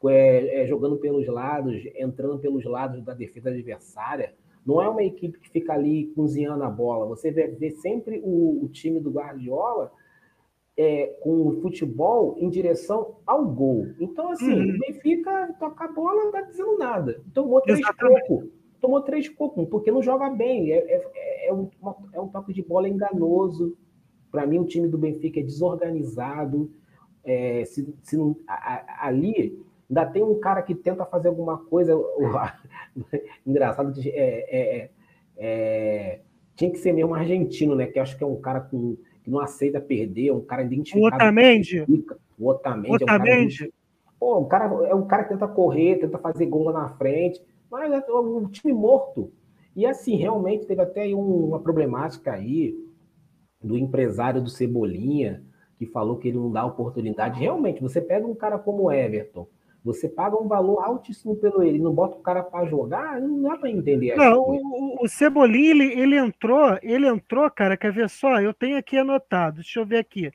é, 0.09 0.63
é, 0.63 0.67
jogando 0.67 0.97
pelos 0.97 1.27
lados, 1.27 1.83
entrando 1.95 2.39
pelos 2.39 2.65
lados 2.65 3.03
da 3.03 3.13
defesa 3.13 3.51
adversária. 3.51 4.35
Não 4.65 4.81
é 4.81 4.89
uma 4.89 5.03
equipe 5.03 5.39
que 5.39 5.51
fica 5.51 5.73
ali 5.73 6.07
cozinhando 6.15 6.63
a 6.65 6.71
bola. 6.71 7.07
Você 7.07 7.31
vê, 7.31 7.49
vê 7.49 7.71
sempre 7.71 8.21
o, 8.23 8.65
o, 8.65 8.69
time 8.69 9.01
do 9.01 9.11
Guardiola 9.11 9.91
é, 10.77 11.07
com 11.21 11.49
o 11.49 11.61
futebol 11.61 12.37
em 12.39 12.49
direção 12.49 13.17
ao 13.27 13.45
gol. 13.47 13.89
Então, 13.99 14.31
assim, 14.31 14.53
uhum. 14.53 14.77
o 14.77 14.79
Benfica 14.79 15.55
toca 15.59 15.85
a 15.85 15.93
bola, 15.93 16.25
não 16.25 16.33
tá 16.33 16.43
dizendo 16.43 16.79
nada. 16.79 17.21
Tomou 17.35 17.61
três 17.61 17.81
pouco. 17.99 18.51
Tomou 18.81 19.03
três 19.03 19.29
pouco, 19.29 19.67
porque 19.67 19.91
não 19.91 20.03
joga 20.03 20.31
bem. 20.31 20.73
É, 20.73 20.79
é, 20.79 21.49
é, 21.49 21.53
um, 21.53 21.69
é 22.13 22.21
um 22.21 22.29
toque 22.29 22.53
de 22.53 22.63
bola 22.63 22.89
enganoso. 22.89 23.77
Para 24.31 24.47
mim, 24.47 24.59
o 24.59 24.67
time 24.67 24.89
do 24.89 24.97
Benfica 24.97 25.41
é 25.41 25.43
desorganizado. 25.43 26.71
É, 27.23 27.65
se, 27.67 27.95
se 28.03 28.17
não, 28.17 28.37
a, 28.47 28.55
a, 28.55 29.07
ali 29.09 29.61
Ainda 29.91 30.07
tem 30.07 30.23
um 30.23 30.39
cara 30.39 30.63
que 30.63 30.73
tenta 30.73 31.05
fazer 31.05 31.27
alguma 31.27 31.59
coisa. 31.59 31.93
Engraçado, 33.45 33.93
é, 33.99 34.09
é, 34.09 34.77
é, 34.79 34.91
é, 35.37 36.21
tinha 36.55 36.71
que 36.71 36.79
ser 36.79 36.93
mesmo 36.93 37.13
argentino, 37.13 37.75
né? 37.75 37.87
Que 37.87 37.99
acho 37.99 38.17
que 38.17 38.23
é 38.23 38.27
um 38.27 38.41
cara 38.41 38.61
com, 38.61 38.97
que 39.25 39.31
não 39.31 39.41
aceita 39.41 39.81
perder, 39.81 40.29
é 40.29 40.33
um 40.33 40.41
cara 40.41 40.63
identificado. 40.63 41.05
O 41.05 41.09
Otamendi. 41.09 41.85
O 42.39 42.49
Otamendi. 42.49 43.05
Otamendi. 43.05 43.65
É 43.65 43.67
um 43.67 43.71
Pô, 44.21 44.39
o 44.39 44.47
cara 44.47 44.67
é 44.87 44.95
um 44.95 45.07
cara 45.07 45.25
que 45.25 45.31
tenta 45.31 45.49
correr, 45.49 45.99
tenta 45.99 46.19
fazer 46.19 46.47
gol 46.47 46.71
na 46.71 46.91
frente, 46.91 47.43
mas 47.71 47.91
é 47.91 48.13
um 48.13 48.47
time 48.47 48.73
morto. 48.73 49.33
E 49.75 49.87
assim, 49.87 50.15
realmente 50.15 50.67
teve 50.67 50.83
até 50.83 51.07
uma 51.15 51.59
problemática 51.59 52.33
aí 52.33 52.77
do 53.63 53.79
empresário 53.79 54.43
do 54.43 54.51
Cebolinha, 54.51 55.43
que 55.79 55.87
falou 55.87 56.19
que 56.19 56.29
ele 56.29 56.37
não 56.37 56.53
dá 56.53 56.65
oportunidade. 56.67 57.41
Realmente, 57.41 57.81
você 57.81 57.99
pega 57.99 58.27
um 58.27 58.35
cara 58.35 58.59
como 58.59 58.85
o 58.85 58.93
Everton, 58.93 59.49
você 59.85 60.09
paga 60.09 60.37
um 60.37 60.47
valor 60.47 60.85
altíssimo 60.85 61.37
pelo 61.37 61.63
ele, 61.63 61.79
não 61.79 61.93
bota 61.93 62.17
o 62.17 62.23
cara 62.23 62.43
para 62.43 62.67
jogar, 62.67 63.21
não 63.21 63.43
dá 63.43 63.57
para 63.57 63.71
entender. 63.71 64.15
Não, 64.17 64.41
o, 64.41 65.05
o 65.05 65.09
Cebolinha, 65.09 65.71
ele, 65.71 65.85
ele 65.99 66.17
entrou, 66.17 66.79
ele 66.83 67.07
entrou, 67.07 67.51
cara, 67.51 67.77
quer 67.77 67.93
ver 67.93 68.09
só? 68.11 68.41
Eu 68.41 68.53
tenho 68.53 68.77
aqui 68.77 68.99
anotado, 68.99 69.57
deixa 69.57 69.81
eu 69.81 69.87
ver 69.87 69.99
aqui. 69.99 70.31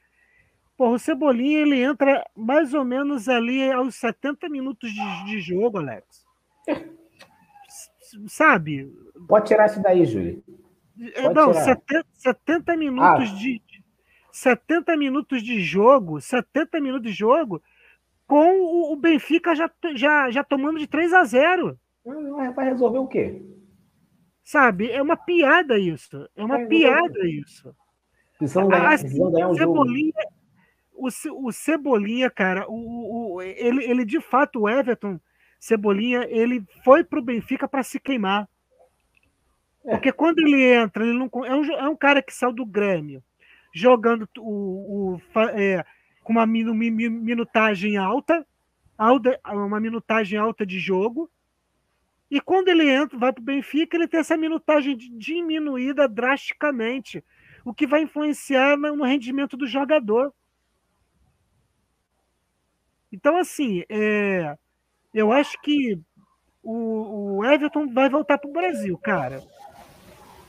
Porra, 0.78 0.92
o 0.92 1.00
Cebolinha, 1.00 1.60
ele 1.60 1.82
entra 1.82 2.26
mais 2.36 2.74
ou 2.74 2.84
menos 2.84 3.30
ali 3.30 3.72
aos 3.72 3.96
70 3.96 4.50
minutos 4.50 4.92
de, 4.92 5.26
de 5.26 5.40
jogo, 5.40 5.78
Alex. 5.78 6.26
Sabe? 8.28 8.92
Pode 9.28 9.48
tirar 9.48 9.68
isso 9.68 9.82
daí, 9.82 10.06
Júlio. 10.06 10.44
É, 11.14 11.30
não, 11.34 11.54
70, 11.54 12.06
70, 12.14 12.78
minutos 12.78 13.30
ah. 13.32 13.36
de 13.36 13.62
70 14.32 14.98
minutos 14.98 15.42
de 15.42 15.62
jogo, 15.62 16.20
70 16.20 16.80
minutos 16.82 17.10
de 17.10 17.18
jogo, 17.18 17.62
com 18.28 18.92
o 18.92 18.96
Benfica 18.96 19.56
já, 19.56 19.70
já, 19.96 20.32
já 20.32 20.44
tomando 20.44 20.80
de 20.80 20.88
3 20.88 21.14
a 21.14 21.24
0. 21.24 21.80
Vai 22.56 22.66
resolver 22.66 23.00
o 23.00 23.08
quê? 23.08 23.42
Sabe? 24.44 24.92
É 24.92 25.02
uma 25.02 25.18
piada 25.18 25.78
isso. 25.78 26.30
É 26.36 26.44
uma 26.44 26.66
piada 26.68 27.28
isso. 27.28 27.76
Ganhar, 28.40 28.94
assim, 28.94 29.32
ganhar 29.32 29.50
um 29.50 29.56
Cebolinha, 29.56 30.14
jogo. 30.94 31.16
O, 31.42 31.48
o 31.48 31.52
Cebolinha, 31.52 32.30
cara, 32.30 32.66
o, 32.70 33.36
o, 33.36 33.42
ele, 33.42 33.84
ele 33.84 34.06
de 34.06 34.20
fato, 34.22 34.62
o 34.62 34.70
Everton 34.70 35.20
Cebolinha, 35.60 36.28
ele 36.30 36.64
foi 36.84 37.04
pro 37.04 37.22
Benfica 37.22 37.68
para 37.68 37.82
se 37.82 38.00
queimar. 38.00 38.48
É. 39.86 39.92
Porque 39.92 40.12
quando 40.12 40.40
ele 40.40 40.62
entra, 40.62 41.04
ele 41.04 41.18
não, 41.18 41.30
é, 41.46 41.56
um, 41.56 41.66
é 41.66 41.90
um 41.90 41.96
cara 41.96 42.22
que 42.22 42.34
saiu 42.34 42.54
do 42.54 42.66
Grêmio, 42.66 43.24
jogando 43.74 44.28
o, 44.38 45.16
o 45.16 45.22
é, 45.54 45.84
com 46.26 46.34
uma 46.34 46.46
minutagem 46.48 47.98
alta, 47.98 48.46
uma 49.46 49.80
minutagem 49.80 50.40
alta 50.40 50.66
de 50.66 50.80
jogo. 50.80 51.30
E 52.32 52.42
quando 52.42 52.68
ele 52.68 52.90
entra, 52.90 53.18
vai 53.18 53.32
para 53.32 53.42
o 53.42 53.46
Benfica, 53.46 53.96
ele 53.96 54.08
tem 54.08 54.20
essa 54.20 54.36
minutagem 54.36 54.98
diminuída 54.98 56.08
drasticamente, 56.08 57.24
o 57.64 57.76
que 57.76 57.86
vai 57.86 58.02
influenciar 58.02 58.76
no 58.76 59.06
rendimento 59.06 59.56
do 59.56 59.68
jogador. 59.68 60.34
Então, 63.12 63.38
assim, 63.38 63.84
é, 63.88 64.58
eu 65.14 65.32
acho 65.32 65.62
que 65.62 66.02
o, 66.64 67.38
o 67.38 67.46
Everton 67.46 67.88
vai 67.94 68.10
voltar 68.10 68.40
para 68.40 68.50
o 68.50 68.54
Brasil, 68.54 68.98
cara. 68.98 69.44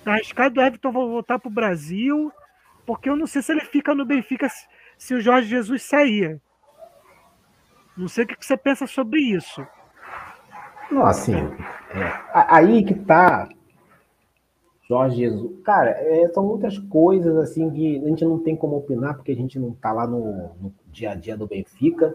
Tá 0.03 0.15
arriscado 0.15 0.59
o 0.59 0.63
Everton 0.63 0.91
voltar 0.91 1.39
para 1.39 1.49
o 1.49 1.53
Brasil, 1.53 2.33
porque 2.87 3.11
eu 3.11 3.17
não 3.17 3.27
sei 3.27 3.43
se 3.43 3.53
ele 3.53 3.61
fica 3.61 3.95
no 3.95 4.07
Benfica 4.07 4.49
se 4.97 5.15
o 5.15 5.21
Jorge 5.21 5.49
Jesus 5.49 5.83
sair. 5.83 6.41
Não 7.97 8.09
sei 8.09 8.25
o 8.25 8.27
que 8.27 8.37
você 8.45 8.57
pensa 8.57 8.87
sobre 8.87 9.21
isso. 9.21 9.67
Não, 10.91 11.05
assim, 11.07 11.35
é, 11.35 12.13
aí 12.33 12.85
que 12.85 12.95
tá. 12.95 13.49
Jorge 14.89 15.17
Jesus. 15.17 15.61
Cara, 15.65 15.91
é, 15.91 16.29
são 16.29 16.47
muitas 16.47 16.79
coisas 16.79 17.37
assim 17.39 17.71
que 17.71 17.99
a 17.99 18.09
gente 18.09 18.25
não 18.25 18.39
tem 18.39 18.55
como 18.55 18.77
opinar, 18.77 19.15
porque 19.15 19.33
a 19.33 19.37
gente 19.37 19.59
não 19.59 19.71
está 19.71 19.93
lá 19.93 20.07
no, 20.07 20.55
no, 20.61 20.75
dia 20.89 21.11
a 21.11 21.15
dia 21.15 21.37
do 21.37 21.47
Benfica. 21.47 22.15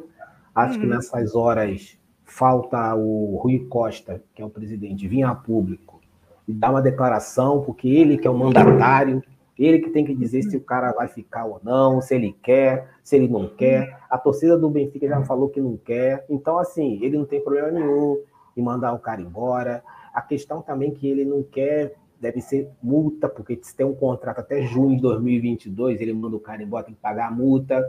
Acho 0.55 0.75
uhum. 0.75 0.81
que 0.81 0.87
nessas 0.87 1.35
horas 1.35 1.97
falta 2.23 2.95
o 2.95 3.37
Rui 3.37 3.65
Costa, 3.67 4.23
que 4.33 4.41
é 4.41 4.45
o 4.45 4.49
presidente, 4.49 5.07
vir 5.07 5.23
a 5.23 5.35
público 5.35 5.99
e 6.47 6.53
dar 6.53 6.71
uma 6.71 6.81
declaração, 6.81 7.61
porque 7.61 7.89
ele 7.89 8.17
que 8.17 8.27
é 8.27 8.31
o 8.31 8.37
mandatário, 8.37 9.21
ele 9.65 9.79
que 9.79 9.89
tem 9.89 10.05
que 10.05 10.15
dizer 10.15 10.43
se 10.43 10.57
o 10.57 10.61
cara 10.61 10.91
vai 10.91 11.07
ficar 11.07 11.45
ou 11.45 11.59
não, 11.63 12.01
se 12.01 12.15
ele 12.15 12.35
quer, 12.41 12.89
se 13.03 13.15
ele 13.15 13.27
não 13.27 13.47
quer. 13.47 13.99
A 14.09 14.17
torcida 14.17 14.57
do 14.57 14.69
Benfica 14.69 15.07
já 15.07 15.21
falou 15.23 15.49
que 15.49 15.61
não 15.61 15.77
quer. 15.77 16.25
Então, 16.29 16.57
assim, 16.57 16.99
ele 17.01 17.17
não 17.17 17.25
tem 17.25 17.41
problema 17.41 17.69
nenhum 17.69 18.17
em 18.55 18.61
mandar 18.61 18.93
o 18.93 18.99
cara 18.99 19.21
embora. 19.21 19.83
A 20.13 20.21
questão 20.21 20.61
também 20.61 20.91
que 20.91 21.07
ele 21.07 21.25
não 21.25 21.43
quer 21.43 21.93
deve 22.19 22.39
ser 22.39 22.69
multa, 22.81 23.27
porque 23.27 23.59
se 23.61 23.75
tem 23.75 23.85
um 23.85 23.95
contrato 23.95 24.39
até 24.39 24.61
junho 24.61 24.95
de 24.95 25.01
2022, 25.01 25.99
ele 25.99 26.13
manda 26.13 26.35
o 26.35 26.39
cara 26.39 26.61
embora, 26.61 26.85
tem 26.85 26.93
que 26.93 27.01
pagar 27.01 27.27
a 27.27 27.31
multa. 27.31 27.83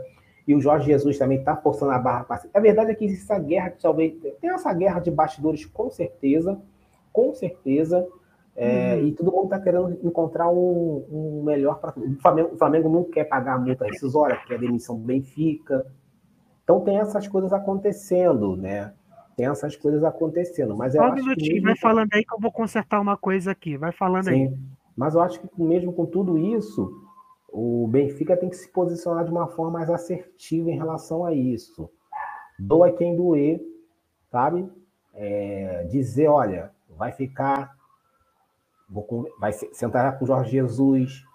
E 0.47 0.53
o 0.53 0.59
Jorge 0.59 0.87
Jesus 0.87 1.17
também 1.17 1.39
está 1.39 1.55
forçando 1.55 1.91
a 1.91 1.99
barra 1.99 2.23
para 2.23 2.43
A 2.53 2.59
verdade 2.59 2.91
é 2.91 2.95
que 2.95 3.05
existe 3.05 3.23
essa 3.23 3.39
guerra, 3.39 3.73
talvez. 3.81 4.13
Tem 4.41 4.49
essa 4.49 4.73
guerra 4.73 4.99
de 4.99 5.09
bastidores, 5.09 5.65
com 5.65 5.89
certeza, 5.89 6.59
com 7.13 7.33
certeza. 7.33 8.05
É, 8.55 8.95
hum. 8.95 9.07
E 9.07 9.11
todo 9.13 9.31
mundo 9.31 9.45
está 9.45 9.59
querendo 9.59 9.99
encontrar 10.03 10.49
um, 10.49 11.05
um 11.11 11.43
melhor 11.43 11.79
para. 11.79 11.93
O 11.97 12.15
Flamengo, 12.21 12.49
o 12.53 12.57
Flamengo 12.57 12.89
não 12.89 13.03
quer 13.03 13.23
pagar 13.23 13.55
a 13.55 13.59
multa 13.59 13.85
rescisória, 13.85 14.39
a 14.49 14.57
demissão 14.57 14.97
do 14.97 15.03
Benfica. 15.03 15.85
Então 16.63 16.81
tem 16.81 16.97
essas 16.97 17.27
coisas 17.27 17.51
acontecendo, 17.51 18.55
né? 18.55 18.93
tem 19.35 19.47
essas 19.47 19.75
coisas 19.75 20.03
acontecendo. 20.03 20.75
Mas 20.75 20.93
Só 20.93 21.09
um 21.09 21.13
minutinho, 21.13 21.61
vai 21.63 21.75
falando 21.75 22.09
aí 22.13 22.23
que 22.23 22.33
eu 22.33 22.39
vou 22.39 22.51
consertar 22.51 22.99
uma 22.99 23.17
coisa 23.17 23.51
aqui. 23.51 23.77
Vai 23.77 23.91
falando 23.91 24.25
Sim, 24.25 24.31
aí. 24.31 24.57
Mas 24.95 25.15
eu 25.15 25.21
acho 25.21 25.39
que 25.39 25.61
mesmo 25.61 25.93
com 25.93 26.05
tudo 26.05 26.37
isso, 26.37 26.91
o 27.51 27.87
Benfica 27.87 28.37
tem 28.37 28.49
que 28.49 28.55
se 28.55 28.69
posicionar 28.69 29.25
de 29.25 29.31
uma 29.31 29.47
forma 29.47 29.71
mais 29.71 29.89
assertiva 29.89 30.69
em 30.69 30.77
relação 30.77 31.25
a 31.25 31.33
isso. 31.33 31.89
Doa 32.59 32.91
quem 32.91 33.15
doer, 33.15 33.59
sabe? 34.31 34.69
É, 35.13 35.87
dizer, 35.89 36.27
olha, 36.27 36.71
vai 36.89 37.11
ficar, 37.11 37.72
vou, 38.93 39.27
vai 39.39 39.51
sentar 39.51 40.17
com 40.17 40.23
o 40.23 40.27
Jorge 40.27 40.51
Jesus 40.51 41.25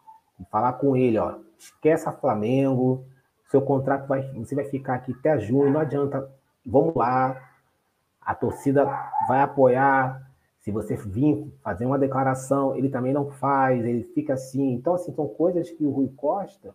e 0.40 0.44
falar 0.46 0.74
com 0.74 0.96
ele, 0.96 1.18
ó, 1.18 1.36
esqueça 1.58 2.12
Flamengo, 2.12 3.04
seu 3.50 3.60
contrato 3.60 4.06
vai, 4.06 4.22
você 4.34 4.54
vai 4.54 4.64
ficar 4.64 4.94
aqui 4.94 5.12
até 5.12 5.38
junho, 5.40 5.72
não 5.72 5.80
adianta, 5.80 6.30
vamos 6.64 6.94
lá, 6.94 7.50
a 8.20 8.34
torcida 8.34 8.84
vai 9.26 9.40
apoiar. 9.40 10.26
Se 10.60 10.70
você 10.70 10.96
vir 10.96 11.50
fazer 11.62 11.86
uma 11.86 11.98
declaração, 11.98 12.76
ele 12.76 12.90
também 12.90 13.12
não 13.12 13.30
faz, 13.30 13.84
ele 13.84 14.04
fica 14.14 14.34
assim. 14.34 14.74
Então, 14.74 14.94
assim, 14.94 15.14
são 15.14 15.26
coisas 15.26 15.70
que 15.70 15.84
o 15.84 15.90
Rui 15.90 16.12
Costa 16.14 16.74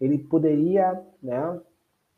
ele 0.00 0.16
poderia 0.18 1.04
né, 1.22 1.60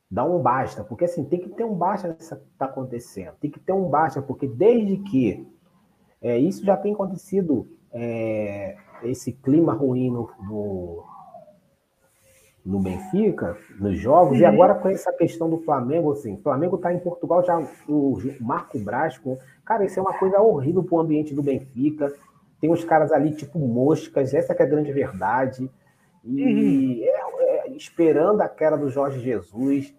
dar 0.08 0.24
um 0.24 0.40
basta, 0.40 0.84
porque 0.84 1.04
assim, 1.04 1.24
tem 1.24 1.40
que 1.40 1.48
ter 1.48 1.64
um 1.64 1.74
basta 1.74 2.08
nessa 2.08 2.36
que 2.36 2.46
está 2.52 2.66
acontecendo, 2.66 3.34
tem 3.40 3.50
que 3.50 3.58
ter 3.58 3.72
um 3.72 3.88
basta, 3.88 4.22
porque 4.22 4.46
desde 4.46 4.98
que 4.98 5.52
é, 6.22 6.38
isso 6.38 6.64
já 6.64 6.76
tem 6.76 6.94
acontecido, 6.94 7.66
é, 7.92 8.76
esse 9.02 9.32
clima 9.32 9.72
ruim 9.72 10.08
no, 10.08 10.30
no, 10.38 11.04
no 12.64 12.78
Benfica, 12.78 13.58
nos 13.80 13.98
jogos, 13.98 14.38
uhum. 14.38 14.42
e 14.42 14.44
agora 14.44 14.76
com 14.76 14.88
essa 14.88 15.12
questão 15.12 15.50
do 15.50 15.58
Flamengo, 15.58 16.12
assim, 16.12 16.34
o 16.34 16.38
Flamengo 16.38 16.76
está 16.76 16.94
em 16.94 17.00
Portugal 17.00 17.44
já, 17.44 17.58
o 17.88 18.16
Marco 18.40 18.78
Brasco, 18.78 19.36
cara, 19.64 19.84
isso 19.84 19.98
é 19.98 20.02
uma 20.02 20.16
coisa 20.16 20.40
horrível 20.40 20.84
para 20.84 20.94
o 20.94 21.00
ambiente 21.00 21.34
do 21.34 21.42
Benfica, 21.42 22.14
tem 22.60 22.70
uns 22.70 22.84
caras 22.84 23.10
ali 23.10 23.32
tipo 23.32 23.58
moscas, 23.58 24.32
essa 24.32 24.52
é 24.52 24.62
a 24.62 24.66
grande 24.66 24.92
verdade, 24.92 25.68
e 26.24 26.44
uhum. 26.44 27.02
é, 27.02 27.66
é, 27.66 27.70
esperando 27.72 28.42
a 28.42 28.48
queda 28.48 28.78
do 28.78 28.88
Jorge 28.88 29.18
Jesus, 29.18 29.92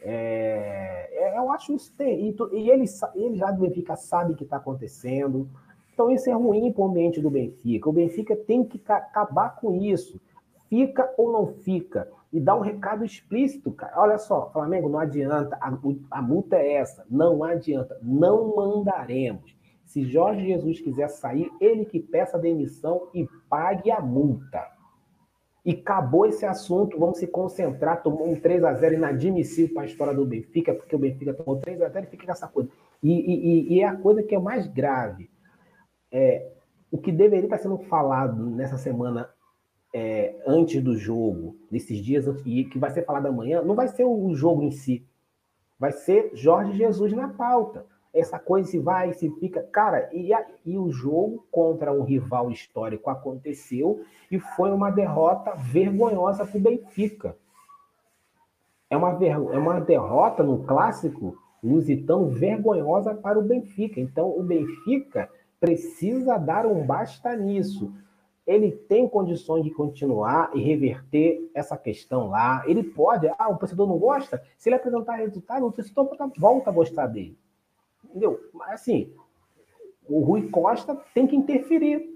é, 0.00 1.08
é 1.10 1.36
eu 1.36 1.50
acho 1.50 1.74
isso 1.74 1.92
tem, 1.96 2.28
e, 2.28 2.36
e 2.52 2.70
ele, 2.70 2.84
ele 3.16 3.36
já 3.36 3.50
do 3.50 3.62
Benfica 3.62 3.96
sabe 3.96 4.34
o 4.34 4.36
que 4.36 4.44
está 4.44 4.58
acontecendo, 4.58 5.50
então 5.94 6.10
isso 6.10 6.28
é 6.28 6.32
ruim 6.32 6.72
para 6.72 6.82
o 6.82 6.88
ambiente 6.88 7.20
do 7.20 7.30
Benfica, 7.30 7.88
o 7.88 7.92
Benfica 7.92 8.36
tem 8.36 8.64
que 8.64 8.80
acabar 8.86 9.56
com 9.56 9.74
isso, 9.74 10.20
fica 10.68 11.08
ou 11.16 11.32
não 11.32 11.46
fica? 11.46 12.08
E 12.32 12.40
dá 12.40 12.56
um 12.56 12.60
recado 12.60 13.04
explícito, 13.04 13.70
cara. 13.70 13.92
Olha 13.96 14.18
só, 14.18 14.50
Flamengo, 14.50 14.88
não 14.88 14.98
adianta, 14.98 15.56
a, 15.60 15.72
a 16.10 16.20
multa 16.20 16.56
é 16.56 16.72
essa, 16.74 17.06
não 17.08 17.44
adianta, 17.44 17.96
não 18.02 18.56
mandaremos. 18.56 19.56
Se 19.84 20.02
Jorge 20.04 20.44
Jesus 20.44 20.80
quiser 20.80 21.08
sair, 21.08 21.48
ele 21.60 21.84
que 21.84 22.00
peça 22.00 22.36
a 22.36 22.40
demissão 22.40 23.06
e 23.14 23.28
pague 23.48 23.92
a 23.92 24.00
multa. 24.00 24.66
E 25.64 25.70
acabou 25.70 26.26
esse 26.26 26.44
assunto, 26.44 26.98
vamos 26.98 27.18
se 27.18 27.28
concentrar. 27.28 28.02
Tomou 28.02 28.28
um 28.28 28.34
3 28.34 28.64
a 28.64 28.74
0 28.74 28.96
inadmissível 28.96 29.72
para 29.72 29.84
a 29.84 29.86
história 29.86 30.12
do 30.12 30.26
Benfica, 30.26 30.74
porque 30.74 30.96
o 30.96 30.98
Benfica 30.98 31.32
tomou 31.32 31.60
3 31.60 31.80
a 31.80 31.88
0 31.88 32.04
e 32.04 32.10
fica 32.10 32.26
com 32.26 32.32
essa 32.32 32.48
coisa. 32.48 32.68
E, 33.02 33.12
e, 33.12 33.74
e 33.74 33.80
é 33.80 33.86
a 33.86 33.96
coisa 33.96 34.22
que 34.22 34.34
é 34.34 34.38
mais 34.38 34.66
grave. 34.66 35.30
É, 36.16 36.46
o 36.92 36.96
que 36.96 37.10
deveria 37.10 37.46
estar 37.46 37.58
sendo 37.58 37.76
falado 37.76 38.46
nessa 38.50 38.78
semana 38.78 39.28
é, 39.92 40.32
antes 40.46 40.80
do 40.80 40.96
jogo, 40.96 41.56
nesses 41.68 41.98
dias, 41.98 42.24
e 42.46 42.64
que 42.66 42.78
vai 42.78 42.90
ser 42.90 43.04
falado 43.04 43.26
amanhã, 43.26 43.62
não 43.62 43.74
vai 43.74 43.88
ser 43.88 44.04
o 44.04 44.32
jogo 44.32 44.62
em 44.62 44.70
si. 44.70 45.04
Vai 45.76 45.90
ser 45.90 46.30
Jorge 46.32 46.78
Jesus 46.78 47.12
na 47.12 47.28
pauta. 47.28 47.84
Essa 48.12 48.38
coisa 48.38 48.70
se 48.70 48.78
vai, 48.78 49.12
se 49.12 49.28
fica. 49.40 49.60
Cara, 49.72 50.08
e, 50.12 50.32
a, 50.32 50.46
e 50.64 50.78
o 50.78 50.88
jogo 50.92 51.44
contra 51.50 51.92
um 51.92 52.04
rival 52.04 52.48
histórico 52.48 53.10
aconteceu 53.10 54.04
e 54.30 54.38
foi 54.38 54.70
uma 54.70 54.90
derrota 54.90 55.52
vergonhosa 55.56 56.46
para 56.46 56.58
o 56.58 56.60
Benfica. 56.60 57.36
É 58.88 58.96
uma, 58.96 59.14
ver, 59.14 59.30
é 59.30 59.58
uma 59.58 59.80
derrota 59.80 60.44
no 60.44 60.62
clássico 60.62 61.36
lusitano 61.60 62.28
vergonhosa 62.28 63.14
para 63.16 63.36
o 63.36 63.42
Benfica. 63.42 64.00
Então, 64.00 64.28
o 64.28 64.44
Benfica 64.44 65.28
precisa 65.64 66.36
dar 66.36 66.66
um 66.66 66.84
basta 66.84 67.34
nisso 67.36 67.92
ele 68.46 68.70
tem 68.70 69.08
condições 69.08 69.64
de 69.64 69.70
continuar 69.70 70.50
e 70.54 70.60
reverter 70.60 71.50
essa 71.54 71.76
questão 71.76 72.28
lá. 72.28 72.62
Ele 72.66 72.82
pode, 72.82 73.26
ah, 73.38 73.48
o 73.48 73.56
torcedor 73.56 73.88
não 73.88 73.98
gosta, 73.98 74.42
se 74.58 74.68
ele 74.68 74.76
apresentar 74.76 75.16
resultado, 75.16 75.66
o 75.66 75.72
torcedor 75.72 76.08
volta 76.36 76.70
a 76.70 76.72
gostar 76.72 77.06
dele. 77.06 77.38
Entendeu? 78.04 78.38
Mas 78.52 78.72
assim, 78.72 79.12
o 80.06 80.20
Rui 80.20 80.48
Costa 80.50 80.94
tem 81.14 81.26
que 81.26 81.34
interferir. 81.34 82.06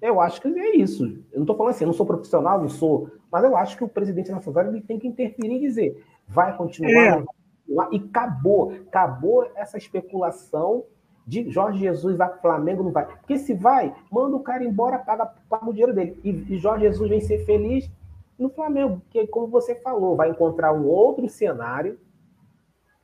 Eu 0.00 0.20
acho 0.20 0.40
que 0.40 0.48
é 0.48 0.76
isso. 0.76 1.04
Eu 1.04 1.36
não 1.36 1.42
estou 1.42 1.56
falando 1.56 1.74
assim, 1.74 1.84
eu 1.84 1.88
não 1.88 1.94
sou 1.94 2.06
profissional, 2.06 2.60
não 2.60 2.68
sou, 2.68 3.10
mas 3.30 3.44
eu 3.44 3.56
acho 3.56 3.76
que 3.76 3.84
o 3.84 3.88
presidente 3.88 4.30
nacional 4.30 4.68
ele 4.68 4.80
tem 4.80 4.98
que 4.98 5.06
interferir 5.06 5.56
e 5.56 5.60
dizer, 5.60 6.02
vai 6.26 6.56
continuar, 6.56 6.90
é. 6.90 7.10
vai 7.10 7.24
continuar, 7.24 7.88
e 7.92 7.96
acabou, 7.96 8.72
acabou 8.86 9.50
essa 9.54 9.76
especulação 9.76 10.84
de 11.28 11.50
Jorge 11.50 11.80
Jesus 11.80 12.18
a 12.18 12.28
Flamengo 12.28 12.82
não 12.82 12.90
vai. 12.90 13.04
Porque 13.04 13.36
se 13.36 13.52
vai, 13.52 13.94
manda 14.10 14.34
o 14.34 14.40
cara 14.40 14.64
embora, 14.64 14.98
paga, 14.98 15.26
paga 15.48 15.68
o 15.68 15.72
dinheiro 15.72 15.94
dele. 15.94 16.18
E, 16.24 16.30
e 16.30 16.58
Jorge 16.58 16.86
Jesus 16.86 17.10
vem 17.10 17.20
ser 17.20 17.44
feliz 17.44 17.90
no 18.38 18.48
Flamengo, 18.48 19.00
porque, 19.00 19.26
como 19.26 19.46
você 19.48 19.74
falou, 19.74 20.16
vai 20.16 20.30
encontrar 20.30 20.72
um 20.72 20.86
outro 20.86 21.28
cenário, 21.28 21.98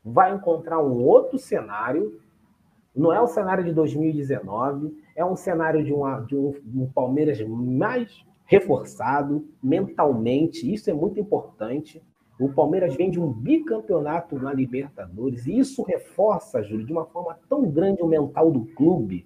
vai 0.02 0.34
encontrar 0.34 0.82
um 0.82 1.02
outro 1.02 1.38
cenário. 1.38 2.18
Não 2.96 3.12
é 3.12 3.20
o 3.20 3.26
cenário 3.26 3.62
de 3.62 3.72
2019, 3.72 4.96
é 5.14 5.24
um 5.24 5.36
cenário 5.36 5.84
de, 5.84 5.92
uma, 5.92 6.20
de 6.20 6.34
um, 6.34 6.54
um 6.74 6.86
Palmeiras 6.86 7.38
mais 7.46 8.24
reforçado 8.46 9.46
mentalmente. 9.62 10.72
Isso 10.72 10.88
é 10.88 10.94
muito 10.94 11.20
importante. 11.20 12.02
O 12.38 12.48
Palmeiras 12.48 12.96
vem 12.96 13.10
de 13.10 13.20
um 13.20 13.32
bicampeonato 13.32 14.36
na 14.38 14.52
Libertadores, 14.52 15.46
e 15.46 15.56
isso 15.56 15.82
reforça, 15.84 16.62
Júlio, 16.62 16.84
de 16.84 16.92
uma 16.92 17.04
forma 17.06 17.38
tão 17.48 17.70
grande 17.70 18.02
o 18.02 18.08
mental 18.08 18.50
do 18.50 18.64
clube, 18.74 19.24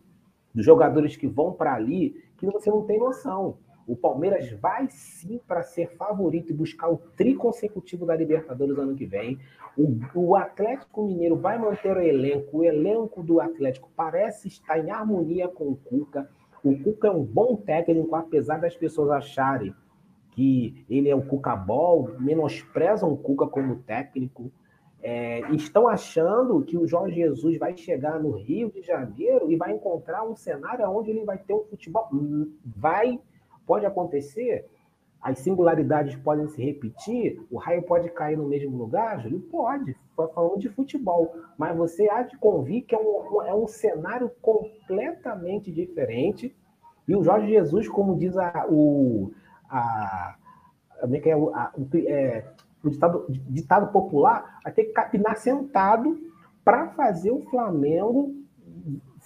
dos 0.55 0.65
jogadores 0.65 1.17
que 1.17 1.27
vão 1.27 1.53
para 1.53 1.75
ali, 1.75 2.23
que 2.37 2.45
você 2.45 2.69
não 2.69 2.83
tem 2.83 2.99
noção. 2.99 3.57
O 3.87 3.97
Palmeiras 3.97 4.53
vai 4.61 4.87
sim 4.91 5.41
para 5.49 5.63
ser 5.63 5.97
favorito 5.97 6.51
e 6.51 6.55
buscar 6.55 6.91
o 6.91 6.99
tri 7.17 7.35
consecutivo 7.35 8.05
da 8.05 8.15
Libertadores 8.15 8.77
ano 8.77 8.95
que 8.95 9.07
vem. 9.07 9.39
O, 9.79 9.99
o, 10.15 10.37
Atlético 10.37 11.07
Mineiro 11.07 11.37
vai 11.37 11.59
manter 11.59 11.97
o 11.97 12.01
elenco. 12.01 12.59
O 12.59 12.65
elenco 12.65 13.23
do 13.23 13.41
Atlético 13.41 13.91
parece 13.97 14.49
estar 14.49 14.79
em 14.79 14.91
harmonia 14.91 15.49
com 15.49 15.69
o 15.69 15.77
Cuca. 15.77 16.29
O 16.63 16.79
Cuca 16.79 17.09
é 17.09 17.11
um 17.11 17.25
bom 17.25 17.57
técnico, 17.57 18.15
apesar 18.15 18.59
das 18.59 18.77
pessoas 18.77 19.09
acharem 19.11 19.75
que 20.39 20.87
ele 20.89 21.09
é 21.09 21.17
o 21.17 21.27
Cuca-Ball, 21.27 22.15
menosprezam 22.21 23.13
o 23.13 23.17
Cuca 23.17 23.49
como 23.49 23.81
técnico, 23.81 24.53
é, 25.03 25.41
estão 25.53 25.89
achando 25.89 26.63
que 26.63 26.79
o 26.79 26.87
Jorge 26.87 27.17
Jesus 27.17 27.59
vai 27.59 27.77
chegar 27.77 28.23
no 28.23 28.31
Rio 28.31 28.71
de 28.71 28.81
Janeiro 28.81 29.51
e 29.51 29.57
vai 29.57 29.73
encontrar 29.73 30.23
um 30.23 30.37
cenário 30.37 30.89
onde 30.89 31.11
ele 31.11 31.25
vai 31.25 31.39
ter 31.39 31.55
um 31.55 31.65
futebol. 31.65 32.09
Vai, 32.65 33.19
pode 33.67 33.85
acontecer, 33.85 34.65
as 35.21 35.41
singularidades 35.41 36.15
podem 36.15 36.47
se 36.47 36.63
repetir, 36.63 37.45
o 37.51 37.57
raio 37.57 37.83
pode 37.83 38.09
cair 38.11 38.39
no 38.39 38.47
mesmo 38.47 38.79
lugar, 38.79 39.21
Júlio? 39.21 39.41
Pode, 39.41 39.97
falando 40.15 40.61
de 40.61 40.69
futebol, 40.69 41.35
mas 41.59 41.77
você 41.77 42.09
há 42.09 42.23
de 42.23 42.39
convir 42.39 42.85
que 42.85 42.95
é 42.95 42.99
um, 42.99 43.43
é 43.43 43.53
um 43.53 43.67
cenário 43.67 44.31
completamente 44.41 45.73
diferente 45.73 46.55
E 47.09 47.17
o 47.17 47.25
Jorge 47.25 47.49
Jesus, 47.49 47.89
como 47.89 48.15
diz 48.15 48.37
a, 48.37 48.67
o, 48.69 49.33
a, 49.69 50.37
a, 51.03 51.09
é, 51.13 51.31
é 51.31 51.33
é, 52.07 52.45
o 52.83 52.91
ditado, 52.91 53.27
ditado 53.29 53.93
popular, 53.93 54.61
vai 54.63 54.73
ter 54.73 54.85
que 54.85 54.93
capinar 54.93 55.37
sentado 55.37 56.19
para 56.65 56.89
fazer 56.89 57.31
o 57.31 57.43
Flamengo 57.51 58.35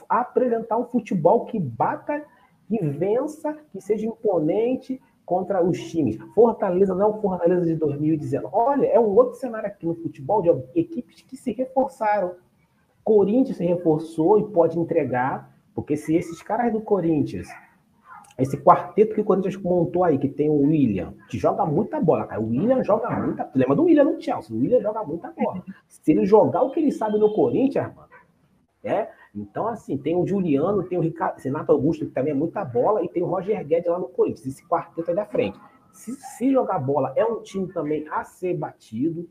apresentar 0.09 0.77
um 0.77 0.85
futebol 0.85 1.47
que 1.47 1.59
bata, 1.59 2.23
que 2.67 2.79
vença, 2.85 3.57
que 3.71 3.81
seja 3.81 4.07
imponente 4.07 5.01
contra 5.25 5.65
os 5.65 5.79
times. 5.91 6.19
Fortaleza 6.35 6.95
não 6.95 7.21
Fortaleza 7.21 7.65
de 7.65 7.75
2019. 7.77 8.49
Olha, 8.53 8.87
é 8.87 9.01
um 9.01 9.09
outro 9.17 9.35
cenário 9.37 9.67
aqui 9.67 9.87
no 9.87 9.95
futebol 9.95 10.43
de 10.43 10.51
equipes 10.75 11.23
que 11.23 11.37
se 11.37 11.53
reforçaram. 11.53 12.35
Corinthians 13.03 13.57
se 13.57 13.65
reforçou 13.65 14.39
e 14.39 14.53
pode 14.53 14.79
entregar, 14.79 15.57
porque 15.75 15.97
se 15.97 16.15
esses 16.15 16.43
caras 16.43 16.73
do 16.73 16.81
Corinthians, 16.81 17.49
esse 18.43 18.57
quarteto 18.57 19.15
que 19.15 19.21
o 19.21 19.25
Corinthians 19.25 19.57
montou 19.57 20.05
aí, 20.05 20.19
que 20.19 20.29
tem 20.29 20.51
o 20.51 20.63
William, 20.63 21.15
que 21.29 21.39
joga 21.39 21.65
muita 21.65 22.01
bola, 22.01 22.27
cara. 22.27 22.41
O 22.41 22.49
William 22.49 22.83
joga 22.83 23.09
muita. 23.11 23.51
Lembra 23.55 23.77
do 23.77 23.85
William 23.85 24.05
no 24.05 24.21
Chelsea? 24.21 24.55
O 24.55 24.61
William 24.61 24.81
joga 24.81 25.03
muita 25.05 25.31
bola. 25.31 25.63
Se 25.89 26.11
ele 26.11 26.27
jogar 26.27 26.63
o 26.63 26.71
que 26.71 26.81
ele 26.81 26.91
sabe 26.91 27.19
no 27.19 27.33
Corinthians, 27.33 27.95
mano, 27.95 28.09
é. 28.83 29.09
Então, 29.35 29.67
assim, 29.69 29.97
tem 29.97 30.17
o 30.17 30.27
Juliano, 30.27 30.83
tem 30.83 30.99
o 30.99 31.01
Ricardo, 31.01 31.39
Renato 31.39 31.73
Augusto, 31.73 32.05
que 32.05 32.13
também 32.13 32.33
é 32.33 32.37
muita 32.37 32.65
bola, 32.65 33.03
e 33.03 33.09
tem 33.09 33.23
o 33.23 33.27
Roger 33.27 33.65
Guedes 33.67 33.91
lá 33.91 33.99
no 33.99 34.09
Corinthians. 34.09 34.47
Esse 34.47 34.67
quarteto 34.67 35.09
aí 35.09 35.17
da 35.17 35.25
frente. 35.25 35.59
Se, 35.93 36.13
se 36.13 36.51
jogar 36.51 36.79
bola, 36.79 37.13
é 37.17 37.25
um 37.25 37.41
time 37.41 37.69
também 37.73 38.07
a 38.11 38.25
ser 38.25 38.55
batido. 38.55 39.29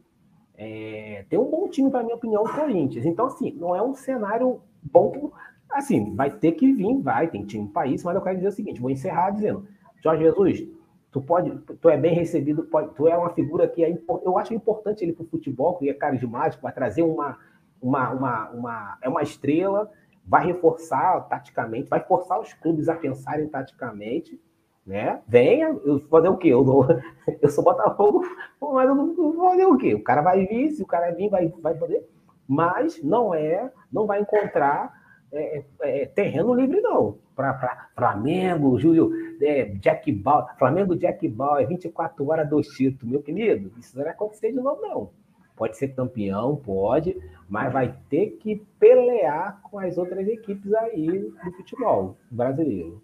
É, 0.56 1.26
tem 1.30 1.38
um 1.38 1.50
bom 1.50 1.68
time, 1.68 1.92
para 1.92 2.04
minha 2.04 2.16
opinião, 2.16 2.44
o 2.44 2.50
Corinthians. 2.50 3.06
Então, 3.06 3.26
assim, 3.26 3.52
não 3.60 3.76
é 3.76 3.82
um 3.82 3.94
cenário 3.94 4.62
bom. 4.82 5.32
Assim, 5.74 6.16
vai 6.16 6.30
ter 6.30 6.54
que 6.54 6.72
vir, 6.72 7.02
vai, 7.02 7.28
tem 7.28 7.46
time 7.46 7.68
para 7.68 7.88
isso, 7.88 8.06
mas 8.06 8.16
eu 8.16 8.22
quero 8.22 8.38
dizer 8.38 8.50
o 8.50 8.52
seguinte: 8.52 8.82
vou 8.82 8.90
encerrar 8.90 9.32
dizendo, 9.32 9.66
Jorge 10.04 10.24
Jesus, 10.24 10.68
tu 11.12 11.22
pode, 11.22 11.58
tu 11.82 11.90
é 11.90 11.98
bem 11.98 12.14
recebido, 12.14 12.64
pode, 12.64 12.94
tu 12.96 13.08
é 13.08 13.18
uma 13.18 13.30
figura 13.30 13.68
que 13.68 13.84
é, 13.84 13.98
eu 14.24 14.38
acho 14.38 14.54
importante 14.54 15.04
ele 15.04 15.14
para 15.14 15.24
o 15.24 15.30
futebol, 15.30 15.78
que 15.78 15.90
é 15.90 15.94
carismático, 15.94 16.64
vai 16.64 16.74
trazer 16.74 17.04
uma 17.04 17.38
uma, 17.82 18.12
uma, 18.12 18.50
uma, 18.52 18.98
é 19.02 19.10
uma 19.10 19.24
estrela, 19.24 19.90
vai 20.26 20.46
reforçar 20.46 21.20
taticamente, 21.22 21.90
vai 21.90 22.00
forçar 22.02 22.40
os 22.40 22.54
clubes 22.54 22.88
a 22.88 22.96
pensarem 22.96 23.48
taticamente, 23.48 24.40
né? 24.86 25.22
Venha, 25.28 25.70
eu 25.84 26.00
fazer 26.02 26.30
o 26.30 26.38
quê? 26.38 26.50
Eu, 26.50 26.64
não, 26.64 26.88
eu 27.42 27.50
sou 27.50 27.64
Botafogo, 27.64 28.24
mas 28.62 28.88
eu 28.88 28.96
não 28.96 29.16
vou 29.16 29.50
fazer 29.50 29.66
o 29.66 29.78
quê? 29.78 29.96
O 29.96 30.04
cara 30.04 30.22
vai 30.22 30.46
vir, 30.46 30.72
se 30.72 30.84
o 30.84 30.88
cara 30.88 31.12
vir, 31.12 31.30
vai, 31.30 31.48
vai 31.62 31.74
poder, 31.74 32.08
mas 32.48 33.02
não 33.04 33.34
é, 33.34 33.72
não 33.92 34.06
vai 34.06 34.22
encontrar 34.22 35.01
é, 35.32 35.64
é, 35.82 36.02
é 36.02 36.06
terreno 36.06 36.54
livre, 36.54 36.82
não. 36.82 37.18
Para 37.36 37.90
Flamengo, 37.96 38.80
Júlio, 38.80 39.12
é, 39.42 39.66
Jack 39.76 40.12
Ball, 40.12 40.48
Flamengo 40.60 40.96
Jack 40.96 41.28
Ball, 41.28 41.60
é 41.60 41.66
24 41.66 42.28
horas 42.28 42.50
do 42.50 42.62
títulos, 42.62 43.12
meu 43.12 43.22
querido, 43.22 43.72
isso 43.80 43.96
não 43.96 44.04
vai 44.04 44.14
acontecer 44.14 44.52
de 44.52 44.58
novo, 44.58 44.82
não. 44.82 45.12
Pode 45.56 45.78
ser 45.78 45.90
campeão, 45.90 46.56
pode, 46.56 47.16
mas 47.48 47.72
vai 47.72 47.96
ter 48.10 48.32
que 48.32 48.64
pelear 48.80 49.62
com 49.64 49.80
as 49.80 49.98
outras 49.98 50.28
equipes 50.28 50.74
aí 50.74 51.08
do 51.08 51.52
futebol 51.54 52.18
brasileiro. 52.30 53.02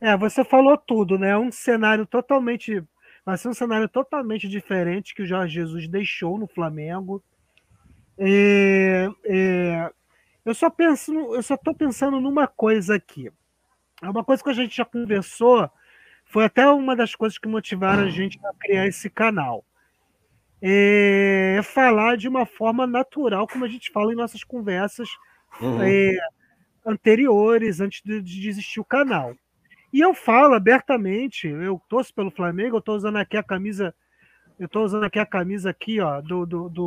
É, 0.00 0.16
você 0.16 0.44
falou 0.44 0.76
tudo, 0.76 1.18
né? 1.18 1.36
Um 1.36 1.50
cenário 1.50 2.06
totalmente. 2.06 2.82
Vai 3.26 3.36
ser 3.36 3.48
um 3.48 3.54
cenário 3.54 3.88
totalmente 3.88 4.48
diferente 4.48 5.14
que 5.14 5.22
o 5.22 5.26
Jorge 5.26 5.54
Jesus 5.54 5.88
deixou 5.88 6.38
no 6.38 6.46
Flamengo. 6.46 7.22
É, 8.16 9.08
é, 9.26 9.90
eu 10.44 10.54
só 10.54 10.70
penso, 10.70 11.12
eu 11.34 11.42
só 11.42 11.54
estou 11.54 11.74
pensando 11.74 12.20
numa 12.20 12.46
coisa 12.46 12.94
aqui. 12.94 13.30
É 14.02 14.08
uma 14.08 14.24
coisa 14.24 14.42
que 14.42 14.50
a 14.50 14.54
gente 14.54 14.76
já 14.76 14.84
conversou, 14.84 15.68
foi 16.24 16.44
até 16.44 16.66
uma 16.68 16.94
das 16.94 17.14
coisas 17.14 17.38
que 17.38 17.48
motivaram 17.48 18.04
a 18.04 18.10
gente 18.10 18.38
a 18.44 18.54
criar 18.54 18.86
esse 18.86 19.10
canal 19.10 19.64
é, 20.60 21.60
falar 21.62 22.16
de 22.16 22.28
uma 22.28 22.44
forma 22.44 22.86
natural, 22.86 23.46
como 23.46 23.64
a 23.64 23.68
gente 23.68 23.90
fala 23.90 24.12
em 24.12 24.16
nossas 24.16 24.42
conversas 24.42 25.08
uhum. 25.60 25.82
é, 25.82 26.18
anteriores, 26.84 27.80
antes 27.80 28.02
de, 28.02 28.20
de 28.20 28.48
existir 28.48 28.80
o 28.80 28.84
canal. 28.84 29.34
E 29.92 30.00
eu 30.00 30.12
falo 30.12 30.54
abertamente, 30.54 31.48
eu 31.48 31.80
torço 31.88 32.12
pelo 32.12 32.30
Flamengo, 32.30 32.76
eu 32.76 32.80
estou 32.80 32.96
usando 32.96 33.16
aqui 33.16 33.36
a 33.36 33.42
camisa, 33.42 33.94
eu 34.58 34.66
estou 34.66 34.84
usando 34.84 35.04
aqui 35.04 35.18
a 35.18 35.26
camisa 35.26 35.70
aqui, 35.70 36.00
ó, 36.00 36.20
do, 36.20 36.44
do, 36.44 36.68
do 36.68 36.86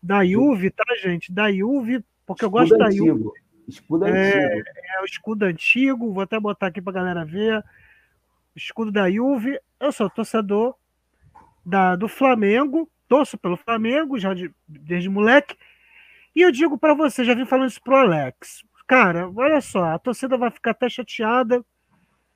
da 0.00 0.24
Juve, 0.24 0.70
tá, 0.70 0.84
gente? 1.02 1.32
Da 1.32 1.50
Juve, 1.52 2.04
porque 2.28 2.44
escudo 2.44 2.58
eu 2.58 2.68
gosto 2.68 2.74
antigo. 2.74 2.84
da 2.84 2.90
Juve. 2.90 3.40
Escudo 3.66 4.06
é, 4.06 4.44
antigo. 4.44 4.68
É 4.68 5.02
o 5.02 5.04
escudo 5.06 5.44
antigo, 5.44 6.12
vou 6.12 6.22
até 6.22 6.38
botar 6.38 6.66
aqui 6.66 6.82
para 6.82 6.92
a 6.92 7.02
galera 7.02 7.24
ver. 7.24 7.64
Escudo 8.54 8.92
da 8.92 9.10
Juve. 9.10 9.58
Eu 9.80 9.90
sou 9.90 10.10
torcedor 10.10 10.74
da, 11.64 11.96
do 11.96 12.06
Flamengo, 12.06 12.90
torço 13.08 13.38
pelo 13.38 13.56
Flamengo 13.56 14.18
já 14.18 14.34
de, 14.34 14.54
desde 14.68 15.08
moleque. 15.08 15.56
E 16.36 16.42
eu 16.42 16.52
digo 16.52 16.76
para 16.76 16.92
você, 16.92 17.24
já 17.24 17.34
vim 17.34 17.46
falando 17.46 17.70
isso 17.70 17.82
pro 17.82 17.96
Alex. 17.96 18.62
Cara, 18.86 19.30
olha 19.34 19.60
só, 19.62 19.84
a 19.84 19.98
torcida 19.98 20.36
vai 20.36 20.50
ficar 20.50 20.72
até 20.72 20.88
chateada, 20.88 21.64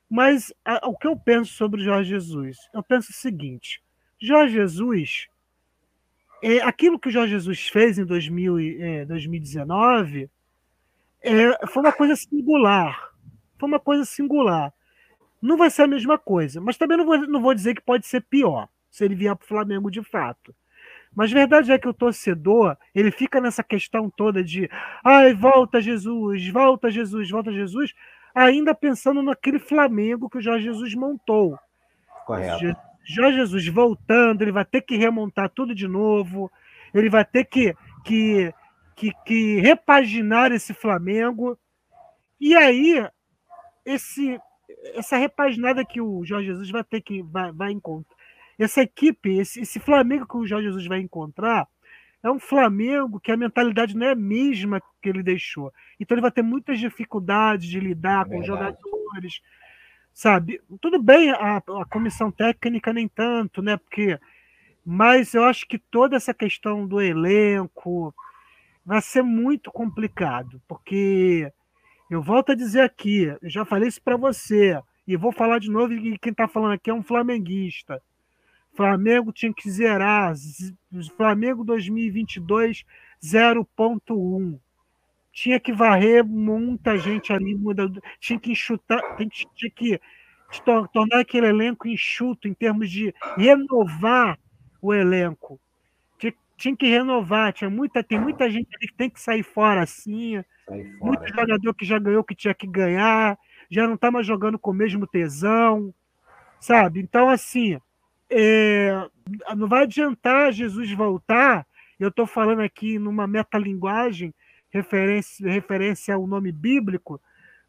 mas 0.08 0.52
a, 0.64 0.88
o 0.88 0.96
que 0.96 1.06
eu 1.06 1.16
penso 1.16 1.52
sobre 1.52 1.82
o 1.82 1.84
Jorge 1.84 2.10
Jesus? 2.10 2.56
Eu 2.72 2.82
penso 2.82 3.10
o 3.10 3.14
seguinte: 3.14 3.82
Jorge 4.18 4.54
Jesus, 4.54 5.28
é, 6.42 6.60
aquilo 6.62 6.98
que 6.98 7.08
o 7.08 7.12
Jorge 7.12 7.32
Jesus 7.32 7.68
fez 7.68 7.98
em 7.98 8.04
2000, 8.04 8.58
é, 8.80 9.04
2019 9.04 10.28
é, 11.22 11.66
foi 11.68 11.82
uma 11.82 11.92
coisa 11.92 12.16
singular. 12.16 13.10
Foi 13.58 13.68
uma 13.68 13.78
coisa 13.78 14.04
singular. 14.04 14.74
Não 15.40 15.56
vai 15.56 15.70
ser 15.70 15.82
a 15.82 15.86
mesma 15.86 16.18
coisa, 16.18 16.60
mas 16.60 16.76
também 16.76 16.98
não 16.98 17.06
vou, 17.06 17.18
não 17.28 17.40
vou 17.40 17.54
dizer 17.54 17.74
que 17.74 17.80
pode 17.80 18.06
ser 18.06 18.22
pior 18.22 18.68
se 18.90 19.04
ele 19.04 19.14
vier 19.14 19.34
para 19.36 19.44
o 19.44 19.48
Flamengo 19.48 19.90
de 19.90 20.02
fato. 20.02 20.54
Mas 21.14 21.30
verdade 21.30 21.70
é 21.70 21.78
que 21.78 21.88
o 21.88 21.94
torcedor, 21.94 22.76
ele 22.94 23.10
fica 23.10 23.40
nessa 23.40 23.62
questão 23.62 24.10
toda 24.10 24.42
de 24.42 24.68
ai, 25.04 25.34
volta 25.34 25.80
Jesus, 25.80 26.48
volta 26.48 26.90
Jesus, 26.90 27.30
volta 27.30 27.52
Jesus, 27.52 27.92
ainda 28.34 28.74
pensando 28.74 29.22
naquele 29.22 29.58
Flamengo 29.58 30.28
que 30.28 30.38
o 30.38 30.42
Jorge 30.42 30.64
Jesus 30.64 30.94
montou. 30.94 31.58
Correto. 32.24 32.76
Jorge 33.04 33.38
Jesus 33.38 33.66
voltando, 33.68 34.42
ele 34.42 34.52
vai 34.52 34.64
ter 34.64 34.82
que 34.82 34.96
remontar 34.96 35.50
tudo 35.50 35.74
de 35.74 35.88
novo, 35.88 36.50
ele 36.94 37.08
vai 37.08 37.24
ter 37.24 37.44
que, 37.44 37.74
que, 38.04 38.52
que, 38.94 39.12
que 39.24 39.60
repaginar 39.60 40.52
esse 40.52 40.72
Flamengo. 40.72 41.58
E 42.40 42.54
aí, 42.54 43.06
esse, 43.84 44.38
essa 44.94 45.16
repaginada 45.16 45.84
que 45.84 46.00
o 46.00 46.24
Jorge 46.24 46.48
Jesus 46.48 46.70
vai 46.70 46.84
ter 46.84 47.00
que 47.00 47.22
vai, 47.22 47.52
vai 47.52 47.72
encontrar, 47.72 48.16
essa 48.58 48.82
equipe, 48.82 49.38
esse, 49.38 49.60
esse 49.60 49.80
Flamengo 49.80 50.26
que 50.26 50.36
o 50.36 50.46
Jorge 50.46 50.68
Jesus 50.68 50.86
vai 50.86 51.00
encontrar, 51.00 51.66
é 52.22 52.30
um 52.30 52.38
Flamengo 52.38 53.18
que 53.18 53.32
a 53.32 53.36
mentalidade 53.36 53.96
não 53.96 54.06
é 54.06 54.12
a 54.12 54.16
mesma 54.16 54.80
que 55.00 55.08
ele 55.08 55.22
deixou. 55.22 55.72
Então 55.98 56.14
ele 56.14 56.22
vai 56.22 56.30
ter 56.30 56.42
muitas 56.42 56.78
dificuldades 56.78 57.68
de 57.68 57.80
lidar 57.80 58.26
é 58.26 58.28
com 58.28 58.38
os 58.38 58.46
jogadores, 58.46 59.40
sabe? 60.12 60.60
Tudo 60.80 61.00
bem, 61.02 61.30
a, 61.30 61.56
a, 61.56 61.84
comissão 61.88 62.30
técnica 62.30 62.92
nem 62.92 63.08
tanto, 63.08 63.62
né? 63.62 63.76
Porque, 63.76 64.18
mas 64.84 65.34
eu 65.34 65.44
acho 65.44 65.66
que 65.66 65.78
toda 65.78 66.16
essa 66.16 66.34
questão 66.34 66.86
do 66.86 67.00
elenco 67.00 68.14
vai 68.84 69.00
ser 69.00 69.22
muito 69.22 69.70
complicado, 69.70 70.60
porque 70.66 71.52
eu 72.10 72.22
volto 72.22 72.52
a 72.52 72.54
dizer 72.54 72.80
aqui, 72.80 73.24
eu 73.40 73.48
já 73.48 73.64
falei 73.64 73.88
isso 73.88 74.02
para 74.02 74.16
você 74.16 74.78
e 75.06 75.16
vou 75.16 75.32
falar 75.32 75.58
de 75.58 75.70
novo. 75.70 75.92
E 75.92 76.18
quem 76.18 76.30
está 76.30 76.46
falando 76.46 76.72
aqui 76.74 76.90
é 76.90 76.94
um 76.94 77.02
flamenguista. 77.02 78.02
Flamengo 78.74 79.32
tinha 79.32 79.52
que 79.52 79.70
zerar. 79.70 80.34
Flamengo 81.16 81.64
2022, 81.64 82.84
0.1. 83.22 84.58
Tinha 85.32 85.58
que 85.58 85.72
varrer 85.72 86.24
muita 86.24 86.98
gente 86.98 87.32
ali, 87.32 87.58
tinha 88.20 88.38
que 88.38 88.52
enxutar, 88.52 89.00
tinha 89.16 89.70
que 89.74 90.00
tornar 90.92 91.20
aquele 91.20 91.46
elenco 91.46 91.88
enxuto 91.88 92.46
em 92.46 92.52
termos 92.52 92.90
de 92.90 93.14
renovar 93.36 94.38
o 94.80 94.92
elenco. 94.92 95.58
Tinha, 96.18 96.34
tinha 96.56 96.76
que 96.76 96.86
renovar, 96.86 97.52
tinha 97.52 97.70
muita, 97.70 98.02
tem 98.02 98.20
muita 98.20 98.50
gente 98.50 98.68
ali 98.76 98.88
que 98.88 98.94
tem 98.94 99.08
que 99.08 99.20
sair 99.20 99.42
fora 99.42 99.82
assim. 99.82 100.42
Fora. 100.66 100.84
Muito 101.00 101.26
jogador 101.28 101.74
que 101.74 101.86
já 101.86 101.98
ganhou 101.98 102.22
que 102.22 102.34
tinha 102.34 102.52
que 102.52 102.66
ganhar, 102.66 103.38
já 103.70 103.86
não 103.86 103.94
está 103.94 104.10
mais 104.10 104.26
jogando 104.26 104.58
com 104.58 104.70
o 104.70 104.74
mesmo 104.74 105.06
tesão, 105.06 105.94
sabe? 106.60 107.00
Então, 107.00 107.30
assim, 107.30 107.80
é, 108.30 109.08
não 109.56 109.66
vai 109.66 109.84
adiantar 109.84 110.52
Jesus 110.52 110.92
voltar. 110.92 111.66
Eu 111.98 112.08
estou 112.08 112.26
falando 112.26 112.60
aqui 112.60 112.98
numa 112.98 113.26
metalinguagem, 113.26 114.34
referência, 114.72 115.48
referência 115.48 116.14
ao 116.14 116.26
nome 116.26 116.50
bíblico, 116.50 117.20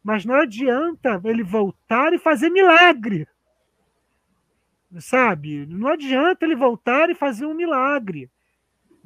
mas 0.02 0.24
não 0.24 0.34
adianta 0.34 1.20
ele 1.24 1.44
voltar 1.44 2.12
e 2.12 2.18
fazer 2.18 2.48
milagre. 2.48 3.28
Sabe? 4.98 5.66
Não 5.66 5.88
adianta 5.88 6.44
ele 6.44 6.56
voltar 6.56 7.10
e 7.10 7.14
fazer 7.14 7.46
um 7.46 7.54
milagre. 7.54 8.30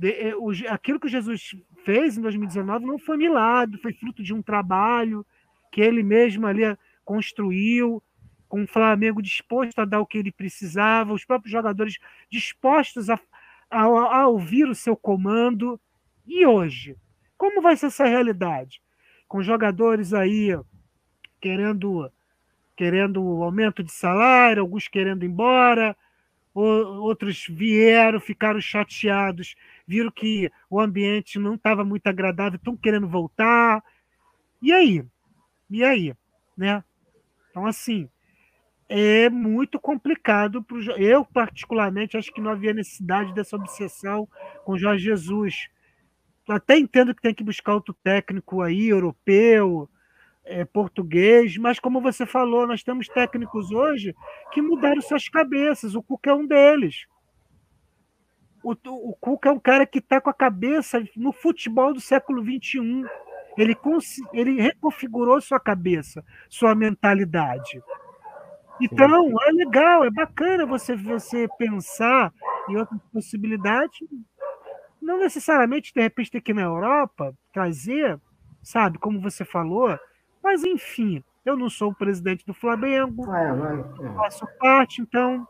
É, 0.03 0.33
aquilo 0.69 1.01
que 1.01 1.09
Jesus 1.09 1.57
fez 1.85 2.17
em 2.17 2.23
2019 2.23 2.87
não 2.87 2.99
foi 2.99 3.17
milagre, 3.17 3.81
foi 3.81 3.93
fruto 3.93 4.23
de 4.23 4.33
um 4.33 4.41
trabalho 4.41 5.27
que 5.73 5.81
ele 5.81 6.03
mesmo 6.03 6.47
ali 6.47 6.63
construiu, 7.05 8.03
com 8.49 8.63
o 8.63 8.67
Flamengo 8.67 9.21
disposto 9.21 9.79
a 9.79 9.85
dar 9.85 10.01
o 10.01 10.07
que 10.07 10.19
ele 10.19 10.31
precisava, 10.31 11.13
os 11.13 11.25
próprios 11.25 11.53
jogadores 11.53 11.99
dispostos 12.31 13.11
a, 13.11 13.19
a, 13.71 13.83
a 13.83 14.29
ouvir 14.29 14.69
o 14.69 14.75
seu 14.75 14.97
comando. 14.97 15.81
E 16.27 16.47
hoje? 16.47 16.97
Como 17.39 17.63
vai 17.63 17.77
ser 17.77 17.87
essa 17.87 18.05
realidade? 18.05 18.83
Com 19.29 19.41
jogadores 19.41 20.13
aí 20.13 20.59
querendo 21.41 22.11
querendo 22.77 23.21
aumento 23.43 23.83
de 23.83 23.91
salário, 23.91 24.63
alguns 24.63 24.87
querendo 24.87 25.25
ir 25.25 25.29
embora, 25.29 25.97
outros 26.55 27.45
vieram, 27.49 28.21
ficaram 28.21 28.61
chateados, 28.61 29.57
viram 29.85 30.13
que 30.13 30.51
o 30.71 30.81
ambiente 30.81 31.41
não 31.41 31.55
estava 31.55 31.85
muito 31.85 32.07
agradável, 32.07 32.57
estão 32.57 32.77
querendo 32.77 33.09
voltar. 33.09 33.83
E 34.63 34.73
aí? 34.73 35.05
E 35.69 35.83
aí? 35.83 36.15
Né? 36.57 36.85
Então, 37.51 37.67
assim, 37.67 38.09
é 38.89 39.29
muito 39.29 39.81
complicado 39.81 40.63
para 40.63 40.79
Eu, 40.97 41.25
particularmente, 41.25 42.17
acho 42.17 42.33
que 42.33 42.41
não 42.41 42.53
havia 42.53 42.73
necessidade 42.73 43.35
dessa 43.35 43.57
obsessão 43.57 44.29
com 44.65 44.79
Jorge 44.79 45.05
Jesus. 45.05 45.69
Até 46.49 46.79
entendo 46.79 47.15
que 47.15 47.23
tem 47.23 47.35
que 47.35 47.45
buscar 47.45 47.75
outro 47.75 47.95
técnico 48.03 48.63
aí, 48.63 48.89
europeu, 48.89 49.89
é, 50.45 50.65
português, 50.65 51.57
mas 51.59 51.79
como 51.79 52.01
você 52.01 52.25
falou, 52.25 52.67
nós 52.67 52.83
temos 52.83 53.07
técnicos 53.07 53.71
hoje 53.71 54.15
que 54.53 54.63
mudaram 54.63 55.01
suas 55.03 55.29
cabeças. 55.29 55.95
O 55.95 56.03
Cuca 56.03 56.31
é 56.31 56.35
um 56.35 56.47
deles. 56.47 57.07
O, 58.63 58.73
o 58.73 59.15
Cuca 59.21 59.51
é 59.51 59.53
um 59.53 59.61
cara 59.61 59.87
que 59.87 59.99
está 59.99 60.21
com 60.21 60.31
a 60.31 60.35
cabeça 60.35 61.03
no 61.15 61.33
futebol 61.33 61.93
do 61.93 62.01
século 62.01 62.43
XXI. 62.43 63.05
Ele, 63.57 63.77
ele 64.33 64.61
reconfigurou 64.61 65.41
sua 65.41 65.61
cabeça, 65.61 66.25
sua 66.49 66.75
mentalidade. 66.75 67.83
Então, 68.81 69.35
é 69.43 69.51
legal, 69.53 70.05
é 70.05 70.11
bacana 70.11 70.65
você, 70.65 70.95
você 70.95 71.49
pensar 71.59 72.33
em 72.69 72.77
outras 72.77 73.01
possibilidades. 73.13 73.99
Não 75.09 75.19
necessariamente, 75.19 75.95
de 75.95 76.03
repente, 76.03 76.31
ter 76.31 76.43
que 76.43 76.53
ir 76.53 76.55
na 76.55 76.61
Europa, 76.61 77.35
trazer, 77.51 78.21
sabe, 78.63 78.99
como 78.99 79.23
você 79.23 79.43
falou. 79.43 79.99
Mas, 80.45 80.63
enfim, 80.63 81.25
eu 81.47 81.57
não 81.57 81.71
sou 81.71 81.93
o 81.93 81.95
presidente 81.95 82.45
do 82.45 82.53
Flamengo, 82.53 83.25
é, 83.35 83.53
mas, 83.55 84.01
é. 84.01 84.15
faço 84.15 84.47
parte, 84.59 85.01
então 85.01 85.49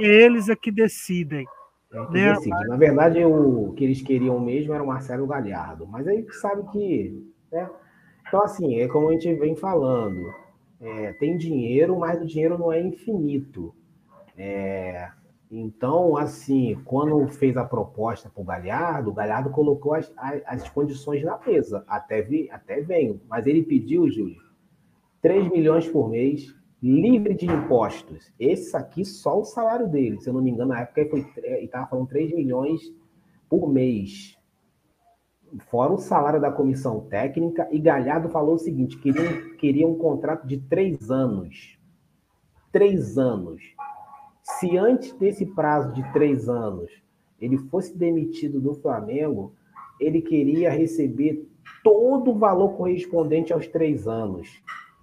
é 0.00 0.06
eles 0.06 0.48
é 0.48 0.56
que 0.56 0.72
decidem. 0.72 1.46
É 1.92 2.06
que 2.06 2.12
né? 2.14 2.32
decide. 2.32 2.68
Na 2.68 2.76
verdade, 2.76 3.22
o 3.22 3.74
que 3.76 3.84
eles 3.84 4.00
queriam 4.00 4.40
mesmo 4.40 4.72
era 4.72 4.82
o 4.82 4.86
Marcelo 4.86 5.26
Galhardo, 5.26 5.86
mas 5.86 6.08
aí 6.08 6.26
sabe 6.32 6.66
que. 6.72 7.22
Né? 7.52 7.68
Então, 8.26 8.42
assim, 8.42 8.80
é 8.80 8.88
como 8.88 9.10
a 9.10 9.12
gente 9.12 9.30
vem 9.34 9.54
falando 9.54 10.34
é, 10.80 11.12
tem 11.12 11.36
dinheiro, 11.36 11.98
mas 11.98 12.18
o 12.18 12.24
dinheiro 12.24 12.56
não 12.56 12.72
é 12.72 12.80
infinito. 12.80 13.74
É, 14.38 15.10
então, 15.50 16.16
assim, 16.16 16.76
quando 16.84 17.26
fez 17.28 17.56
a 17.56 17.64
proposta 17.64 18.28
para 18.28 18.42
o 18.42 18.44
Galhardo, 18.44 19.10
o 19.10 19.14
Galhardo 19.14 19.50
colocou 19.50 19.94
as, 19.94 20.12
as, 20.44 20.68
condições 20.70 21.22
na 21.22 21.38
mesa. 21.38 21.84
Até, 21.86 22.20
vi, 22.22 22.50
até 22.50 22.80
venho. 22.80 23.20
Mas 23.28 23.46
ele 23.46 23.62
pediu, 23.62 24.10
Júlio, 24.10 24.40
3 25.22 25.50
milhões 25.50 25.88
por 25.88 26.08
mês, 26.08 26.54
livre 26.82 27.34
de 27.34 27.46
impostos. 27.46 28.32
Esse 28.38 28.76
aqui, 28.76 29.04
só 29.04 29.38
o 29.40 29.44
salário 29.44 29.88
dele. 29.88 30.20
Se 30.20 30.28
eu 30.28 30.34
não 30.34 30.42
me 30.42 30.50
engano, 30.50 30.70
na 30.70 30.80
época 30.80 31.00
ele 31.00 31.64
estava 31.64 31.86
falando 31.86 32.08
3 32.08 32.34
milhões 32.34 32.80
por 33.48 33.68
mês 33.68 34.36
fora 35.70 35.92
o 35.92 35.98
salário 35.98 36.40
da 36.40 36.50
comissão 36.50 37.00
técnica, 37.00 37.68
e 37.70 37.78
Galhardo 37.78 38.28
falou 38.28 38.54
o 38.54 38.58
seguinte: 38.58 38.98
queria, 38.98 39.54
queria 39.56 39.86
um 39.86 39.96
contrato 39.96 40.46
de 40.46 40.58
três 40.58 41.10
anos. 41.10 41.78
Três 42.72 43.16
anos. 43.16 43.62
Se 44.58 44.76
antes 44.76 45.12
desse 45.12 45.46
prazo 45.46 45.92
de 45.92 46.02
três 46.12 46.48
anos 46.48 46.90
ele 47.40 47.58
fosse 47.58 47.96
demitido 47.96 48.60
do 48.60 48.74
Flamengo, 48.74 49.54
ele 50.00 50.22
queria 50.22 50.70
receber 50.70 51.46
todo 51.82 52.30
o 52.30 52.38
valor 52.38 52.70
correspondente 52.76 53.52
aos 53.52 53.66
três 53.66 54.08
anos 54.08 54.62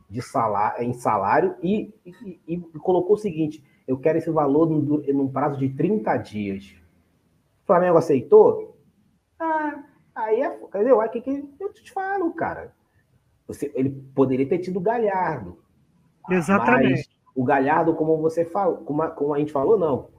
de 0.09 0.21
salário, 0.21 0.83
em 0.83 0.93
salário 0.93 1.55
e, 1.61 1.93
e, 2.05 2.39
e 2.47 2.57
colocou 2.79 3.15
o 3.15 3.19
seguinte: 3.19 3.63
eu 3.87 3.97
quero 3.97 4.17
esse 4.17 4.29
valor 4.31 4.69
num, 4.69 5.01
num 5.13 5.27
prazo 5.27 5.59
de 5.59 5.69
30 5.69 6.17
dias. 6.17 6.75
O 7.63 7.67
Flamengo 7.67 7.97
aceitou? 7.97 8.75
Ah, 9.39 9.83
Aí, 10.15 10.41
é, 10.41 10.59
entendeu? 10.61 11.01
Aí 11.01 11.09
que, 11.09 11.21
que 11.21 11.47
eu 11.59 11.73
te 11.73 11.91
falo, 11.91 12.31
cara. 12.33 12.73
Você, 13.47 13.71
ele 13.75 13.89
poderia 14.15 14.47
ter 14.47 14.59
tido 14.59 14.79
Galhardo. 14.79 15.57
Exatamente. 16.29 17.09
O 17.35 17.43
Galhardo, 17.43 17.95
como 17.95 18.17
você 18.17 18.45
falou, 18.45 18.77
como 18.77 19.01
a, 19.01 19.09
como 19.09 19.33
a 19.33 19.39
gente 19.39 19.51
falou, 19.51 19.77
não. 19.77 20.09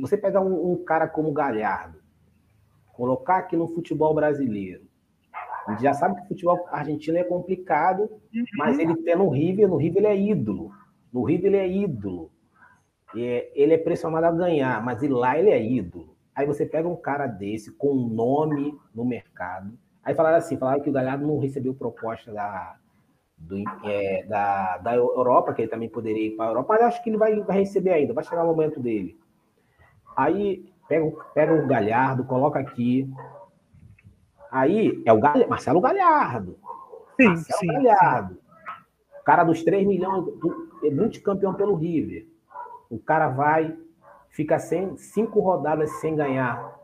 Você 0.00 0.16
pegar 0.16 0.40
um, 0.40 0.72
um, 0.72 0.84
cara 0.84 1.06
como 1.06 1.28
o 1.28 1.32
Galhardo, 1.32 1.98
colocar 2.92 3.38
aqui 3.38 3.56
no 3.56 3.68
futebol 3.68 4.14
brasileiro. 4.14 4.82
A 5.66 5.72
gente 5.72 5.82
já 5.82 5.92
sabe 5.94 6.16
que 6.16 6.22
o 6.22 6.28
futebol 6.28 6.66
argentino 6.70 7.18
é 7.18 7.24
complicado, 7.24 8.02
uhum. 8.34 8.44
mas 8.56 8.78
ele 8.78 8.96
tem 8.96 9.16
no 9.16 9.28
River, 9.28 9.68
no 9.68 9.76
River 9.76 9.98
ele 9.98 10.06
é 10.06 10.18
ídolo. 10.18 10.72
No 11.12 11.22
River 11.22 11.46
ele 11.46 11.56
é 11.56 11.68
ídolo. 11.68 12.30
É, 13.16 13.50
ele 13.54 13.74
é 13.74 13.78
pressionado 13.78 14.26
a 14.26 14.32
ganhar, 14.32 14.82
mas 14.82 15.02
lá 15.02 15.38
ele 15.38 15.50
é 15.50 15.62
ídolo. 15.62 16.16
Aí 16.34 16.46
você 16.46 16.64
pega 16.64 16.88
um 16.88 16.96
cara 16.96 17.26
desse 17.26 17.70
com 17.72 17.92
um 17.92 18.08
nome 18.08 18.74
no 18.94 19.04
mercado. 19.04 19.78
Aí 20.02 20.14
falaram 20.14 20.38
assim, 20.38 20.56
falaram 20.56 20.82
que 20.82 20.90
o 20.90 20.92
Galhardo 20.92 21.26
não 21.26 21.38
recebeu 21.38 21.74
proposta 21.74 22.32
da, 22.32 22.76
do, 23.42 23.56
é, 23.84 24.24
da, 24.24 24.78
da 24.78 24.94
Europa, 24.94 25.52
que 25.52 25.62
ele 25.62 25.70
também 25.70 25.88
poderia 25.88 26.28
ir 26.28 26.36
para 26.36 26.46
a 26.46 26.48
Europa, 26.48 26.74
mas 26.74 26.82
acho 26.82 27.02
que 27.02 27.10
ele 27.10 27.16
vai, 27.16 27.40
vai 27.40 27.58
receber 27.58 27.92
ainda, 27.92 28.14
vai 28.14 28.24
chegar 28.24 28.44
o 28.44 28.46
momento 28.46 28.80
dele. 28.80 29.18
Aí 30.16 30.72
pega, 30.88 31.10
pega 31.34 31.54
o 31.54 31.66
Galhardo, 31.66 32.24
coloca 32.24 32.58
aqui. 32.58 33.10
Aí 34.50 35.02
é 35.04 35.12
o 35.12 35.20
Galhardo, 35.20 35.50
Marcelo 35.50 35.80
Galhardo. 35.80 36.58
Sim, 37.20 37.28
Marcelo 37.28 37.58
sim, 37.58 37.66
Galhardo. 37.66 38.34
Sim. 38.34 38.40
O 39.20 39.24
cara 39.24 39.44
dos 39.44 39.62
3 39.62 39.86
milhões, 39.86 40.24
é 40.84 40.90
multicampeão 40.90 41.54
pelo 41.54 41.76
River. 41.76 42.26
O 42.90 42.98
cara 42.98 43.28
vai, 43.28 43.76
fica 44.30 44.58
sem, 44.58 44.96
cinco 44.96 45.40
rodadas 45.40 45.90
sem 46.00 46.16
ganhar. 46.16 46.81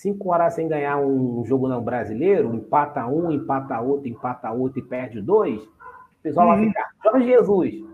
Cinco 0.00 0.30
horas 0.32 0.54
sem 0.54 0.66
ganhar 0.66 0.96
um 0.96 1.44
jogo 1.44 1.68
não 1.68 1.84
brasileiro, 1.84 2.54
empata 2.54 3.06
um, 3.06 3.30
empata 3.30 3.78
outro, 3.82 4.08
empata 4.08 4.50
outro 4.50 4.78
e 4.78 4.82
perde 4.82 5.20
dois. 5.20 5.62
O 5.62 6.22
pessoal 6.22 6.48
uhum. 6.48 6.56
vai 6.56 6.66
ficar. 6.68 6.90
Jorge 7.04 7.26
Jesus. 7.26 7.84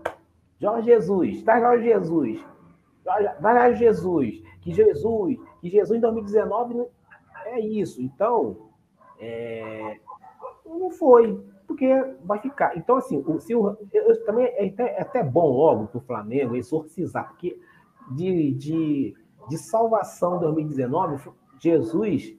Jorge 0.57 0.85
Jesus. 0.85 1.43
Tá 1.43 1.59
Jorge 1.59 1.83
Jesus. 1.83 2.45
Vai 3.03 3.55
Jorge 3.59 3.79
Jesus. 3.79 4.41
Que 4.61 4.71
Jesus. 4.71 5.37
Que 5.59 5.69
Jesus 5.69 5.97
em 5.97 5.99
2019 5.99 6.85
é 7.47 7.59
isso. 7.59 8.01
Então, 8.01 8.69
é, 9.19 9.99
não 10.65 10.89
foi 10.89 11.43
porque 11.67 11.93
vai 12.23 12.39
ficar. 12.39 12.77
Então, 12.77 12.95
assim, 12.95 13.21
o, 13.27 13.37
se 13.41 13.53
o, 13.53 13.75
eu, 13.91 14.25
também 14.25 14.45
é 14.45 14.67
até, 14.67 14.95
é 14.95 15.01
até 15.01 15.21
bom 15.21 15.51
logo 15.51 15.87
para 15.87 15.97
o 15.97 16.01
Flamengo 16.05 16.55
exorcizar, 16.55 17.27
porque 17.27 17.59
de, 18.11 18.53
de, 18.53 19.15
de 19.49 19.57
salvação 19.69 20.39
2019, 20.39 21.31
Jesus 21.59 22.35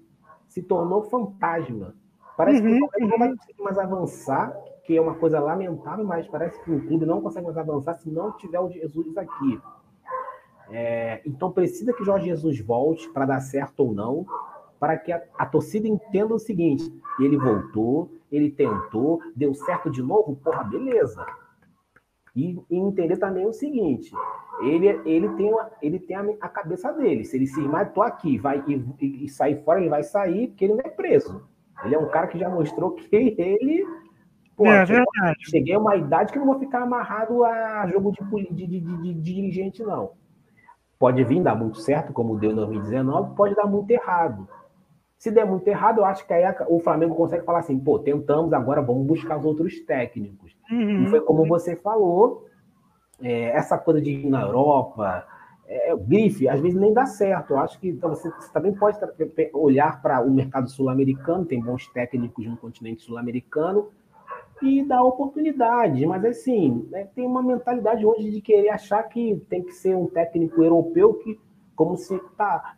se 0.48 0.62
tornou 0.62 1.02
fantasma. 1.02 1.94
Parece 2.36 2.62
uhum, 2.62 2.88
que 2.88 3.04
o 3.04 3.08
não 3.08 3.18
vai 3.18 3.28
conseguir 3.34 3.62
mais 3.62 3.78
avançar, 3.78 4.56
que 4.84 4.96
é 4.96 5.00
uma 5.00 5.14
coisa 5.14 5.40
lamentável, 5.40 6.04
mas 6.04 6.26
parece 6.28 6.62
que 6.62 6.70
o 6.70 6.86
clube 6.86 7.04
não 7.04 7.20
consegue 7.20 7.46
mais 7.46 7.58
avançar 7.58 7.94
se 7.94 8.10
não 8.10 8.32
tiver 8.32 8.60
o 8.60 8.70
Jesus 8.70 9.16
aqui. 9.16 9.60
É, 10.70 11.22
então 11.26 11.50
precisa 11.50 11.92
que 11.92 12.04
Jorge 12.04 12.26
Jesus 12.26 12.60
volte 12.60 13.08
para 13.10 13.26
dar 13.26 13.40
certo 13.40 13.80
ou 13.80 13.92
não, 13.92 14.26
para 14.78 14.96
que 14.96 15.10
a, 15.10 15.22
a, 15.36 15.46
torcida 15.46 15.88
entenda 15.88 16.34
o 16.34 16.38
seguinte: 16.38 16.84
ele 17.18 17.36
voltou, 17.36 18.10
ele 18.30 18.50
tentou, 18.50 19.20
deu 19.34 19.54
certo 19.54 19.90
de 19.90 20.02
novo, 20.02 20.36
porra, 20.36 20.64
beleza. 20.64 21.26
E, 22.38 22.56
e 22.70 22.76
entender 22.76 23.16
também 23.16 23.44
o 23.44 23.52
seguinte: 23.52 24.12
ele, 24.60 24.86
ele 25.04 25.28
tem, 25.30 25.50
uma, 25.50 25.70
ele 25.82 25.98
tem 25.98 26.16
a, 26.16 26.24
a, 26.40 26.48
cabeça 26.48 26.92
dele. 26.92 27.24
Se 27.24 27.36
ele 27.36 27.48
se 27.48 27.60
irmar, 27.60 27.92
tô 27.92 28.00
aqui, 28.00 28.38
vai 28.38 28.62
e, 28.68 28.74
e, 29.00 29.24
e, 29.24 29.28
sair 29.28 29.60
fora, 29.64 29.80
ele 29.80 29.88
vai 29.88 30.04
sair, 30.04 30.46
porque 30.46 30.66
ele 30.66 30.74
não 30.74 30.82
é 30.84 30.88
preso. 30.88 31.44
Ele 31.84 31.96
é 31.96 31.98
um 31.98 32.08
cara 32.08 32.28
que 32.28 32.38
já 32.38 32.48
mostrou 32.48 32.92
que 32.92 33.08
ele. 33.12 33.84
Pô, 34.56 34.66
é 34.66 34.84
verdade. 34.84 35.50
Cheguei 35.50 35.74
a 35.74 35.80
uma 35.80 35.96
idade 35.96 36.32
que 36.32 36.38
não 36.38 36.46
vou 36.46 36.60
ficar 36.60 36.82
amarrado 36.82 37.44
a 37.44 37.88
jogo 37.88 38.12
de, 38.12 38.54
de, 38.54 38.66
de, 38.66 38.80
de, 38.80 38.96
de 38.96 39.14
dirigente, 39.14 39.82
não. 39.82 40.12
Pode 40.96 41.22
vir 41.24 41.42
dar 41.42 41.56
muito 41.56 41.80
certo, 41.80 42.12
como 42.12 42.38
deu 42.38 42.52
em 42.52 42.56
2019, 42.56 43.34
pode 43.34 43.56
dar 43.56 43.66
muito 43.66 43.90
errado. 43.90 44.48
Se 45.18 45.30
der 45.32 45.44
muito 45.44 45.66
errado, 45.66 45.98
eu 45.98 46.04
acho 46.04 46.24
que 46.26 46.32
aí 46.32 46.44
o 46.68 46.78
Flamengo 46.78 47.14
consegue 47.14 47.44
falar 47.44 47.58
assim, 47.58 47.78
pô, 47.78 47.98
tentamos, 47.98 48.52
agora 48.52 48.80
vamos 48.80 49.04
buscar 49.04 49.36
os 49.36 49.44
outros 49.44 49.80
técnicos. 49.80 50.56
Uhum. 50.70 51.04
E 51.04 51.08
foi 51.08 51.20
como 51.20 51.46
você 51.46 51.74
falou, 51.74 52.46
é, 53.20 53.50
essa 53.50 53.76
coisa 53.76 54.00
de 54.00 54.12
ir 54.12 54.30
na 54.30 54.42
Europa, 54.42 55.26
é, 55.66 55.92
o 55.92 55.98
grife, 55.98 56.48
às 56.48 56.60
vezes 56.60 56.78
nem 56.78 56.92
dá 56.92 57.04
certo. 57.04 57.50
Eu 57.50 57.58
acho 57.58 57.80
que 57.80 57.88
então, 57.88 58.10
você, 58.10 58.30
você 58.30 58.52
também 58.52 58.72
pode 58.72 58.96
olhar 59.52 60.00
para 60.00 60.20
o 60.22 60.30
mercado 60.30 60.70
sul-americano, 60.70 61.44
tem 61.44 61.60
bons 61.60 61.88
técnicos 61.88 62.46
no 62.46 62.56
continente 62.56 63.02
sul-americano, 63.02 63.88
e 64.62 64.84
dar 64.84 65.02
oportunidade. 65.02 66.04
Mas, 66.06 66.24
assim, 66.24 66.86
né, 66.90 67.08
tem 67.14 67.26
uma 67.26 67.42
mentalidade 67.42 68.04
hoje 68.04 68.30
de 68.30 68.40
querer 68.40 68.70
achar 68.70 69.02
que 69.04 69.40
tem 69.48 69.62
que 69.62 69.72
ser 69.72 69.96
um 69.96 70.06
técnico 70.06 70.62
europeu 70.62 71.14
que, 71.14 71.38
como 71.78 71.96
se 71.96 72.18
tá, 72.36 72.74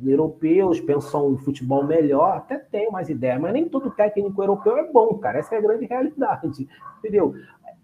europeus 0.00 0.80
pensam 0.80 1.26
um 1.26 1.36
futebol 1.36 1.84
melhor, 1.84 2.36
até 2.36 2.56
tem 2.56 2.86
umas 2.86 3.08
ideias, 3.08 3.40
mas 3.40 3.52
nem 3.52 3.68
todo 3.68 3.90
técnico 3.90 4.40
europeu 4.40 4.76
é 4.76 4.92
bom, 4.92 5.18
cara. 5.18 5.40
Essa 5.40 5.56
é 5.56 5.58
a 5.58 5.60
grande 5.60 5.86
realidade, 5.86 6.68
entendeu? 6.98 7.34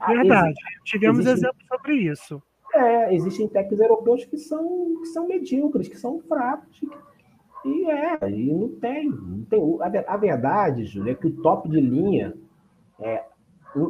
Verdade, 0.07 0.51
Existe, 0.51 0.81
tivemos 0.85 1.27
existe, 1.27 1.39
exemplos 1.41 1.67
sobre 1.67 1.95
isso. 1.97 2.41
É, 2.73 3.13
existem 3.13 3.49
técnicos 3.49 3.81
europeus 3.81 4.25
que 4.27 4.39
são, 4.39 4.95
que 5.01 5.07
são 5.07 5.27
medíocres, 5.27 5.89
que 5.89 5.99
são 5.99 6.21
fracos, 6.21 6.81
e 7.65 7.91
é, 7.91 8.31
e 8.31 8.53
não 8.53 8.69
tem. 8.79 9.11
Não 9.11 9.45
tem 9.47 9.61
a, 9.81 10.15
a 10.15 10.17
verdade, 10.17 10.85
Júlio, 10.85 11.11
é 11.11 11.15
que 11.17 11.27
o 11.27 11.43
top 11.43 11.69
de 11.69 11.81
linha 11.81 12.33
é, 13.01 13.25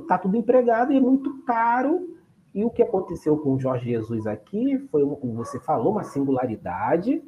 tá 0.09 0.17
tudo 0.17 0.35
empregado 0.35 0.95
e 0.95 0.97
é 0.97 1.01
muito 1.01 1.43
caro. 1.43 2.14
E 2.55 2.65
o 2.65 2.71
que 2.71 2.83
aconteceu 2.83 3.37
com 3.37 3.55
o 3.55 3.59
Jorge 3.59 3.91
Jesus 3.91 4.27
aqui 4.27 4.79
foi, 4.91 5.03
como 5.17 5.35
você 5.35 5.59
falou, 5.59 5.93
uma 5.93 6.05
singularidade. 6.05 7.23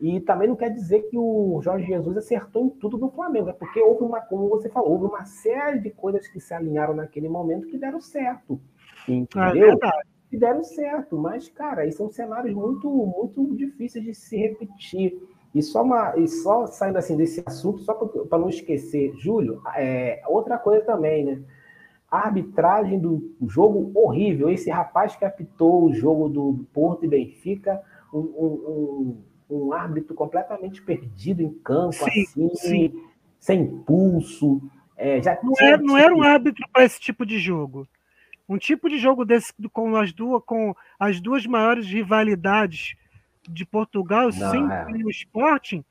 E 0.00 0.20
também 0.20 0.48
não 0.48 0.56
quer 0.56 0.70
dizer 0.70 1.02
que 1.02 1.16
o 1.16 1.60
Jorge 1.62 1.86
Jesus 1.86 2.16
acertou 2.16 2.66
em 2.66 2.70
tudo 2.70 2.98
no 2.98 3.10
Flamengo, 3.10 3.48
é 3.48 3.52
porque 3.52 3.80
houve 3.80 4.04
uma, 4.04 4.20
como 4.20 4.48
você 4.48 4.68
falou, 4.68 4.90
houve 4.90 5.06
uma 5.06 5.24
série 5.24 5.78
de 5.78 5.90
coisas 5.90 6.28
que 6.28 6.38
se 6.38 6.52
alinharam 6.52 6.94
naquele 6.94 7.28
momento 7.28 7.66
que 7.66 7.78
deram 7.78 8.00
certo. 8.00 8.60
Entendeu? 9.08 9.78
É 9.82 10.16
que 10.28 10.36
deram 10.36 10.62
certo, 10.62 11.16
mas, 11.16 11.48
cara, 11.48 11.82
aí 11.82 11.92
são 11.92 12.10
cenários 12.10 12.54
muito, 12.54 12.90
muito 12.90 13.54
difíceis 13.56 14.04
de 14.04 14.14
se 14.14 14.36
repetir. 14.36 15.18
E 15.54 15.62
só, 15.62 15.82
uma, 15.82 16.16
e 16.18 16.28
só 16.28 16.66
saindo 16.66 16.98
assim 16.98 17.16
desse 17.16 17.42
assunto, 17.46 17.78
só 17.80 17.94
para 17.94 18.38
não 18.38 18.48
esquecer, 18.48 19.14
Júlio, 19.16 19.62
é, 19.76 20.20
outra 20.26 20.58
coisa 20.58 20.84
também, 20.84 21.24
né? 21.24 21.42
A 22.10 22.18
arbitragem 22.26 22.98
do 22.98 23.34
jogo 23.46 23.90
horrível. 23.94 24.48
Esse 24.48 24.70
rapaz 24.70 25.16
que 25.16 25.24
apitou 25.24 25.84
o 25.84 25.92
jogo 25.92 26.28
do 26.28 26.66
Porto 26.72 27.04
e 27.04 27.08
Benfica, 27.08 27.82
um, 28.12 28.18
um, 28.18 29.16
um, 29.50 29.56
um 29.56 29.72
árbitro 29.72 30.14
completamente 30.14 30.82
perdido 30.82 31.42
em 31.42 31.52
campo, 31.52 31.92
sim, 31.92 32.22
assim, 32.22 32.54
sim. 32.54 33.04
sem 33.38 33.66
pulso. 33.78 34.62
É, 34.96 35.20
já 35.20 35.38
não, 35.42 35.52
era, 35.60 35.76
não 35.78 35.98
era 35.98 36.14
um 36.14 36.22
árbitro 36.22 36.64
para 36.72 36.84
esse 36.84 37.00
tipo 37.00 37.26
de 37.26 37.38
jogo. 37.38 37.86
Um 38.48 38.56
tipo 38.56 38.88
de 38.88 38.98
jogo 38.98 39.24
desse 39.24 39.52
com 39.72 39.96
as 39.96 40.12
duas, 40.12 40.42
com 40.44 40.74
as 40.98 41.20
duas 41.20 41.44
maiores 41.46 41.86
rivalidades 41.86 42.94
de 43.48 43.64
Portugal, 43.64 44.30
Não, 44.36 44.50
sem 44.50 44.72
é. 44.72 45.04
o 45.04 45.10
Sporting, 45.10 45.84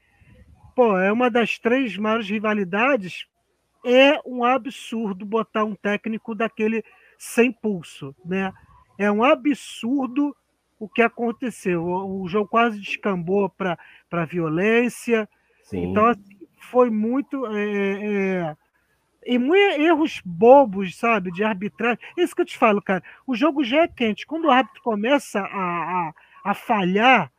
pô, 0.75 0.97
é 0.97 1.11
uma 1.11 1.29
das 1.29 1.57
três 1.57 1.97
maiores 1.97 2.29
rivalidades. 2.29 3.27
É 3.85 4.19
um 4.25 4.43
absurdo 4.43 5.25
botar 5.25 5.63
um 5.63 5.75
técnico 5.75 6.33
daquele 6.33 6.83
sem 7.17 7.51
pulso, 7.51 8.15
né? 8.25 8.51
É 8.97 9.11
um 9.11 9.23
absurdo 9.23 10.35
o 10.79 10.89
que 10.89 11.01
aconteceu. 11.01 11.83
O, 11.83 12.23
o 12.23 12.27
jogo 12.27 12.49
quase 12.49 12.79
descambou 12.79 13.49
para 13.49 14.25
violência. 14.25 15.29
Sim. 15.63 15.85
Então, 15.85 16.05
assim, 16.07 16.47
foi 16.59 16.89
muito. 16.89 17.45
É, 17.47 18.51
é, 18.51 18.57
e 19.27 19.37
erros 19.81 20.21
bobos, 20.23 20.95
sabe, 20.97 21.31
de 21.31 21.43
arbitragem. 21.43 21.99
Isso 22.15 22.35
que 22.35 22.41
eu 22.41 22.45
te 22.45 22.57
falo, 22.57 22.81
cara. 22.81 23.03
O 23.25 23.35
jogo 23.35 23.63
já 23.63 23.81
é 23.81 23.87
quente. 23.87 24.25
Quando 24.25 24.45
o 24.45 24.51
árbitro 24.51 24.81
começa 24.83 25.39
a, 25.39 25.43
a, 25.43 26.13
a 26.43 26.53
falhar, 26.53 27.31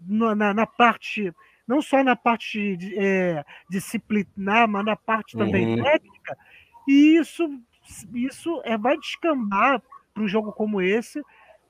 na, 0.00 0.54
na 0.54 0.66
parte, 0.66 1.32
não 1.66 1.82
só 1.82 2.02
na 2.02 2.14
parte 2.14 2.76
de, 2.76 2.98
é, 2.98 3.44
disciplinar, 3.68 4.68
mas 4.68 4.84
na 4.84 4.96
parte 4.96 5.36
também 5.36 5.66
uhum. 5.66 5.82
técnica, 5.82 6.36
e 6.86 7.16
isso, 7.16 7.48
isso 8.14 8.60
é, 8.64 8.78
vai 8.78 8.96
descambar 8.96 9.82
para 10.14 10.22
um 10.22 10.28
jogo 10.28 10.52
como 10.52 10.80
esse 10.80 11.20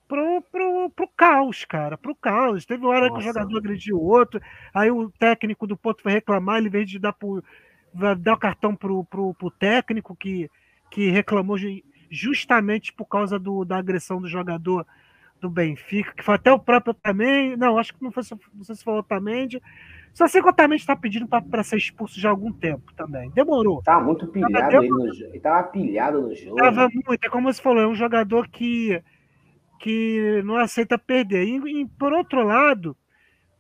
pro, 0.07 0.43
pro, 0.53 0.91
pro 0.91 1.09
caos, 1.17 1.65
cara, 1.65 1.97
pro 1.97 2.15
caos. 2.15 2.65
Teve 2.65 2.85
uma 2.85 2.95
hora 2.95 3.09
Nossa. 3.09 3.15
que 3.15 3.19
o 3.19 3.33
jogador 3.33 3.59
agrediu 3.59 3.97
o 3.97 4.05
outro, 4.05 4.41
aí 4.73 4.91
o 4.91 5.11
técnico 5.11 5.67
do 5.67 5.77
Porto 5.77 6.03
foi 6.03 6.13
reclamar, 6.13 6.59
ele, 6.59 6.69
vez 6.69 6.89
de 6.89 6.99
dar, 6.99 7.13
pro, 7.13 7.43
dar 8.19 8.35
o 8.35 8.39
cartão 8.39 8.75
pro, 8.75 9.05
pro, 9.05 9.35
pro 9.35 9.51
técnico 9.51 10.15
que, 10.15 10.51
que 10.91 11.11
reclamou 11.11 11.57
justamente 12.11 12.93
por 12.93 13.07
causa 13.07 13.39
do, 13.39 13.65
da 13.65 13.79
agressão 13.79 14.21
do 14.21 14.29
jogador 14.29 14.87
do 15.41 15.51
Benfica, 15.51 16.13
que 16.15 16.25
foi 16.25 16.35
até 16.35 16.53
o 16.53 16.59
próprio 16.59 16.93
Otamendi. 16.93 17.57
Não, 17.57 17.79
acho 17.79 17.95
que 17.95 18.03
não, 18.03 18.11
foi, 18.11 18.23
não 18.55 18.65
sei 18.65 18.75
se 18.75 18.85
foi 18.85 18.95
o 18.95 18.99
Otamendi. 18.99 19.61
Só 20.13 20.27
sei 20.27 20.41
que 20.41 20.47
o 20.47 20.51
Otamendi 20.51 20.81
está 20.81 20.97
pedindo 20.97 21.29
para 21.29 21.63
ser 21.63 21.77
expulso 21.77 22.19
já 22.19 22.29
há 22.29 22.33
algum 22.33 22.51
tempo 22.51 22.93
também. 22.95 23.31
Demorou. 23.31 23.83
Tá 23.83 24.01
muito 24.01 24.27
pilhado 24.27 24.53
tava, 24.53 24.81
no 24.81 25.13
jogo. 25.13 25.31
Ele 25.31 25.41
tava 25.41 25.63
pilhado 25.69 26.23
no 26.23 26.35
jogo. 26.35 26.57
Tava 26.57 26.89
muito. 26.89 27.25
É 27.25 27.29
como 27.29 27.53
você 27.53 27.61
falou, 27.61 27.83
é 27.83 27.87
um 27.87 27.95
jogador 27.95 28.49
que, 28.49 29.03
que 29.79 30.43
não 30.45 30.57
aceita 30.57 30.99
perder. 30.99 31.45
E, 31.45 31.83
e 31.83 31.87
por 31.87 32.15
outro 32.15 32.43
lado, 32.43 32.97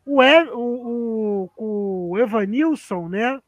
o, 0.04 0.22
e, 0.22 0.44
o, 0.52 1.50
o, 1.56 2.10
o 2.12 2.18
Evanilson, 2.18 3.08
né? 3.08 3.38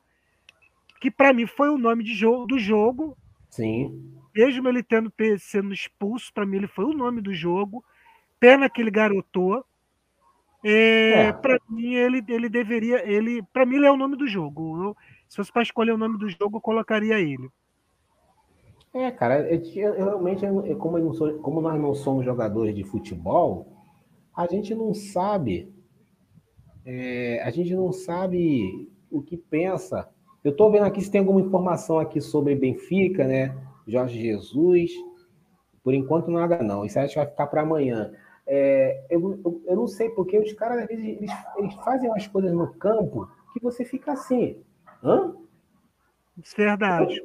Que 1.01 1.11
para 1.11 1.33
mim 1.33 1.47
foi 1.47 1.71
o 1.71 1.79
nome 1.79 2.05
de 2.05 2.13
jogo, 2.13 2.47
do 2.47 2.59
jogo. 2.59 3.17
Sim. 3.49 4.13
Mesmo 4.35 4.69
ele 4.69 4.83
tendo 4.83 5.11
sendo 5.39 5.73
expulso, 5.73 6.33
para 6.35 6.45
mim 6.45 6.59
ele 6.59 6.67
foi 6.67 6.85
o 6.85 6.93
nome 6.93 7.23
do 7.23 7.33
jogo. 7.33 7.83
Pena 8.41 8.69
que 8.69 8.81
ele 8.81 8.91
garotou. 8.91 9.65
É, 10.65 11.29
é. 11.29 11.33
Para 11.33 11.59
mim, 11.69 11.95
ele, 11.95 12.25
ele 12.29 12.49
deveria. 12.49 13.09
ele 13.09 13.43
Para 13.53 13.65
mim, 13.65 13.77
ele 13.77 13.87
é 13.87 13.91
o 13.91 13.97
nome 13.97 14.17
do 14.17 14.27
jogo. 14.27 14.83
Eu, 14.83 14.97
se 15.29 15.37
fosse 15.37 15.53
para 15.53 15.63
escolher 15.63 15.93
o 15.93 15.99
nome 15.99 16.19
do 16.19 16.29
jogo, 16.29 16.57
eu 16.57 16.61
colocaria 16.61 17.19
ele. 17.19 17.51
É, 18.95 19.11
cara, 19.11 19.49
eu, 19.49 19.61
eu, 19.75 19.95
realmente, 19.95 20.45
eu, 20.45 20.77
como, 20.77 20.99
eu 20.99 21.13
sou, 21.13 21.35
como 21.39 21.61
nós 21.61 21.81
não 21.81 21.95
somos 21.95 22.25
jogadores 22.25 22.75
de 22.75 22.83
futebol, 22.85 23.67
a 24.35 24.47
gente 24.47 24.75
não 24.75 24.95
sabe. 24.95 25.73
É, 26.85 27.43
a 27.45 27.51
gente 27.51 27.75
não 27.75 27.93
sabe 27.93 28.91
o 29.11 29.23
que 29.23 29.37
pensa. 29.37 30.09
Eu 30.43 30.53
estou 30.53 30.71
vendo 30.71 30.85
aqui 30.85 31.03
se 31.03 31.11
tem 31.11 31.19
alguma 31.21 31.41
informação 31.41 31.99
aqui 31.99 32.21
sobre 32.21 32.55
Benfica, 32.55 33.27
né? 33.27 33.55
Jorge 33.87 34.21
Jesus. 34.21 34.91
Por 35.83 35.93
enquanto, 35.93 36.31
nada 36.31 36.63
não. 36.63 36.85
Isso 36.85 36.99
acho 36.99 37.13
que 37.13 37.19
vai 37.19 37.27
ficar 37.27 37.47
para 37.47 37.63
amanhã. 37.63 38.13
É, 38.51 39.05
eu, 39.11 39.39
eu, 39.45 39.63
eu, 39.67 39.77
não 39.77 39.87
sei 39.87 40.09
porque 40.09 40.39
os 40.39 40.55
caras, 40.55 40.79
às 40.79 40.87
vezes, 40.87 41.05
eles, 41.05 41.31
eles 41.59 41.75
fazem 41.85 42.09
umas 42.09 42.27
coisas 42.27 42.51
no 42.51 42.73
campo 42.75 43.29
que 43.53 43.63
você 43.63 43.85
fica 43.85 44.13
assim. 44.13 44.57
Hã? 45.05 45.35
Verdade. 46.57 47.23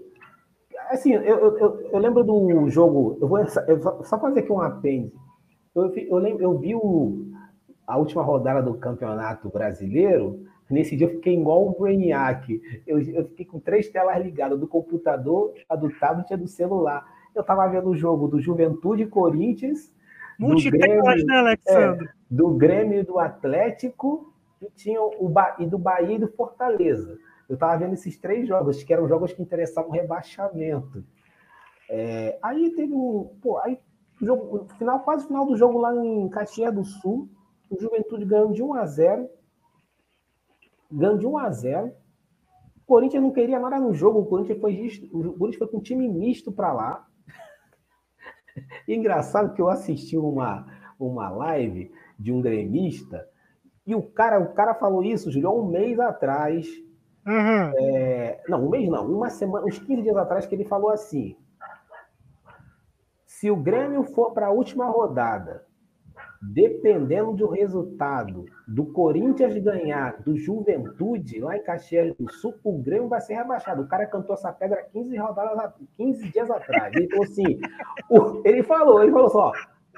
assim, 0.89 1.13
eu, 1.13 1.57
eu, 1.57 1.97
lembro 1.99 2.25
do 2.25 2.69
jogo. 2.69 3.17
Eu 3.21 3.27
vou 3.29 4.03
só 4.03 4.19
fazer 4.19 4.41
aqui 4.41 4.51
um 4.51 4.59
apêndice. 4.59 5.15
Eu, 5.73 6.17
lembro, 6.17 6.43
eu 6.43 6.59
vi 6.59 6.75
o, 6.75 7.25
a 7.87 7.97
última 7.97 8.21
rodada 8.21 8.61
do 8.61 8.73
Campeonato 8.73 9.47
Brasileiro. 9.47 10.45
Nesse 10.69 10.97
dia 10.97 11.07
eu 11.07 11.11
fiquei 11.11 11.35
igual 11.39 11.69
o 11.69 11.79
Brainiac. 11.79 12.61
Eu, 12.85 13.01
eu 13.01 13.25
fiquei 13.29 13.45
com 13.45 13.61
três 13.61 13.87
telas 13.87 14.21
ligadas: 14.21 14.59
do 14.59 14.67
computador, 14.67 15.53
a 15.69 15.75
do 15.77 15.89
tablet 15.89 16.29
e 16.29 16.33
a 16.33 16.37
do 16.37 16.47
celular. 16.49 17.05
Eu 17.33 17.41
estava 17.41 17.65
vendo 17.67 17.89
o 17.89 17.95
jogo 17.95 18.27
do 18.27 18.41
Juventude 18.41 19.05
Corinthians 19.05 19.89
Multitelas, 20.39 21.23
né, 21.25 21.37
Alexandre? 21.37 22.07
É, 22.07 22.09
do 22.29 22.49
Grêmio 22.55 22.99
e 22.99 23.03
do 23.03 23.19
Atlético, 23.19 24.33
e, 24.61 24.69
tinha 24.71 25.01
o 25.01 25.29
ba 25.29 25.55
e 25.59 25.65
do 25.65 25.77
Bahia 25.77 26.15
e 26.15 26.19
do 26.19 26.27
Fortaleza. 26.27 27.17
Eu 27.47 27.55
estava 27.55 27.77
vendo 27.77 27.93
esses 27.93 28.17
três 28.17 28.47
jogos, 28.47 28.83
que 28.83 28.93
eram 28.93 29.07
jogos 29.07 29.33
que 29.33 29.41
interessavam 29.41 29.91
rebaixamento. 29.91 31.03
É, 31.89 32.39
aí 32.41 32.71
teve 32.71 32.93
um. 32.93 33.35
Pô, 33.41 33.59
aí, 33.59 33.77
jogo, 34.21 34.67
final, 34.77 35.01
quase 35.01 35.27
final 35.27 35.45
do 35.45 35.55
jogo 35.55 35.79
lá 35.79 35.93
em 35.95 36.29
Caxias 36.29 36.73
do 36.73 36.83
Sul, 36.83 37.29
o 37.69 37.79
Juventude 37.79 38.25
ganhando 38.25 38.53
de 38.53 38.63
1 38.63 38.73
a 38.73 38.85
0 38.85 39.29
Ganhando 40.91 41.19
de 41.19 41.27
1 41.27 41.37
a 41.37 41.49
0 41.49 41.87
O 41.87 42.85
Corinthians 42.85 43.23
não 43.23 43.31
queria 43.31 43.59
nada 43.59 43.79
no 43.79 43.93
jogo, 43.93 44.19
o 44.19 44.25
Corinthians 44.25 44.59
foi, 44.59 44.73
o 45.11 45.33
Corinthians 45.33 45.57
foi 45.57 45.67
com 45.67 45.77
um 45.77 45.81
time 45.81 46.07
misto 46.07 46.51
para 46.51 46.71
lá. 46.71 47.07
engraçado 48.87 49.53
que 49.53 49.61
eu 49.61 49.69
assisti 49.69 50.17
uma, 50.17 50.65
uma 50.99 51.29
live 51.29 51.91
de 52.17 52.31
um 52.31 52.41
gremista 52.41 53.27
e 53.85 53.93
o 53.95 54.01
cara, 54.01 54.39
o 54.39 54.53
cara 54.53 54.73
falou 54.73 55.03
isso, 55.03 55.29
Júlio, 55.29 55.51
um 55.51 55.65
mês 55.65 55.99
atrás. 55.99 56.67
Uhum. 57.25 57.71
É, 57.77 58.41
não, 58.47 58.65
um 58.65 58.69
mês 58.69 58.89
não, 58.89 59.05
uma 59.05 59.29
semana, 59.29 59.65
uns 59.65 59.79
15 59.79 60.01
dias 60.01 60.17
atrás, 60.17 60.45
que 60.45 60.55
ele 60.55 60.65
falou 60.65 60.89
assim: 60.89 61.37
se 63.25 63.51
o 63.51 63.55
Grêmio 63.55 64.03
for 64.03 64.31
para 64.31 64.47
a 64.47 64.51
última 64.51 64.85
rodada 64.87 65.65
dependendo 66.51 67.33
do 67.33 67.47
resultado 67.47 68.45
do 68.67 68.85
Corinthians 68.85 69.57
ganhar 69.57 70.21
do 70.23 70.35
Juventude 70.35 71.39
lá 71.39 71.55
em 71.55 71.63
Caxias 71.63 72.15
do 72.15 72.31
Sul, 72.31 72.53
o 72.63 72.77
Grêmio 72.77 73.07
vai 73.07 73.21
ser 73.21 73.35
rebaixado. 73.35 73.83
O 73.83 73.87
cara 73.87 74.05
cantou 74.05 74.33
essa 74.33 74.51
pedra 74.51 74.83
15 74.91 75.15
rodadas, 75.17 75.73
15 75.97 76.29
dias 76.31 76.49
atrás. 76.49 76.93
Ele 76.95 77.09
falou 77.09 77.23
assim, 77.23 77.59
o, 78.09 78.41
ele 78.45 78.63
falou, 78.63 79.01
ele 79.01 79.11
falou 79.11 79.29
só, 79.29 79.51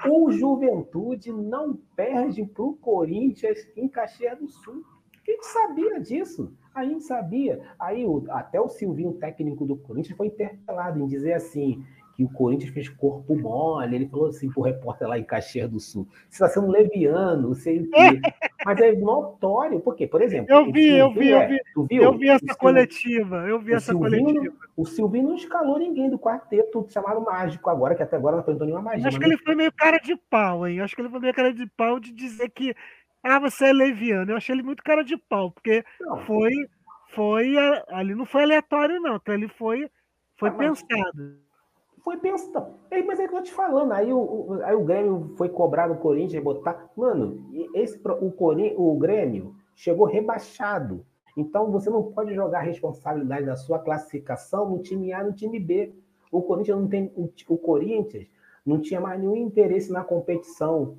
o 0.08 0.30
Juventude 0.30 1.32
não 1.32 1.78
perde 1.96 2.44
para 2.44 2.62
o 2.62 2.74
Corinthians 2.74 3.58
em 3.76 3.88
Caxias 3.88 4.38
do 4.38 4.48
Sul. 4.48 4.84
Gente 5.26 5.46
sabia 5.46 6.00
disso. 6.00 6.52
A 6.72 6.84
gente 6.84 7.02
sabia. 7.04 7.60
Aí 7.78 8.04
o, 8.04 8.24
até 8.28 8.60
o 8.60 8.68
Silvinho, 8.68 9.14
técnico 9.14 9.64
do 9.64 9.76
Corinthians, 9.76 10.16
foi 10.16 10.28
interpelado 10.28 11.00
em 11.00 11.06
dizer 11.06 11.32
assim: 11.32 11.82
que 12.16 12.24
o 12.24 12.28
Corinthians 12.30 12.72
fez 12.72 12.88
corpo 12.88 13.36
mole. 13.36 13.94
Ele 13.94 14.08
falou 14.08 14.28
assim 14.28 14.50
pro 14.50 14.62
repórter 14.62 15.06
lá 15.06 15.18
em 15.18 15.24
Caxias 15.24 15.70
do 15.70 15.78
Sul: 15.78 16.08
você 16.28 16.44
está 16.44 16.48
sendo 16.48 16.68
leviano, 16.68 17.48
não 17.48 17.54
sei 17.54 17.80
o 17.80 17.90
quê. 17.90 17.92
Mas 18.64 18.80
é 18.80 18.92
notório, 18.92 19.78
porque, 19.80 20.06
por 20.06 20.22
exemplo. 20.22 20.52
Eu 20.52 20.72
vi, 20.72 20.88
eu 20.88 21.12
vi, 21.12 21.28
eu 21.28 21.46
vi. 21.46 21.58
viu? 21.88 22.02
Eu 22.02 22.18
vi 22.18 22.28
essa 22.28 22.54
coletiva. 22.56 23.36
Eu 23.46 23.60
vi 23.60 23.74
essa 23.74 23.94
coletiva. 23.94 24.54
O 24.76 24.84
Silvinho 24.86 25.28
não 25.28 25.36
escalou 25.36 25.78
ninguém 25.78 26.10
do 26.10 26.18
quarteto 26.18 26.86
chamado 26.88 27.20
Mágico 27.20 27.70
agora, 27.70 27.94
que 27.94 28.02
até 28.02 28.16
agora 28.16 28.36
não 28.36 28.40
apresentou 28.40 28.66
nenhuma 28.66 28.82
magia. 28.82 29.06
Acho 29.06 29.20
que 29.20 29.24
ele 29.24 29.38
foi 29.38 29.54
meio 29.54 29.72
cara 29.72 29.98
de 29.98 30.16
pau, 30.28 30.66
hein? 30.66 30.80
Acho 30.80 30.96
que 30.96 31.02
ele 31.02 31.10
foi 31.10 31.20
meio 31.20 31.34
cara 31.34 31.52
de 31.52 31.66
pau 31.76 32.00
de 32.00 32.12
dizer 32.12 32.48
que. 32.48 32.74
Ah, 33.22 33.38
você 33.38 33.66
é 33.66 33.72
leviano. 33.72 34.32
Eu 34.32 34.36
achei 34.36 34.54
ele 34.54 34.62
muito 34.62 34.82
cara 34.82 35.04
de 35.04 35.16
pau, 35.16 35.50
porque 35.50 35.84
não. 36.00 36.18
foi. 36.24 36.52
Foi. 37.14 37.54
Ali 37.88 38.14
não 38.14 38.24
foi 38.24 38.42
aleatório, 38.42 39.00
não. 39.00 39.16
Então 39.16 39.34
ele 39.34 39.48
foi. 39.48 39.88
Foi 40.36 40.48
ah, 40.48 40.52
pensado 40.52 41.45
foi 42.06 42.18
pensado. 42.18 42.74
Mas 43.04 43.18
é 43.18 43.26
que 43.26 43.34
eu 43.34 43.38
tô 43.38 43.42
te 43.42 43.52
falando. 43.52 43.90
Aí 43.90 44.12
o, 44.12 44.60
aí 44.62 44.76
o 44.76 44.84
Grêmio 44.84 45.34
foi 45.36 45.48
cobrar 45.48 45.90
o 45.90 45.96
Corinthians 45.96 46.40
botar. 46.40 46.88
Mano, 46.96 47.44
esse, 47.74 48.00
o, 48.20 48.30
Corinthians, 48.30 48.78
o 48.78 48.94
Grêmio 48.96 49.56
chegou 49.74 50.06
rebaixado. 50.06 51.04
Então 51.36 51.68
você 51.72 51.90
não 51.90 52.04
pode 52.04 52.32
jogar 52.32 52.60
a 52.60 52.62
responsabilidade 52.62 53.46
da 53.46 53.56
sua 53.56 53.80
classificação 53.80 54.70
no 54.70 54.78
time 54.78 55.12
A 55.12 55.24
no 55.24 55.32
time 55.32 55.58
B. 55.58 55.92
O 56.30 56.40
Corinthians 56.42 56.78
não 56.78 56.86
tem. 56.86 57.12
O 57.48 57.58
Corinthians 57.58 58.28
não 58.64 58.80
tinha 58.80 59.00
mais 59.00 59.18
nenhum 59.18 59.34
interesse 59.34 59.90
na 59.90 60.04
competição. 60.04 60.96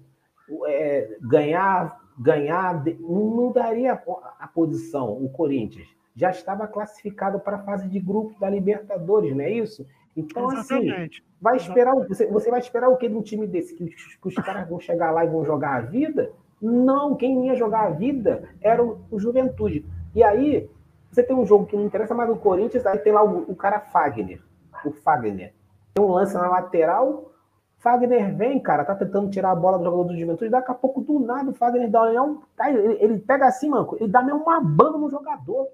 É, 0.65 1.17
ganhar, 1.21 2.01
ganhar, 2.19 2.83
não 2.99 3.53
daria 3.53 3.93
a, 3.93 4.35
a 4.41 4.47
posição, 4.47 5.13
o 5.13 5.29
Corinthians. 5.29 5.87
Já 6.13 6.31
estava 6.31 6.67
classificado 6.67 7.39
para 7.39 7.57
a 7.57 7.63
fase 7.63 7.87
de 7.87 7.99
grupo 7.99 8.37
da 8.39 8.49
Libertadores, 8.49 9.33
não 9.33 9.43
é 9.45 9.51
isso? 9.51 9.85
Então, 10.17 10.49
assim, 10.49 10.87
Exatamente. 10.87 11.21
assim, 11.21 11.37
vai 11.39 11.55
esperar, 11.57 11.95
você, 11.95 12.25
você 12.25 12.49
vai 12.49 12.59
esperar 12.59 12.89
o 12.89 12.97
que 12.97 13.07
de 13.07 13.15
um 13.15 13.21
time 13.21 13.45
desse? 13.45 13.75
Que, 13.75 13.85
que 13.85 14.27
os 14.27 14.35
caras 14.35 14.67
vão 14.67 14.79
chegar 14.79 15.11
lá 15.11 15.23
e 15.23 15.29
vão 15.29 15.45
jogar 15.45 15.75
a 15.75 15.81
vida? 15.81 16.31
Não, 16.59 17.15
quem 17.15 17.45
ia 17.45 17.55
jogar 17.55 17.85
a 17.85 17.89
vida 17.91 18.49
era 18.59 18.83
o, 18.83 18.99
o 19.11 19.19
Juventude. 19.19 19.85
E 20.15 20.23
aí, 20.23 20.67
você 21.11 21.21
tem 21.21 21.35
um 21.35 21.45
jogo 21.45 21.67
que 21.67 21.77
não 21.77 21.85
interessa 21.85 22.15
mais 22.15 22.29
do 22.29 22.35
Corinthians, 22.35 22.85
aí 22.87 22.97
tem 22.97 23.13
lá 23.13 23.23
o, 23.23 23.51
o 23.51 23.55
cara 23.55 23.79
Fagner, 23.79 24.41
o 24.83 24.91
Fagner. 24.91 25.53
Tem 25.93 26.03
um 26.03 26.11
lance 26.11 26.33
na 26.33 26.49
lateral, 26.49 27.31
Fagner 27.77 28.35
vem, 28.35 28.59
cara, 28.59 28.83
tá 28.83 28.95
tentando 28.95 29.29
tirar 29.29 29.51
a 29.51 29.55
bola 29.55 29.77
do 29.77 29.83
jogador 29.83 30.05
do 30.05 30.17
Juventude, 30.17 30.49
daqui 30.49 30.71
a 30.71 30.73
pouco, 30.73 30.99
do 31.01 31.19
nada, 31.19 31.51
o 31.51 31.53
Fagner 31.53 31.89
dá 31.91 32.03
um. 32.23 32.41
Ele, 32.65 32.97
ele 32.99 33.19
pega 33.19 33.45
assim, 33.45 33.69
mano, 33.69 33.95
ele 33.99 34.11
dá 34.11 34.23
mesmo 34.23 34.41
uma 34.41 34.59
banda 34.59 34.97
no 34.97 35.09
jogador. 35.09 35.67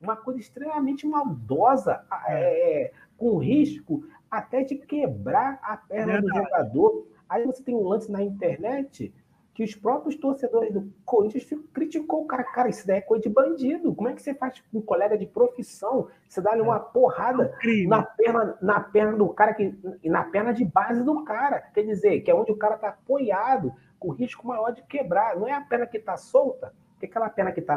Uma 0.00 0.16
coisa 0.16 0.40
extremamente 0.40 1.06
maldosa. 1.06 2.00
É, 2.26 2.84
é 2.84 2.92
com 3.20 3.36
risco 3.36 4.02
até 4.30 4.64
de 4.64 4.76
quebrar 4.76 5.60
a 5.62 5.76
perna 5.76 6.14
é 6.14 6.20
do 6.22 6.28
jogador. 6.28 7.06
Aí 7.28 7.44
você 7.44 7.62
tem 7.62 7.74
um 7.74 7.86
lance 7.86 8.10
na 8.10 8.22
internet 8.22 9.12
que 9.52 9.62
os 9.62 9.74
próprios 9.74 10.16
torcedores 10.16 10.72
do 10.72 10.90
Corinthians 11.04 11.46
criticou 11.74 12.22
o 12.22 12.26
cara. 12.26 12.42
Cara, 12.44 12.70
isso 12.70 12.86
daí 12.86 12.96
é 12.96 13.02
coisa 13.02 13.22
de 13.22 13.28
bandido. 13.28 13.94
Como 13.94 14.08
é 14.08 14.14
que 14.14 14.22
você 14.22 14.32
faz 14.32 14.58
com 14.72 14.78
um 14.78 14.82
colega 14.82 15.18
de 15.18 15.26
profissão? 15.26 16.08
Você 16.26 16.40
dá-lhe 16.40 16.62
uma 16.62 16.80
porrada 16.80 17.52
é 17.62 17.86
na 17.86 18.02
perna, 18.02 18.58
na 18.62 18.80
perna 18.80 19.18
do 19.18 19.28
cara, 19.28 19.52
que, 19.52 19.74
na 20.02 20.24
perna 20.24 20.54
de 20.54 20.64
base 20.64 21.04
do 21.04 21.22
cara. 21.24 21.60
Quer 21.74 21.84
dizer, 21.84 22.20
que 22.20 22.30
é 22.30 22.34
onde 22.34 22.50
o 22.50 22.56
cara 22.56 22.76
está 22.76 22.88
apoiado, 22.88 23.74
com 23.98 24.12
risco 24.12 24.46
maior 24.46 24.70
de 24.70 24.82
quebrar. 24.84 25.36
Não 25.36 25.46
é 25.46 25.52
a 25.52 25.60
perna 25.60 25.86
que 25.86 25.98
está 25.98 26.16
solta, 26.16 26.72
porque 26.92 27.04
aquela 27.04 27.28
perna 27.28 27.52
que 27.52 27.60
está 27.60 27.76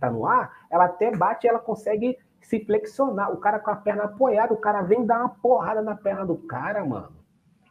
tá 0.00 0.10
no 0.10 0.26
ar, 0.26 0.66
ela 0.68 0.86
até 0.86 1.14
bate 1.14 1.46
e 1.46 1.48
ela 1.48 1.60
consegue 1.60 2.18
se 2.40 2.64
flexionar. 2.64 3.32
O 3.32 3.38
cara 3.38 3.58
com 3.58 3.70
a 3.70 3.76
perna 3.76 4.04
apoiada, 4.04 4.52
o 4.52 4.60
cara 4.60 4.82
vem 4.82 5.04
dar 5.04 5.20
uma 5.20 5.28
porrada 5.28 5.82
na 5.82 5.94
perna 5.94 6.26
do 6.26 6.36
cara, 6.36 6.84
mano. 6.84 7.12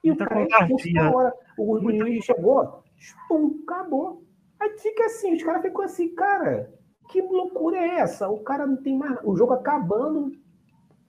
E 0.03 0.09
Muita 0.09 0.24
o 0.24 0.28
cara 0.28 0.43
expulso 0.43 0.93
na 0.93 1.11
hora. 1.11 1.34
O 1.57 1.80
juiz 1.80 2.24
chegou, 2.24 2.84
pum, 3.28 3.59
acabou. 3.63 4.24
Aí 4.59 4.78
fica 4.78 5.05
assim, 5.05 5.34
os 5.34 5.43
caras 5.43 5.61
ficam 5.61 5.84
assim, 5.84 6.13
cara, 6.15 6.74
que 7.09 7.22
loucura 7.22 7.78
é 7.78 7.99
essa? 7.99 8.30
O 8.30 8.39
cara 8.39 8.65
não 8.67 8.78
tem 8.78 8.97
mais. 8.97 9.17
O 9.24 9.36
jogo 9.36 9.53
acabando. 9.53 10.32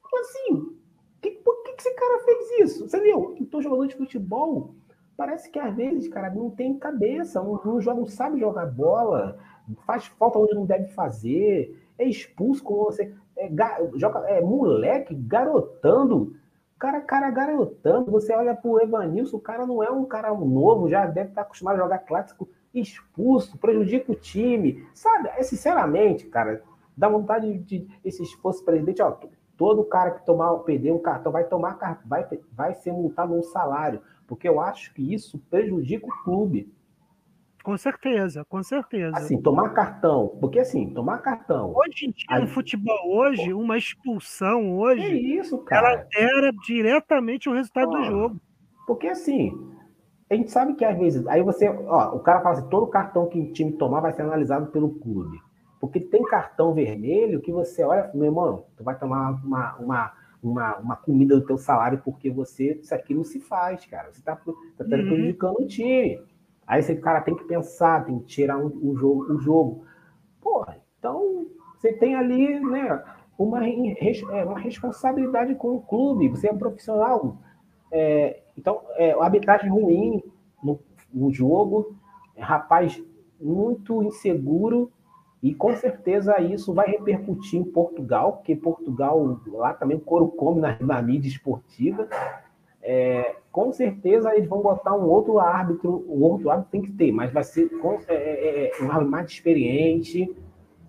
Como 0.03 0.21
assim? 0.23 0.77
Que, 1.21 1.31
por 1.31 1.63
que, 1.63 1.73
que 1.73 1.83
esse 1.83 1.95
cara 1.95 2.25
fez 2.25 2.61
isso? 2.61 2.89
Você 2.89 3.01
viu? 3.01 3.37
Então, 3.39 3.61
jogador 3.61 3.87
de 3.87 3.97
futebol, 3.97 4.75
parece 5.17 5.51
que 5.51 5.59
às 5.59 5.75
vezes, 5.77 6.09
cara, 6.09 6.31
não 6.31 6.51
tem 6.51 6.79
cabeça, 6.79 7.43
não, 7.43 7.61
não, 7.63 7.81
joga, 7.81 8.01
não 8.01 8.07
sabe 8.07 8.41
jogar 8.41 8.67
bola, 8.67 9.39
faz 9.87 10.07
falta 10.07 10.39
onde 10.39 10.55
não 10.55 10.65
deve 10.65 10.89
fazer, 10.89 11.79
é 11.99 12.05
expulso 12.07 12.63
como 12.65 12.85
você 12.85 13.15
é, 13.41 13.51
joga, 13.97 14.21
é 14.29 14.41
moleque 14.41 15.15
garotando. 15.15 16.37
Cara, 16.79 17.01
cara 17.01 17.31
garotando. 17.31 18.11
Você 18.11 18.33
olha 18.35 18.55
pro 18.55 18.81
Evanilson, 18.81 19.37
o 19.37 19.41
cara 19.41 19.67
não 19.67 19.83
é 19.83 19.91
um 19.91 20.05
cara 20.05 20.33
novo, 20.35 20.89
já 20.89 21.07
deve 21.07 21.31
estar 21.31 21.43
acostumado 21.43 21.77
a 21.77 21.83
jogar 21.83 21.99
clássico 22.01 22.49
expulso, 22.75 23.59
prejudica 23.59 24.13
o 24.13 24.15
time. 24.15 24.87
Sabe? 24.95 25.29
É, 25.37 25.43
sinceramente, 25.43 26.27
cara, 26.27 26.63
dá 26.97 27.09
vontade 27.09 27.59
de, 27.59 27.89
de 28.03 28.13
se 28.13 28.25
fosse 28.37 28.65
presidente, 28.65 29.03
ó, 29.03 29.17
todo 29.57 29.85
cara 29.85 30.13
que 30.13 30.25
tomar, 30.25 30.55
perder 30.61 30.93
um 30.93 30.99
cartão 30.99 31.33
vai 31.33 31.45
tomar 31.45 31.79
vai, 32.05 32.27
vai 32.53 32.75
ser 32.75 32.93
multado 32.93 33.35
um 33.35 33.43
salário, 33.43 34.01
porque 34.27 34.49
eu 34.49 34.61
acho 34.61 34.95
que 34.95 35.13
isso 35.13 35.39
prejudica 35.51 36.07
o 36.07 36.25
clube. 36.25 36.73
Com 37.63 37.77
certeza, 37.77 38.45
com 38.45 38.63
certeza. 38.63 39.17
Assim, 39.17 39.41
tomar 39.41 39.71
cartão, 39.71 40.37
porque 40.41 40.59
assim, 40.61 40.91
tomar 40.91 41.19
cartão. 41.19 41.73
Hoje 41.75 42.07
em 42.07 42.11
dia, 42.11 42.27
aí... 42.31 42.41
no 42.43 42.49
futebol, 42.49 42.99
hoje, 43.07 43.53
uma 43.53 43.77
expulsão 43.77 44.79
hoje, 44.79 45.03
é 45.03 45.15
isso, 45.15 45.59
cara. 45.59 45.93
ela 45.93 46.07
era 46.17 46.53
diretamente 46.67 47.49
o 47.49 47.53
resultado 47.53 47.91
do 47.91 48.05
jogo. 48.05 48.41
Porque 48.87 49.09
assim, 49.09 49.53
a 50.31 50.35
gente 50.35 50.51
sabe 50.51 50.75
que 50.75 50.85
às 50.85 50.97
vezes, 50.97 51.27
aí 51.27 51.43
você, 51.43 51.69
ó, 51.69 52.15
o 52.15 52.21
cara 52.21 52.41
fala 52.41 52.59
assim, 52.59 52.69
todo 52.69 52.87
cartão 52.87 53.29
que 53.29 53.39
o 53.39 53.53
time 53.53 53.73
tomar 53.73 54.01
vai 54.01 54.13
ser 54.13 54.23
analisado 54.23 54.67
pelo 54.71 54.91
clube. 54.91 55.39
Porque 55.81 55.99
tem 55.99 56.23
cartão 56.23 56.75
vermelho 56.75 57.41
que 57.41 57.51
você 57.51 57.83
olha, 57.83 58.11
meu 58.15 58.27
irmão, 58.27 58.67
tu 58.77 58.85
vai 58.85 58.99
tomar 58.99 59.31
uma, 59.43 59.77
uma, 59.77 60.13
uma, 60.43 60.77
uma 60.77 60.97
comida 60.97 61.35
do 61.35 61.45
teu 61.45 61.59
salário 61.59 62.01
porque 62.05 62.31
você, 62.31 62.75
isso 62.75 62.95
aqui 62.95 63.15
não 63.15 63.25
se 63.25 63.41
faz, 63.41 63.85
cara. 63.87 64.13
Você 64.13 64.23
tá, 64.23 64.37
tá 64.37 64.45
uhum. 64.47 64.89
prejudicando 64.89 65.57
o 65.59 65.67
time. 65.67 66.21
Aí 66.71 66.79
esse 66.79 66.95
cara 66.95 67.21
tem 67.21 67.35
que 67.35 67.43
pensar, 67.43 68.05
tem 68.05 68.21
que 68.21 68.27
tirar 68.27 68.57
um, 68.57 68.67
um 68.81 68.97
jogo, 68.97 69.33
o 69.33 69.41
jogo. 69.41 69.85
Porra, 70.41 70.79
então 70.97 71.49
você 71.77 71.93
tem 71.93 72.15
ali, 72.15 72.61
né, 72.61 73.03
uma, 73.37 73.69
é, 73.69 74.45
uma 74.45 74.57
responsabilidade 74.57 75.57
com 75.57 75.75
o 75.75 75.83
clube, 75.83 76.29
você 76.29 76.47
é 76.47 76.53
um 76.53 76.59
profissional. 76.59 77.39
É, 77.91 78.41
então, 78.57 78.83
é, 78.95 79.11
arbitragem 79.21 79.69
ruim 79.69 80.23
no, 80.63 80.79
no 81.13 81.33
jogo, 81.33 81.97
é, 82.37 82.41
rapaz 82.41 83.03
muito 83.41 84.01
inseguro, 84.05 84.93
e 85.43 85.53
com 85.53 85.75
certeza 85.75 86.41
isso 86.41 86.73
vai 86.73 86.87
repercutir 86.87 87.59
em 87.59 87.65
Portugal, 87.65 88.35
porque 88.35 88.55
Portugal 88.55 89.41
lá 89.49 89.75
também 89.75 89.97
o 89.97 90.01
couro 90.01 90.29
come 90.29 90.61
na, 90.61 90.79
na 90.79 91.03
mídia 91.03 91.29
esportiva. 91.29 92.09
É, 92.83 93.37
com 93.53 93.73
certeza 93.73 94.35
eles 94.35 94.49
vão 94.49 94.63
botar 94.63 94.97
um 94.97 95.05
outro 95.05 95.39
árbitro, 95.39 96.05
o 96.09 96.23
outro 96.23 96.51
árbitro 96.51 96.71
tem 96.71 96.83
que 96.83 96.93
ter, 96.93 97.13
mas 97.13 97.33
vai 97.33 97.45
ser 97.45 97.69
com, 97.79 97.99
é, 98.09 98.15
é, 98.15 98.71
é 98.79 98.83
um 98.83 98.91
árbitro 98.91 99.11
mais 99.11 99.31
experiente, 99.31 100.35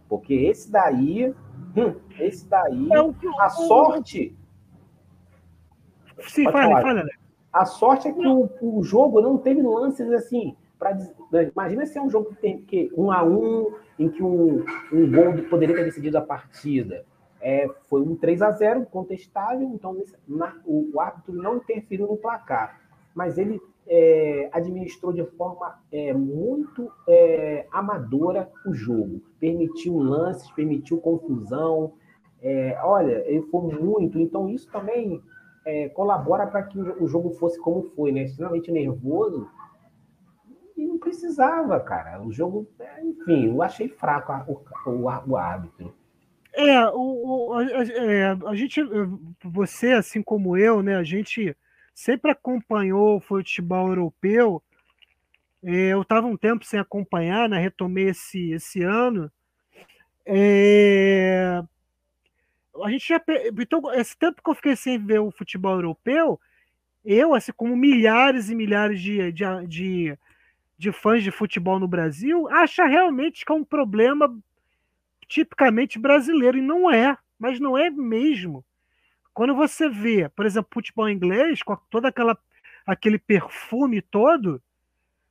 porque 0.08 0.34
esse 0.34 0.72
daí, 0.72 1.34
hum, 1.76 1.96
esse 2.20 2.48
daí, 2.48 2.89
é 2.92 3.44
a 3.44 3.50
sorte. 3.50 4.36
Sim, 6.28 6.44
fala, 6.46 6.82
fala. 6.82 7.06
A 7.52 7.66
sorte 7.66 8.08
é 8.08 8.12
que 8.14 8.26
o, 8.26 8.50
o, 8.62 8.84
jogo 8.84 9.20
não 9.20 9.38
teve 9.38 9.62
lances 9.62 10.10
assim. 10.12 10.56
Pra, 10.80 10.98
imagina 11.54 11.86
se 11.86 11.98
é 11.98 12.02
um 12.02 12.10
jogo 12.10 12.30
que 12.30 12.36
tem 12.36 12.62
que 12.62 12.92
um 12.96 13.12
a 13.12 13.24
um, 13.24 13.74
em 14.00 14.10
que 14.10 14.24
um, 14.24 14.64
um 14.92 15.12
gol 15.12 15.44
poderia 15.50 15.76
ter 15.76 15.84
decidido 15.84 16.18
a 16.18 16.22
partida. 16.22 17.06
É, 17.42 17.68
foi 17.89 18.02
um 18.02 18.16
3 18.16 18.42
a 18.42 18.52
0 18.52 18.86
contestável, 18.86 19.68
então 19.74 19.98
na, 20.28 20.56
o, 20.64 20.92
o, 20.94 21.02
árbitro 21.02 21.34
não 21.34 21.58
interferiu 21.58 22.08
no 22.08 22.16
placar, 22.16 22.80
mas 23.16 23.38
ele 23.38 23.60
é, 23.88 24.48
administrou 24.54 25.12
de 25.12 25.26
forma 25.26 25.80
é, 25.92 26.14
muito 26.14 26.92
é, 27.08 27.66
amadora 27.72 28.52
o 28.66 28.74
jogo, 28.74 29.22
permitiu 29.39 29.98
lances, 29.98 30.52
permitiu 30.52 31.00
confusão. 31.00 31.94
É, 32.44 32.80
olha, 32.84 33.24
ele 33.28 33.42
foi 33.44 33.74
muito, 33.74 34.20
então 34.20 34.48
isso 34.48 34.72
também 34.72 35.22
é, 35.66 35.89
colabora 35.89 36.48
para 36.48 36.64
que 36.64 36.80
o 36.80 37.08
jogo 37.08 37.32
fosse 37.32 37.60
como 37.60 37.84
foi, 37.96 38.12
né? 38.12 38.24
Extremamente 38.24 38.72
nervoso. 38.72 39.48
E 40.76 40.86
não 40.86 40.98
precisava, 40.98 41.80
cara. 41.80 42.22
O 42.22 42.32
jogo, 42.32 42.68
enfim, 43.04 43.48
eu 43.48 43.62
achei 43.62 43.88
fraco 43.88 44.34
o, 44.52 44.89
o, 44.89 45.32
o 45.32 45.38
árbitro. 45.38 45.94
É, 46.54 46.86
o, 46.89 47.49
o 47.49 47.54
a, 47.54 47.64
é, 47.64 48.38
a, 48.45 48.56
gente, 48.56 48.82
você, 49.43 49.93
assim 49.93 50.22
como 50.22 50.58
eu, 50.58 50.82
né, 50.82 50.95
a 50.95 51.04
gente 51.04 51.56
sempre 51.93 52.32
acompanhou 52.32 53.18
o 53.18 53.22
futebol 53.22 53.88
europeu. 53.89 54.62
É, 55.64 55.89
eu 55.89 56.02
estava 56.02 56.28
um 56.28 56.38
tempo 56.38 56.66
sem 56.66 56.80
acompanhar, 56.80 57.47
né, 57.47 57.60
retomei 57.60 58.10
esse, 58.10 58.52
esse 58.52 58.82
ano. 58.84 59.32
É... 60.26 61.62
A 62.84 62.89
gente 62.89 63.08
já. 63.08 63.22
Então, 63.60 63.82
esse 63.93 64.18
tempo 64.18 64.41
que 64.43 64.49
eu 64.49 64.56
fiquei 64.56 64.76
sem 64.76 64.97
ver 64.97 65.20
o 65.20 65.32
futebol 65.32 65.74
europeu, 65.74 66.39
eu, 67.04 67.34
assim 67.34 67.52
como 67.52 67.76
milhares 67.76 68.49
e 68.49 68.56
milhares 68.56 69.02
de, 69.02 69.32
de, 69.32 69.43
de, 69.68 70.18
de 70.78 70.91
fãs 70.91 71.24
de 71.24 71.32
futebol 71.32 71.80
no 71.80 71.88
Brasil, 71.88 72.47
acha 72.49 72.86
realmente 72.86 73.45
que 73.45 73.52
é 73.52 73.56
um 73.56 73.64
problema 73.64 74.34
tipicamente 75.32 75.98
brasileiro. 75.98 76.58
E 76.58 76.62
não 76.62 76.92
é, 76.92 77.18
mas 77.40 77.60
não 77.60 77.78
é 77.78 77.90
mesmo. 77.90 78.66
Quando 79.34 79.56
você 79.56 79.90
vê, 79.90 80.28
por 80.30 80.46
exemplo, 80.46 80.70
futebol 80.74 81.10
inglês, 81.10 81.64
com 81.64 81.76
toda 81.90 82.10
aquela 82.10 82.38
aquele 82.86 83.18
perfume 83.18 84.02
todo, 84.02 84.62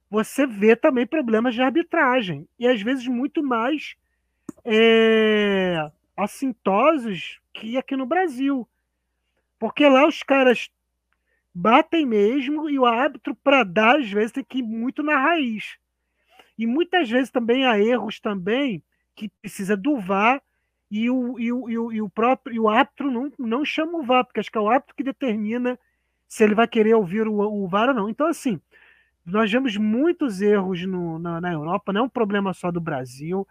você 0.09 0.47
vê 0.47 0.75
também 0.75 1.07
problemas 1.07 1.55
de 1.55 1.61
arbitragem. 1.61 2.49
E 2.59 2.67
às 2.67 2.81
vezes 2.81 3.07
muito 3.07 3.43
mais 3.43 3.97
é, 4.65 5.91
assintosos 6.17 7.39
que 7.53 7.77
aqui 7.77 7.95
no 7.97 8.07
Brasil. 8.07 8.67
Porque 9.59 9.87
lá 9.87 10.07
os 10.07 10.23
caras 10.23 10.71
batem 11.55 12.07
mesmo 12.07 12.71
e 12.71 12.79
o 12.79 12.87
árbitro, 12.87 13.35
para 13.35 13.63
dar, 13.65 13.99
às 13.99 14.11
vezes, 14.11 14.33
tem 14.33 14.45
que 14.45 14.59
ir 14.61 14.63
muito 14.63 15.03
na 15.03 15.17
raiz. 15.19 15.77
E 16.57 16.67
muitas 16.67 17.11
vezes 17.11 17.31
também 17.31 17.67
há 17.67 17.79
erros 17.79 18.21
também 18.21 18.83
que 19.29 19.33
precisa 19.43 19.77
do 19.77 20.01
VAR 20.01 20.41
e 20.91 21.11
o, 21.11 21.39
e 21.39 21.53
o, 21.53 21.69
e 21.69 21.79
o, 21.79 21.93
e 21.93 22.03
o 22.03 22.09
próprio 22.09 22.55
e 22.55 22.59
o 22.59 22.69
árbitro 22.69 23.11
não, 23.11 23.31
não 23.39 23.65
chama 23.65 23.99
o 23.99 24.03
VAR, 24.03 24.25
porque 24.25 24.41
acho 24.41 24.51
que 24.51 24.57
é 24.57 24.61
o 24.61 24.69
árbitro 24.69 24.97
que 24.97 25.05
determina 25.05 25.79
se 26.27 26.43
ele 26.43 26.55
vai 26.55 26.67
querer 26.67 26.95
ouvir 26.95 27.29
o, 27.29 27.39
o 27.39 27.69
VAR 27.69 27.89
ou 27.89 27.95
não. 27.95 28.09
Então, 28.09 28.27
assim, 28.27 28.61
nós 29.25 29.51
vemos 29.51 29.77
muitos 29.77 30.41
erros 30.41 30.85
no, 30.87 31.19
na, 31.19 31.41
na 31.41 31.53
Europa, 31.53 31.93
não 31.93 32.03
é 32.03 32.05
um 32.05 32.09
problema 32.09 32.55
só 32.55 32.71
do 32.71 32.81
Brasil. 32.81 33.47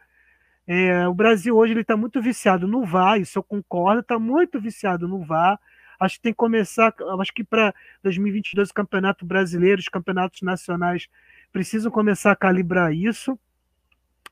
É, 0.65 1.07
o 1.07 1.13
Brasil 1.13 1.55
hoje 1.55 1.79
está 1.79 1.95
muito 1.95 2.21
viciado 2.21 2.67
no 2.67 2.83
VAR, 2.85 3.19
isso 3.19 3.37
eu 3.37 3.43
concordo, 3.43 4.01
está 4.01 4.17
muito 4.17 4.59
viciado 4.59 5.07
no 5.07 5.23
VAR. 5.23 5.59
Acho 5.99 6.15
que 6.15 6.21
tem 6.21 6.33
que 6.33 6.37
começar, 6.37 6.93
acho 7.19 7.33
que 7.33 7.43
para 7.43 7.73
2022 8.03 8.69
o 8.69 8.73
Campeonato 8.73 9.25
Brasileiro, 9.25 9.79
os 9.79 9.89
campeonatos 9.89 10.41
nacionais 10.41 11.07
precisam 11.51 11.91
começar 11.91 12.31
a 12.31 12.35
calibrar 12.35 12.93
isso. 12.93 13.37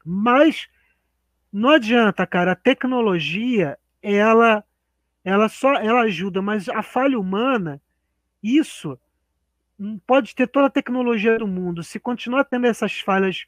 Mas 0.05 0.69
não 1.57 1.69
adianta, 1.71 2.25
cara, 2.27 2.51
a 2.51 2.55
tecnologia, 2.55 3.77
ela 4.01 4.63
ela 5.23 5.49
só 5.49 5.73
ela 5.75 6.01
ajuda, 6.01 6.41
mas 6.41 6.69
a 6.69 6.83
falha 6.83 7.19
humana, 7.19 7.81
isso 8.43 8.97
pode 10.05 10.35
ter 10.35 10.47
toda 10.47 10.67
a 10.67 10.69
tecnologia 10.71 11.37
do 11.39 11.47
mundo, 11.47 11.83
se 11.83 11.99
continuar 11.99 12.45
tendo 12.45 12.67
essas 12.67 12.99
falhas 12.99 13.45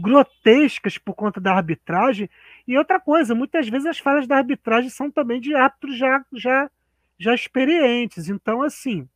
grotescas 0.00 0.98
por 0.98 1.14
conta 1.14 1.40
da 1.40 1.54
arbitragem, 1.54 2.28
e 2.66 2.76
outra 2.78 3.00
coisa, 3.00 3.34
muitas 3.34 3.68
vezes 3.68 3.86
as 3.86 3.98
falhas 3.98 4.26
da 4.26 4.36
arbitragem 4.36 4.90
são 4.90 5.10
também 5.10 5.40
de 5.40 5.54
árbitros 5.54 5.96
já 5.96 6.24
já 6.34 6.70
já 7.18 7.34
experientes. 7.34 8.28
Então, 8.28 8.62
assim, 8.62 9.08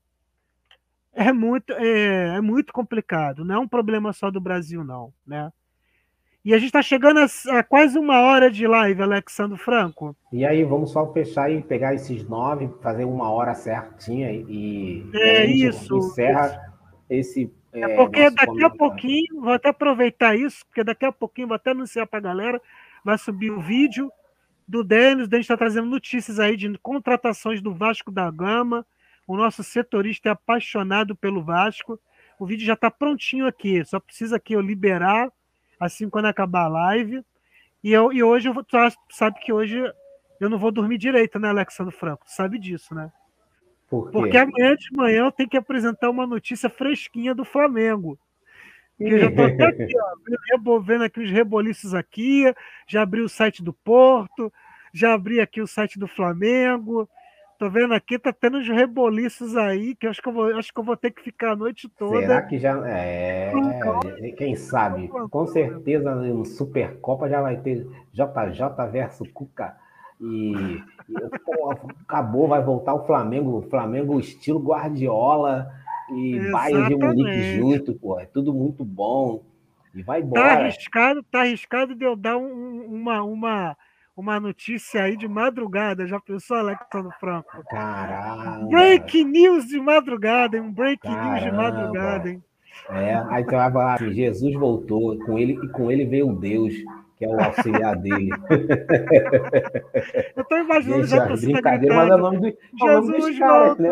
é 1.13 1.33
muito, 1.33 1.73
é, 1.75 2.37
é 2.37 2.41
muito 2.41 2.73
complicado. 2.73 3.45
Não 3.45 3.57
é 3.57 3.59
um 3.59 3.69
problema 3.69 4.13
só 4.13 4.31
do 4.31 4.41
Brasil, 4.41 4.83
não, 4.85 5.13
né? 5.27 5.53
E 6.45 6.53
a 6.53 6.59
gente 6.59 6.67
está 6.67 6.83
chegando 6.83 7.21
a, 7.21 7.59
a, 7.59 7.63
quase 7.63 7.97
uma 7.97 8.21
hora 8.21 8.51
de 8.51 8.67
live, 8.67 9.01
Alexandre 9.01 9.57
Franco. 9.57 10.17
E 10.33 10.45
aí, 10.45 10.65
vamos 10.65 10.91
só 10.91 11.13
fechar 11.13 11.51
e 11.51 11.63
pegar 11.63 11.95
esses 11.95 12.29
nove, 12.29 12.69
fazer 12.83 13.05
uma 13.05 13.31
hora 13.31 13.55
certinha 13.55 14.33
e. 14.33 15.07
É 15.15 15.45
isso. 15.47 15.97
Encerra 15.97 16.75
esse. 17.09 17.53
É, 17.73 17.81
é 17.83 17.97
porque 17.97 18.29
daqui 18.31 18.65
a 18.65 18.71
pouquinho, 18.71 19.41
vou 19.41 19.53
até 19.53 19.69
aproveitar 19.69 20.37
isso, 20.37 20.67
porque 20.67 20.83
daqui 20.83 21.05
a 21.05 21.13
pouquinho 21.13 21.47
vou 21.47 21.55
até 21.55 21.71
anunciar 21.71 22.09
para 22.09 22.19
a 22.19 22.23
galera, 22.23 22.61
vai 23.05 23.17
subir 23.17 23.51
o 23.51 23.61
vídeo 23.61 24.11
do 24.67 24.83
Denis, 24.83 25.27
o 25.27 25.29
Denis 25.29 25.45
está 25.45 25.57
trazendo 25.57 25.87
notícias 25.87 26.41
aí 26.41 26.57
de 26.57 26.77
contratações 26.79 27.63
do 27.63 27.73
Vasco 27.73 28.11
da 28.11 28.31
Gama. 28.31 28.85
O 29.29 29.37
nosso 29.37 29.63
setorista 29.63 30.29
é 30.29 30.33
apaixonado 30.33 31.15
pelo 31.15 31.43
Vasco. 31.43 32.01
O 32.39 32.45
vídeo 32.45 32.67
já 32.67 32.73
está 32.73 32.91
prontinho 32.91 33.47
aqui, 33.47 33.85
só 33.85 34.01
precisa 34.01 34.37
aqui 34.37 34.55
eu 34.55 34.61
liberar 34.61 35.31
assim 35.83 36.09
quando 36.09 36.27
acabar 36.27 36.65
a 36.65 36.69
live. 36.69 37.25
E, 37.83 37.93
eu, 37.93 38.13
e 38.13 38.23
hoje 38.23 38.49
eu 38.49 38.55
vou, 38.55 38.63
tu 38.63 38.77
sabe 39.11 39.41
que 39.41 39.53
hoje 39.53 39.83
eu 40.41 40.49
não 40.49 40.59
vou 40.59 40.71
dormir 40.71 40.99
direito, 40.99 41.39
né, 41.39 41.49
Alexandre 41.49 41.95
Franco? 41.95 42.25
Tu 42.25 42.33
sabe 42.33 42.59
disso, 42.59 42.95
né? 42.95 43.13
Por 43.91 44.11
Porque 44.11 44.37
amanhã 44.37 44.75
de 44.77 44.89
manhã 44.93 45.25
eu 45.27 45.33
tenho 45.33 45.49
que 45.49 45.57
apresentar 45.57 46.09
uma 46.09 46.27
notícia 46.27 46.71
fresquinha 46.71 47.35
do 47.35 47.45
Flamengo. 47.45 48.19
Que 48.97 49.05
eu 49.05 49.19
já 49.19 49.27
estou 49.27 49.45
até 49.45 49.65
aqui, 49.65 49.93
ó, 50.65 50.79
vendo 50.79 51.05
aqui 51.05 51.21
os 51.21 51.31
reboliços 51.31 51.93
aqui, 51.93 52.45
já 52.87 53.03
abri 53.03 53.21
o 53.21 53.29
site 53.29 53.63
do 53.63 53.73
Porto, 53.73 54.53
já 54.95 55.13
abri 55.13 55.41
aqui 55.41 55.61
o 55.61 55.67
site 55.67 55.99
do 55.99 56.07
Flamengo. 56.07 57.09
Tô 57.63 57.71
vendo 57.71 57.95
aqui, 57.95 58.19
tá 58.19 58.33
tendo 58.33 58.59
uns 58.59 58.69
reboliços 58.69 59.57
aí, 59.57 59.95
que 59.95 60.05
eu 60.05 60.11
acho 60.11 60.21
que 60.21 60.29
eu 60.29 60.33
vou, 60.33 60.47
acho 60.57 60.75
que 60.75 60.81
eu 60.81 60.83
vou 60.83 60.97
ter 60.97 61.13
que 61.13 61.23
ficar 61.23 61.53
a 61.53 61.57
noite 61.57 61.89
toda. 61.89 62.19
Será 62.19 62.43
que 62.43 62.59
já. 62.59 62.77
É. 62.89 63.53
Quem 64.37 64.57
sabe? 64.57 65.07
Com 65.31 65.47
certeza 65.47 66.13
no 66.13 66.45
Supercopa 66.45 67.29
já 67.29 67.41
vai 67.41 67.59
ter 67.59 67.87
JJ 68.13 68.91
versus 68.91 69.31
Cuca. 69.31 69.77
E, 70.21 70.55
e 71.09 71.15
pô, 71.45 71.71
acabou, 72.01 72.49
vai 72.49 72.65
voltar 72.65 72.95
o 72.95 73.07
Flamengo, 73.07 73.59
o 73.59 73.71
Flamengo 73.71 74.19
estilo 74.19 74.59
Guardiola 74.59 75.71
e 76.17 76.41
Bayern 76.51 76.89
de 76.89 76.97
Munique 76.97 77.59
junto, 77.59 77.95
pô. 77.95 78.19
É 78.19 78.27
tudo 78.27 78.53
muito 78.53 78.85
bom. 78.85 79.45
E 79.95 80.03
vai 80.03 80.21
tá 80.21 80.27
embora. 80.27 80.43
Tá 80.43 80.53
arriscado, 80.55 81.23
tá 81.23 81.41
arriscado 81.43 81.95
de 81.95 82.05
eu 82.05 82.17
dar 82.17 82.37
um, 82.37 82.87
uma, 82.87 83.23
uma, 83.23 83.77
uma 84.17 84.39
notícia 84.39 85.03
aí 85.03 85.17
de 85.17 85.27
madrugada. 85.27 86.07
Já 86.07 86.21
pensou, 86.21 86.57
Alexandre 86.57 87.13
Franco? 87.19 87.65
Caramba! 87.71 88.69
Break 88.69 89.25
news 89.25 89.67
de 89.67 89.81
madrugada, 89.81 90.57
hein? 90.57 90.63
Um 90.63 90.73
break 90.73 91.03
Caramba. 91.03 91.31
news 91.31 91.43
de 91.43 91.53
madrugada, 91.53 92.31
hein? 92.31 92.43
É, 92.91 93.15
aí 93.29 93.45
falar 93.45 93.95
assim, 93.95 94.13
Jesus 94.13 94.55
voltou, 94.55 95.19
com 95.25 95.39
ele, 95.39 95.53
e 95.63 95.69
com 95.69 95.91
ele 95.91 96.05
veio 96.05 96.33
Deus, 96.33 96.75
que 97.17 97.25
é 97.25 97.29
o 97.29 97.41
auxiliar 97.41 97.97
dele. 97.97 98.31
Eu 100.37 100.45
tô 100.45 100.57
imaginando 100.57 101.05
Gente, 101.05 101.17
já 101.17 101.27
brincadeira, 101.27 101.95
mas 101.95 102.11
é 102.11 102.15
o 102.15 102.19
nome, 102.19 102.39
do, 102.41 102.47
é 102.49 102.53
o 102.85 103.01
nome 103.01 103.19
dos 103.19 103.39
caras, 103.39 103.79
né? 103.79 103.91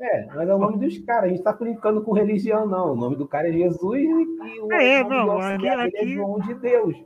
É, 0.00 0.26
mas 0.34 0.48
é 0.48 0.54
o 0.54 0.58
nome 0.58 0.78
dos 0.78 0.98
caras. 1.00 1.24
A 1.24 1.28
gente 1.28 1.38
está 1.38 1.52
brincando 1.52 2.02
com 2.02 2.12
religião, 2.12 2.66
não. 2.66 2.92
O 2.92 2.96
nome 2.96 3.16
do 3.16 3.28
cara 3.28 3.48
é 3.48 3.52
Jesus 3.52 4.02
e 4.02 4.60
o 4.60 4.72
é, 4.72 5.02
nome 5.02 5.14
não, 5.14 5.24
do 5.26 5.30
auxiliar 5.32 5.80
aqui, 5.80 5.92
dele 5.92 6.12
é 6.12 6.14
João 6.14 6.40
de 6.40 6.54
Deus. 6.54 6.96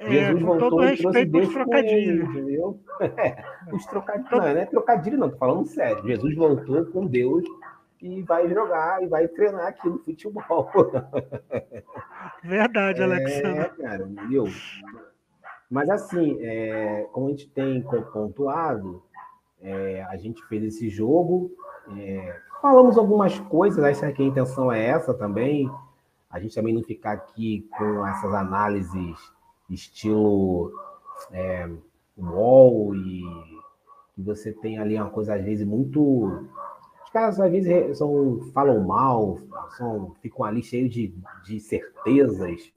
É, 0.00 0.10
Jesus 0.10 0.42
voltou 0.42 0.82
e 0.82 0.96
trouxe 0.96 1.24
Deus 1.26 1.52
trocadilhos. 1.52 2.30
entendeu? 2.30 2.80
É, 3.00 3.44
os 3.70 3.84
trocadilhos. 3.84 4.30
Não, 4.30 4.38
não 4.38 4.46
é 4.46 4.64
trocadilho, 4.64 5.18
não, 5.18 5.30
tô 5.30 5.36
falando 5.36 5.66
sério. 5.66 6.02
Jesus 6.06 6.34
voltou 6.34 6.86
com 6.86 7.06
Deus 7.06 7.44
e 8.00 8.22
vai 8.22 8.48
jogar 8.48 9.02
e 9.02 9.06
vai 9.06 9.28
treinar 9.28 9.66
aqui 9.66 9.86
no 9.86 9.98
futebol. 9.98 10.70
Verdade, 12.42 13.02
Alexandre. 13.02 13.60
É, 13.60 13.68
cara, 13.68 14.04
entendeu? 14.04 14.46
Mas 15.70 15.90
assim, 15.90 16.38
é, 16.40 17.06
como 17.12 17.26
a 17.26 17.30
gente 17.30 17.50
tem 17.50 17.82
pontuado, 17.82 19.02
é, 19.60 20.02
a 20.04 20.16
gente 20.16 20.42
fez 20.46 20.64
esse 20.64 20.88
jogo, 20.88 21.50
é, 21.94 22.36
falamos 22.62 22.96
algumas 22.96 23.38
coisas, 23.38 23.84
acho 23.84 24.14
que 24.14 24.22
a 24.22 24.26
intenção 24.26 24.72
é 24.72 24.82
essa 24.82 25.12
também. 25.12 25.70
A 26.30 26.40
gente 26.40 26.54
também 26.54 26.72
não 26.72 26.82
ficar 26.82 27.12
aqui 27.12 27.68
com 27.76 28.06
essas 28.06 28.32
análises 28.32 29.18
estilo 29.74 30.72
é, 31.32 31.68
wall 32.16 32.94
e 32.94 33.22
que 34.14 34.22
você 34.22 34.52
tem 34.52 34.78
ali 34.78 34.96
uma 34.96 35.10
coisa 35.10 35.34
às 35.34 35.44
vezes 35.44 35.66
muito 35.66 36.48
os 37.10 37.12
caras 37.12 37.40
às 37.40 37.50
vezes 37.50 37.98
são, 37.98 38.38
falam 38.54 38.86
mal, 38.86 39.38
são, 39.76 40.14
ficam 40.22 40.44
ali 40.44 40.62
cheios 40.62 40.92
de, 40.92 41.12
de 41.44 41.58
certezas. 41.58 42.72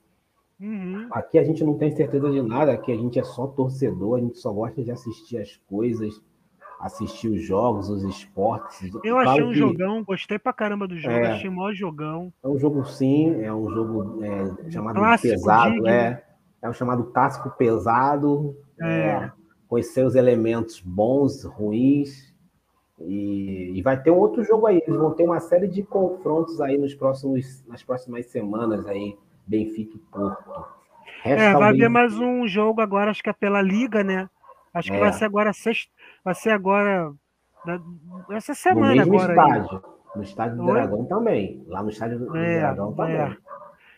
Uhum. 0.60 1.08
Aqui 1.12 1.38
a 1.38 1.44
gente 1.44 1.64
não 1.64 1.78
tem 1.78 1.96
certeza 1.96 2.32
de 2.32 2.42
nada, 2.42 2.72
aqui 2.72 2.92
a 2.92 2.98
gente 2.98 3.20
é 3.20 3.24
só 3.24 3.46
torcedor, 3.46 4.18
a 4.18 4.22
gente 4.22 4.40
só 4.40 4.52
gosta 4.52 4.84
de 4.84 4.90
assistir 4.90 5.38
as 5.38 5.56
coisas, 5.68 6.20
assistir 6.80 7.28
os 7.28 7.44
jogos, 7.44 7.90
os 7.90 8.04
esportes. 8.04 8.92
Eu 9.04 9.20
achei 9.20 9.44
um 9.44 9.52
que... 9.52 9.56
jogão, 9.60 10.04
gostei 10.04 10.40
pra 10.40 10.52
caramba 10.52 10.88
do 10.88 10.98
jogo, 10.98 11.14
é, 11.14 11.34
achei 11.34 11.50
o 11.50 11.54
maior 11.54 11.74
jogão. 11.74 12.34
É 12.44 12.48
um 12.48 12.58
jogo 12.58 12.84
sim, 12.86 13.40
é 13.40 13.54
um 13.54 13.70
jogo 13.70 14.24
é, 14.24 14.72
chamado 14.72 14.96
Clássico, 14.96 15.32
pesado, 15.32 15.74
digno. 15.74 15.88
é 15.90 16.24
é 16.64 16.70
o 16.70 16.74
chamado 16.74 17.04
clássico 17.04 17.52
pesado, 17.52 18.58
é. 18.80 18.86
É, 18.86 19.32
com 19.68 19.76
os 19.76 19.88
seus 19.88 20.16
elementos 20.16 20.80
bons, 20.80 21.44
ruins. 21.44 22.34
E, 23.00 23.74
e, 23.76 23.82
vai 23.82 24.02
ter 24.02 24.12
um 24.12 24.18
outro 24.18 24.44
jogo 24.44 24.66
aí. 24.66 24.82
Eles 24.88 24.98
vão 24.98 25.12
ter 25.12 25.26
uma 25.26 25.42
série 25.42 25.68
de 25.68 25.84
confrontos 25.84 26.62
aí 26.62 26.78
nos 26.78 26.96
próximos, 26.96 27.66
nas 27.68 27.84
próximas 27.84 28.28
semanas 28.28 28.88
aí, 28.88 29.18
Benfica 29.46 29.98
e 29.98 30.00
Porto. 30.00 30.66
Resta 31.22 31.44
é, 31.44 31.54
vai 31.54 31.70
haver 31.70 31.90
mais 31.90 32.18
um 32.18 32.48
jogo 32.48 32.80
agora, 32.80 33.12
acho 33.12 33.22
que 33.22 33.30
é 33.30 33.34
pela 33.34 33.62
Liga, 33.62 34.04
né? 34.04 34.30
Acho 34.74 34.90
que 34.90 34.98
é. 34.98 35.00
vai 35.00 35.12
ser 35.12 35.26
agora 35.26 35.52
sexta, 35.54 35.92
vai 36.24 36.34
ser 36.34 36.52
agora 36.52 37.14
essa 38.32 38.54
semana 38.54 39.06
no 39.06 39.12
mesmo 39.12 39.20
agora. 39.20 39.34
Estádio, 39.34 39.76
aí. 39.76 39.94
No 40.16 40.24
estádio 40.24 40.58
do 40.58 40.64
Oi? 40.64 40.72
Dragão 40.74 41.06
também. 41.06 41.64
Lá 41.68 41.84
no 41.84 41.90
estádio 41.90 42.20
do 42.20 42.38
é, 42.38 42.60
Dragão 42.60 42.94
também. 42.94 43.38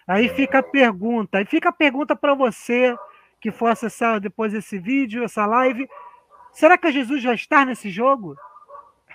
Aí 0.08 0.30
fica 0.30 0.60
a 0.60 0.64
pergunta, 0.64 1.40
aí 1.40 1.46
fica 1.46 1.70
a 1.70 1.74
pergunta 1.74 2.16
para 2.16 2.36
você 2.36 2.96
que 3.42 3.52
for 3.52 3.68
acessar 3.68 4.20
depois 4.20 4.54
esse 4.54 4.78
vídeo, 4.78 5.24
essa 5.24 5.46
live, 5.46 5.88
será 6.52 6.78
que 6.78 6.92
Jesus 6.92 7.24
vai 7.24 7.36
estar 7.36 7.66
nesse 7.66 7.90
jogo? 7.90 8.36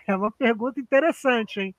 É 0.07 0.17
uma 0.17 0.31
pergunta 0.31 0.81
interessante, 0.81 1.61
hein? 1.61 1.75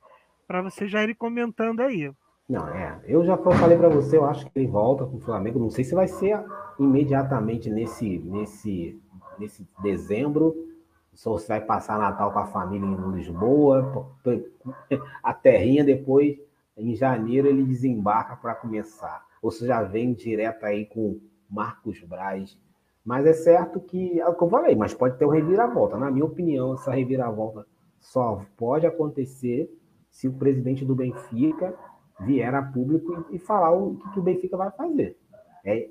Para 0.48 0.62
você 0.62 0.88
já 0.88 1.04
ir 1.04 1.16
comentando 1.16 1.82
aí. 1.82 2.10
Não, 2.48 2.68
é. 2.68 3.00
Eu 3.06 3.26
já 3.26 3.36
falei 3.38 3.78
para 3.78 3.90
você, 3.90 4.16
eu 4.16 4.26
acho 4.26 4.46
que 4.46 4.52
ele 4.58 4.68
volta 4.68 5.06
com 5.06 5.18
o 5.18 5.22
Flamengo. 5.22 5.60
Não 5.60 5.70
sei 5.70 5.84
se 5.84 5.96
vai 5.96 6.08
ser 6.08 6.42
imediatamente 6.80 7.70
nesse, 7.70 8.20
nesse, 8.20 9.02
nesse 9.40 9.68
dezembro. 9.82 10.56
Só 11.14 11.38
se 11.38 11.48
vai 11.48 11.62
passar 11.62 11.98
Natal 11.98 12.32
com 12.32 12.40
a 12.40 12.46
família 12.46 12.86
em 12.86 13.12
Lisboa, 13.12 14.14
a 15.24 15.34
terrinha 15.34 15.84
depois, 15.84 16.38
em 16.82 16.96
janeiro, 16.96 17.48
ele 17.48 17.64
desembarca 17.64 18.36
para 18.36 18.56
começar. 18.56 19.26
Ou 19.42 19.52
se 19.52 19.66
já 19.66 19.84
vem 19.84 20.14
direto 20.14 20.66
aí 20.66 20.86
com 20.86 21.20
Marcos 21.50 22.02
Braz. 22.04 22.58
Mas 23.04 23.26
é 23.26 23.34
certo 23.34 23.80
que, 23.80 24.20
é 24.20 24.28
o 24.28 24.36
que 24.36 24.44
eu 24.44 24.50
falei, 24.50 24.76
mas 24.76 24.94
pode 24.94 25.18
ter 25.18 25.26
um 25.26 25.30
reviravolta. 25.30 25.98
Na 25.98 26.12
minha 26.12 26.26
opinião, 26.26 26.74
essa 26.74 26.92
reviravolta 26.92 27.66
só 28.00 28.46
pode 28.56 28.86
acontecer 28.86 29.70
se 30.10 30.28
o 30.28 30.34
presidente 30.34 30.86
do 30.86 30.96
Benfica 30.96 31.76
vier 32.20 32.54
a 32.54 32.62
público 32.62 33.26
e, 33.32 33.40
falar 33.40 33.72
o 33.72 33.98
que, 34.14 34.20
o 34.20 34.24
Benfica 34.24 34.56
vai 34.56 34.70
fazer. 34.72 35.18
É, 35.66 35.90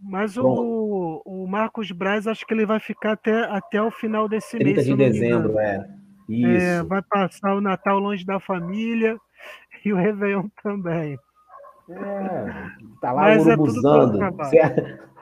mas 0.00 0.36
o, 0.36 1.22
o, 1.24 1.46
Marcos 1.46 1.92
Braz, 1.92 2.26
acho 2.26 2.44
que 2.44 2.52
ele 2.52 2.66
vai 2.66 2.80
ficar 2.80 3.12
até, 3.12 3.44
até 3.44 3.80
o 3.80 3.90
final 3.90 4.28
desse 4.28 4.58
30 4.58 4.64
mês. 4.64 4.86
30 4.86 5.04
de 5.04 5.10
dezembro, 5.10 5.58
é. 5.58 5.76
é. 5.76 6.02
Isso. 6.28 6.64
É, 6.64 6.82
vai 6.82 7.02
passar 7.02 7.54
o 7.54 7.60
Natal 7.60 7.98
longe 7.98 8.24
da 8.24 8.40
família 8.40 9.16
e 9.84 9.92
o 9.92 9.96
Réveillon 9.96 10.48
também. 10.62 11.18
É, 11.88 12.44
tá 13.00 13.12
lá 13.12 13.22
Mas 13.22 13.46
urubuzando. 13.46 14.22
É 14.22 14.44
certo? 14.44 15.12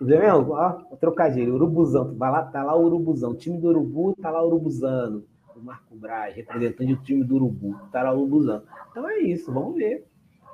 Vendo? 0.00 0.52
Ó, 0.52 0.72
trocadilho, 1.00 1.54
urubuzão. 1.54 2.14
Vai 2.16 2.30
lá, 2.30 2.42
tá 2.42 2.62
lá 2.62 2.76
o 2.76 2.84
urubuzão. 2.84 3.30
O 3.30 3.36
time 3.36 3.58
do 3.58 3.68
Urubu 3.68 4.14
tá 4.20 4.30
lá 4.30 4.42
urubuzando. 4.44 5.26
O 5.54 5.60
Marco 5.60 5.96
Braz, 5.96 6.34
representante 6.34 6.94
do 6.94 7.02
time 7.02 7.24
do 7.24 7.36
Urubu, 7.36 7.78
tá 7.90 8.02
lá 8.02 8.12
urubuzando. 8.12 8.64
Então 8.90 9.08
é 9.08 9.18
isso, 9.20 9.52
vamos 9.52 9.74
ver. 9.76 10.06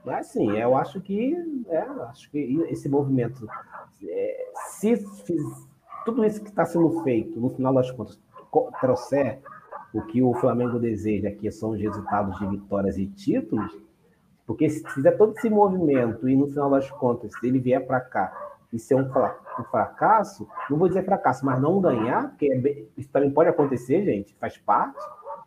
Mas 0.04 0.28
sim, 0.28 0.50
eu 0.56 0.76
acho 0.76 1.00
que, 1.00 1.36
é, 1.68 1.78
acho 1.78 2.30
que 2.30 2.38
esse 2.68 2.88
movimento, 2.88 3.46
é, 4.04 4.50
se 4.66 4.96
fiz, 4.96 5.68
tudo 6.04 6.24
isso 6.24 6.42
que 6.42 6.48
está 6.48 6.64
sendo 6.64 7.02
feito, 7.02 7.38
no 7.40 7.50
final 7.50 7.72
das 7.72 7.90
contas, 7.90 8.20
trouxer 8.80 9.40
o 9.92 10.02
que 10.02 10.22
o 10.22 10.32
Flamengo 10.34 10.78
deseja, 10.78 11.30
que 11.30 11.50
são 11.50 11.70
os 11.70 11.80
resultados 11.80 12.38
de 12.38 12.46
vitórias 12.46 12.96
e 12.96 13.06
títulos, 13.06 13.76
porque 14.46 14.68
se 14.68 14.86
fizer 14.90 15.12
todo 15.12 15.36
esse 15.36 15.48
movimento 15.48 16.28
e 16.28 16.36
no 16.36 16.46
final 16.46 16.70
das 16.70 16.90
contas, 16.90 17.32
se 17.38 17.46
ele 17.46 17.58
vier 17.58 17.86
para 17.86 18.00
cá 18.00 18.50
e 18.72 18.78
ser 18.78 18.94
um, 18.94 19.02
um, 19.02 19.64
fracasso, 19.64 20.48
não 20.68 20.78
vou 20.78 20.88
dizer 20.88 21.04
fracasso, 21.04 21.44
mas 21.44 21.60
não 21.60 21.80
ganhar, 21.80 22.30
porque 22.30 22.50
é 22.50 22.58
bem, 22.58 22.88
isso 22.96 23.10
também 23.10 23.30
pode 23.30 23.50
acontecer, 23.50 24.04
gente, 24.04 24.34
faz 24.40 24.56
parte 24.56 24.98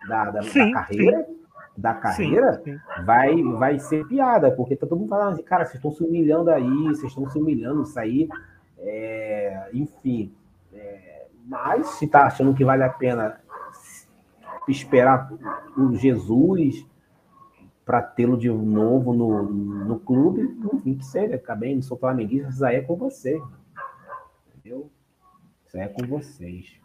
da, 0.08 0.32
da, 0.32 0.44
sim, 0.44 0.72
da 0.72 0.72
carreira. 0.72 1.24
Sim. 1.26 1.46
Da 1.78 1.94
carreira 1.94 2.62
sim, 2.64 2.80
Vai, 3.04 3.44
vai 3.44 3.80
ser 3.80 4.08
piada, 4.08 4.50
porque 4.50 4.78
tá 4.78 4.88
todo 4.88 4.98
mundo 4.98 5.10
falando 5.10 5.34
assim, 5.34 5.44
cara, 5.44 5.66
vocês 5.66 5.76
estão 5.76 5.92
se 5.92 6.04
humilhando 6.06 6.50
aí, 6.50 6.84
vocês 6.86 7.12
estão 7.12 7.30
se 7.30 7.38
humilhando, 7.38 7.82
isso 7.82 8.00
aí, 8.00 8.30
é, 8.80 9.70
enfim. 9.74 10.32
É, 10.74 11.26
mas 11.46 11.86
se 11.88 12.08
tá 12.08 12.28
achando 12.28 12.54
que 12.54 12.64
vale 12.64 12.84
a 12.84 12.90
pena 12.90 13.42
esperar 14.68 15.32
o 15.78 15.96
Jesus 15.96 16.86
para 17.86 18.02
tê-lo 18.02 18.36
de 18.38 18.50
novo 18.50 19.14
no, 19.14 19.44
no 19.44 20.00
clube, 20.00 20.42
enfim, 20.74 20.96
que 20.96 21.06
seja, 21.06 21.36
acabei, 21.36 21.76
não 21.76 21.84
sou 21.84 21.98
flamenguista, 21.98 22.50
isso 22.50 22.66
aí 22.66 22.78
é 22.78 22.82
com 22.82 22.96
você. 22.96 23.40
Entendeu? 24.48 24.90
Isso 25.68 25.78
aí 25.78 25.84
é 25.84 25.88
com 25.88 26.06
vocês. 26.08 26.80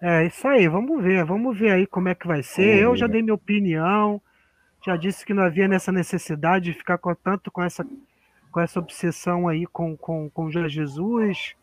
É, 0.00 0.26
isso 0.26 0.46
aí, 0.48 0.68
vamos 0.68 1.02
ver, 1.02 1.24
vamos 1.24 1.58
ver 1.58 1.72
aí 1.72 1.86
como 1.86 2.08
é 2.08 2.14
que 2.14 2.26
vai 2.26 2.42
ser. 2.42 2.82
Eu 2.82 2.96
já 2.96 3.06
dei 3.06 3.20
minha 3.20 3.34
opinião, 3.34 4.22
já 4.86 4.96
disse 4.96 5.26
que 5.26 5.34
não 5.34 5.42
havia 5.42 5.68
nessa 5.68 5.92
necessidade 5.92 6.66
de 6.66 6.72
ficar 6.72 6.96
com, 6.98 7.14
tanto 7.14 7.50
com 7.50 7.62
essa, 7.62 7.84
com 8.50 8.60
essa 8.60 8.78
obsessão 8.78 9.48
aí 9.48 9.66
com, 9.66 9.96
com, 9.96 10.30
com 10.30 10.50
Jesus. 10.50 11.54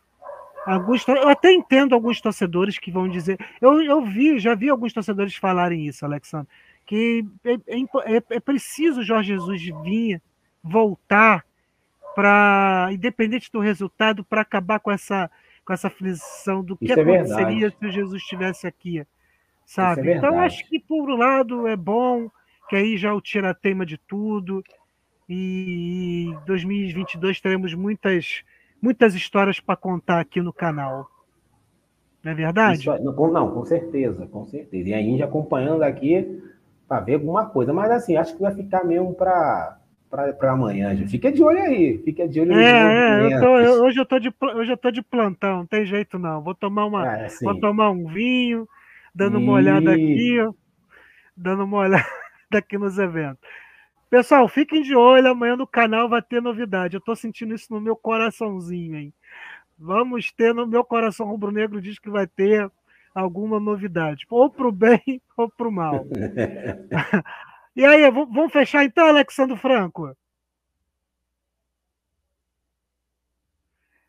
Alguns, 0.66 1.08
eu 1.08 1.30
até 1.30 1.52
entendo 1.52 1.94
alguns 1.94 2.20
torcedores 2.20 2.80
que 2.80 2.92
vão 2.92 3.08
dizer. 3.08 3.38
Eu, 3.62 3.82
eu 3.84 4.04
vi, 4.04 4.40
já 4.40 4.56
vi 4.56 4.70
alguns 4.70 4.94
torcedores 4.94 5.36
falarem 5.36 5.86
isso, 5.86 6.04
Alexandre 6.04 6.48
que 6.86 7.26
é, 7.44 7.54
é, 7.54 8.18
é, 8.18 8.24
é 8.30 8.40
preciso 8.40 9.04
Jorge 9.04 9.34
Jesus 9.34 9.62
vir, 9.84 10.22
voltar 10.64 11.44
para, 12.16 12.90
independente 12.92 13.52
do 13.52 13.60
resultado, 13.60 14.24
para 14.24 14.42
acabar 14.42 14.80
com 14.80 14.92
essa, 14.92 15.30
com 15.66 15.74
essa 15.74 15.88
aflição 15.88 16.64
do 16.64 16.78
que 16.78 16.86
Isso 16.86 17.00
é 17.00 17.02
aconteceria 17.02 17.70
se 17.72 17.86
o 17.86 17.92
Jesus 17.92 18.22
estivesse 18.22 18.68
aqui, 18.68 19.06
sabe? 19.66 20.12
É 20.12 20.18
então 20.18 20.40
acho 20.40 20.66
que 20.68 20.80
por 20.80 21.10
um 21.10 21.18
lado 21.18 21.68
é 21.68 21.76
bom, 21.76 22.30
que 22.70 22.76
aí 22.76 22.98
já 22.98 23.14
o 23.14 23.22
tira 23.22 23.54
tema 23.54 23.86
de 23.86 23.98
tudo 23.98 24.64
e 25.28 26.34
2022 26.46 27.42
teremos 27.42 27.74
muitas 27.74 28.44
muitas 28.86 29.16
histórias 29.16 29.60
para 29.60 29.76
contar 29.76 30.20
aqui 30.20 30.42
no 30.42 30.54
canal. 30.54 31.10
Não 32.24 32.32
é 32.32 32.36
verdade? 32.36 32.80
Isso, 32.80 33.04
não, 33.04 33.32
não, 33.32 33.52
com 33.52 33.66
certeza, 33.66 34.28
com 34.28 34.46
certeza. 34.46 34.90
E 34.90 34.94
a 34.94 34.98
gente 34.98 35.24
acompanhando 35.24 35.82
aqui 35.82 36.44
para 36.88 37.02
ver 37.02 37.16
alguma 37.16 37.48
coisa. 37.48 37.74
Mas 37.74 37.90
assim, 37.90 38.16
acho 38.16 38.36
que 38.36 38.42
vai 38.42 38.54
ficar 38.54 38.84
mesmo 38.84 39.14
para 39.16 39.80
para 40.08 40.52
amanhã. 40.52 40.96
Já. 40.96 41.08
Fica 41.08 41.32
de 41.32 41.44
olho 41.44 41.60
aí, 41.60 41.98
fica 42.06 42.26
de 42.26 42.40
olho 42.40 42.54
é, 42.54 43.22
é 43.22 43.34
eu 43.34 43.40
tô, 43.42 43.60
eu, 43.60 43.84
hoje 43.84 44.00
eu 44.00 44.06
tô 44.06 44.18
de 44.18 44.34
hoje 44.56 44.72
eu 44.72 44.78
tô 44.78 44.90
de 44.90 45.02
plantão, 45.02 45.58
não 45.58 45.66
tem 45.66 45.86
jeito 45.86 46.18
não. 46.18 46.42
Vou 46.42 46.56
tomar 46.56 46.86
uma, 46.86 47.06
é, 47.06 47.26
assim. 47.26 47.44
vou 47.44 47.60
tomar 47.60 47.90
um 47.90 48.06
vinho, 48.06 48.70
dando 49.14 49.40
uma 49.40 49.54
olhada 49.54 49.92
aqui, 49.92 50.38
dando 51.36 51.66
uma 51.66 51.80
olhada 51.80 52.06
aqui 52.54 52.78
nos 52.78 52.98
eventos. 52.98 53.42
Pessoal, 54.10 54.48
fiquem 54.48 54.82
de 54.82 54.96
olho, 54.96 55.30
amanhã 55.30 55.56
no 55.56 55.68
canal 55.68 56.08
vai 56.08 56.22
ter 56.22 56.42
novidade. 56.42 56.96
Eu 56.96 57.02
tô 57.02 57.16
sentindo 57.16 57.56
isso 57.56 57.74
no 57.74 57.82
meu 57.82 57.96
coraçãozinho, 57.96 58.98
hein? 58.98 59.14
Vamos 59.78 60.32
ter 60.32 60.54
no 60.54 60.66
meu 60.66 60.84
coração 60.84 61.28
rubro-negro 61.28 61.82
diz 61.82 62.00
que 62.00 62.10
vai 62.10 62.26
ter 62.26 62.72
alguma 63.14 63.60
novidade, 63.60 64.26
ou 64.30 64.50
para 64.50 64.68
o 64.68 64.72
bem 64.72 65.22
ou 65.38 65.50
para 65.50 65.68
o 65.68 65.72
mal. 65.72 66.06
e 67.76 67.86
aí, 67.86 68.10
vamos 68.12 68.52
fechar 68.52 68.84
então, 68.84 69.08
Alexandre 69.08 69.58
Franco? 69.58 70.16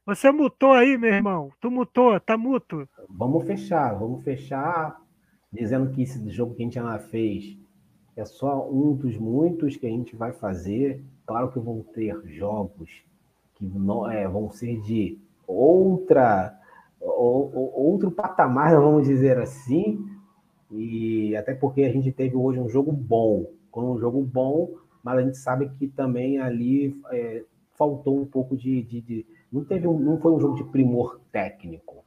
Você 0.04 0.30
mutou 0.30 0.72
aí, 0.72 0.96
meu 0.96 1.12
irmão? 1.12 1.52
Tu 1.60 1.68
mutou, 1.68 2.18
tá 2.20 2.36
muto? 2.36 2.88
Vamos 3.08 3.44
fechar, 3.44 3.92
vamos 3.94 4.22
fechar 4.22 5.00
dizendo 5.52 5.90
que 5.90 6.02
esse 6.02 6.28
jogo 6.30 6.54
que 6.54 6.62
a 6.62 6.64
gente 6.64 6.74
já 6.74 6.98
fez 6.98 7.56
é 8.16 8.24
só 8.24 8.68
um 8.68 8.94
dos 8.94 9.16
muitos 9.16 9.76
que 9.76 9.86
a 9.86 9.90
gente 9.90 10.16
vai 10.16 10.32
fazer. 10.32 11.02
Claro 11.26 11.52
que 11.52 11.58
vão 11.58 11.84
ter 11.94 12.18
jogos 12.26 13.04
que 13.56 13.64
não, 13.64 14.10
é, 14.10 14.26
vão 14.26 14.50
ser 14.50 14.80
de 14.80 15.18
outra 15.46 16.58
outro 17.00 18.10
patamar, 18.10 18.74
vamos 18.74 19.06
dizer 19.06 19.38
assim, 19.38 20.04
e 20.70 21.36
até 21.36 21.54
porque 21.54 21.82
a 21.82 21.92
gente 21.92 22.10
teve 22.10 22.36
hoje 22.36 22.58
um 22.58 22.68
jogo 22.68 22.90
bom, 22.90 23.46
com 23.70 23.92
um 23.92 23.98
jogo 23.98 24.22
bom, 24.22 24.70
mas 25.02 25.18
a 25.18 25.22
gente 25.22 25.36
sabe 25.38 25.70
que 25.78 25.86
também 25.86 26.38
ali 26.38 26.98
é, 27.10 27.44
faltou 27.76 28.20
um 28.20 28.24
pouco 28.24 28.56
de, 28.56 28.82
de, 28.82 29.00
de, 29.00 29.26
não 29.52 29.64
teve 29.64 29.86
um, 29.86 29.98
não 29.98 30.18
foi 30.18 30.32
um 30.32 30.40
jogo 30.40 30.56
de 30.56 30.64
primor 30.64 31.20
técnico, 31.30 32.04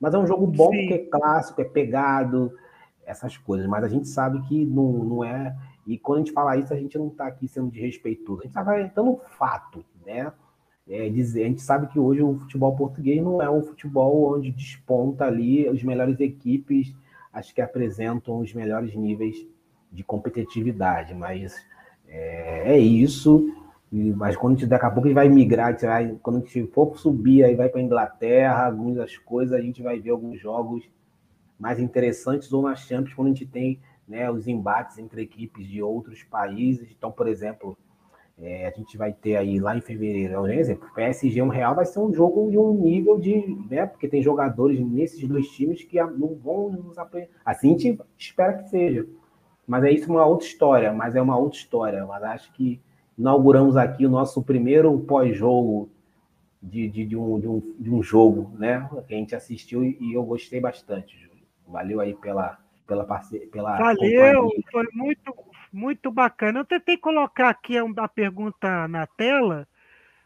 mas 0.00 0.14
é 0.14 0.18
um 0.18 0.26
jogo 0.26 0.46
bom 0.46 0.70
Sim. 0.70 0.78
porque 0.80 0.94
é 0.94 1.06
clássico, 1.06 1.60
é 1.60 1.64
pegado, 1.64 2.52
essas 3.10 3.36
coisas, 3.36 3.66
mas 3.66 3.84
a 3.84 3.88
gente 3.88 4.08
sabe 4.08 4.40
que 4.48 4.64
não, 4.64 4.92
não 5.04 5.24
é, 5.24 5.56
e 5.86 5.98
quando 5.98 6.18
a 6.18 6.20
gente 6.20 6.32
fala 6.32 6.56
isso, 6.56 6.72
a 6.72 6.76
gente 6.76 6.96
não 6.96 7.08
está 7.08 7.26
aqui 7.26 7.48
sendo 7.48 7.70
desrespeitoso, 7.70 8.40
a 8.40 8.44
gente 8.44 8.88
está 8.88 9.02
um 9.02 9.18
fato, 9.18 9.84
né? 10.06 10.32
é, 10.90 11.08
dizer, 11.08 11.44
a 11.44 11.46
gente 11.46 11.62
sabe 11.62 11.86
que 11.86 11.98
hoje 11.98 12.20
o 12.20 12.34
futebol 12.34 12.74
português 12.74 13.22
não 13.22 13.40
é 13.40 13.48
um 13.48 13.62
futebol 13.62 14.34
onde 14.34 14.50
desponta 14.50 15.24
ali 15.24 15.68
as 15.68 15.82
melhores 15.84 16.18
equipes, 16.18 16.92
as 17.32 17.52
que 17.52 17.62
apresentam 17.62 18.40
os 18.40 18.52
melhores 18.52 18.94
níveis 18.96 19.46
de 19.92 20.02
competitividade, 20.02 21.14
mas 21.14 21.54
é, 22.08 22.74
é 22.74 22.78
isso. 22.78 23.54
Mas 23.92 24.36
quando 24.36 24.56
a 24.56 24.58
gente, 24.58 24.68
daqui 24.68 24.86
a 24.86 24.90
pouco 24.90 25.06
a 25.06 25.10
gente 25.10 25.14
vai 25.14 25.28
migrar, 25.28 25.76
vai, 25.80 26.16
quando 26.22 26.36
a 26.36 26.40
gente 26.40 26.66
for 26.68 26.96
subir, 26.96 27.44
aí 27.44 27.54
vai 27.54 27.68
para 27.68 27.80
a 27.80 27.84
Inglaterra, 27.84 28.66
algumas 28.66 29.16
coisas, 29.18 29.56
a 29.56 29.60
gente 29.60 29.82
vai 29.82 30.00
ver 30.00 30.10
alguns 30.10 30.40
jogos 30.40 30.84
mais 31.60 31.78
interessantes 31.78 32.50
ou 32.52 32.62
nas 32.62 32.80
Champions, 32.80 33.14
quando 33.14 33.28
a 33.28 33.30
gente 33.30 33.46
tem 33.46 33.78
né, 34.08 34.30
os 34.30 34.48
embates 34.48 34.98
entre 34.98 35.22
equipes 35.22 35.66
de 35.66 35.82
outros 35.82 36.24
países. 36.24 36.90
Então, 36.90 37.12
por 37.12 37.28
exemplo, 37.28 37.76
é, 38.38 38.66
a 38.66 38.70
gente 38.70 38.96
vai 38.96 39.12
ter 39.12 39.36
aí 39.36 39.60
lá 39.60 39.76
em 39.76 39.82
fevereiro, 39.82 40.32
é 40.32 40.40
um 40.40 40.46
exemplo, 40.46 40.88
PSG 40.94 41.42
um 41.42 41.48
Real 41.48 41.74
vai 41.74 41.84
ser 41.84 41.98
um 42.00 42.12
jogo 42.12 42.50
de 42.50 42.56
um 42.56 42.72
nível 42.72 43.20
de, 43.20 43.56
né, 43.68 43.84
porque 43.84 44.08
tem 44.08 44.22
jogadores 44.22 44.80
nesses 44.80 45.28
dois 45.28 45.48
times 45.50 45.84
que 45.84 46.02
não 46.02 46.34
vão 46.34 46.70
nos 46.70 46.96
aprender. 46.96 47.28
Assim 47.44 47.68
a 47.68 47.78
gente 47.78 48.00
espera 48.18 48.54
que 48.54 48.70
seja. 48.70 49.06
Mas 49.66 49.84
é 49.84 49.92
isso 49.92 50.10
uma 50.10 50.24
outra 50.24 50.46
história, 50.46 50.92
mas 50.92 51.14
é 51.14 51.22
uma 51.22 51.36
outra 51.36 51.58
história. 51.58 52.04
Mas 52.04 52.22
acho 52.24 52.52
que 52.54 52.80
inauguramos 53.16 53.76
aqui 53.76 54.04
o 54.04 54.10
nosso 54.10 54.42
primeiro 54.42 54.98
pós-jogo 55.00 55.88
de, 56.60 56.88
de, 56.88 57.06
de, 57.06 57.16
um, 57.16 57.38
de, 57.38 57.46
um, 57.46 57.62
de 57.78 57.90
um 57.90 58.02
jogo, 58.02 58.50
né? 58.58 58.88
Que 59.06 59.14
a 59.14 59.16
gente 59.16 59.34
assistiu 59.34 59.84
e 59.84 60.12
eu 60.12 60.24
gostei 60.24 60.60
bastante. 60.60 61.29
Valeu 61.70 62.00
aí 62.00 62.14
pela, 62.14 62.58
pela, 62.86 63.04
pela 63.52 63.78
Valeu, 63.78 64.42
companhia. 64.42 64.64
foi 64.70 64.88
muito, 64.92 65.34
muito 65.72 66.10
bacana. 66.10 66.60
Eu 66.60 66.64
tentei 66.64 66.96
colocar 66.96 67.48
aqui 67.48 67.76
a 67.78 68.08
pergunta 68.08 68.88
na 68.88 69.06
tela, 69.06 69.66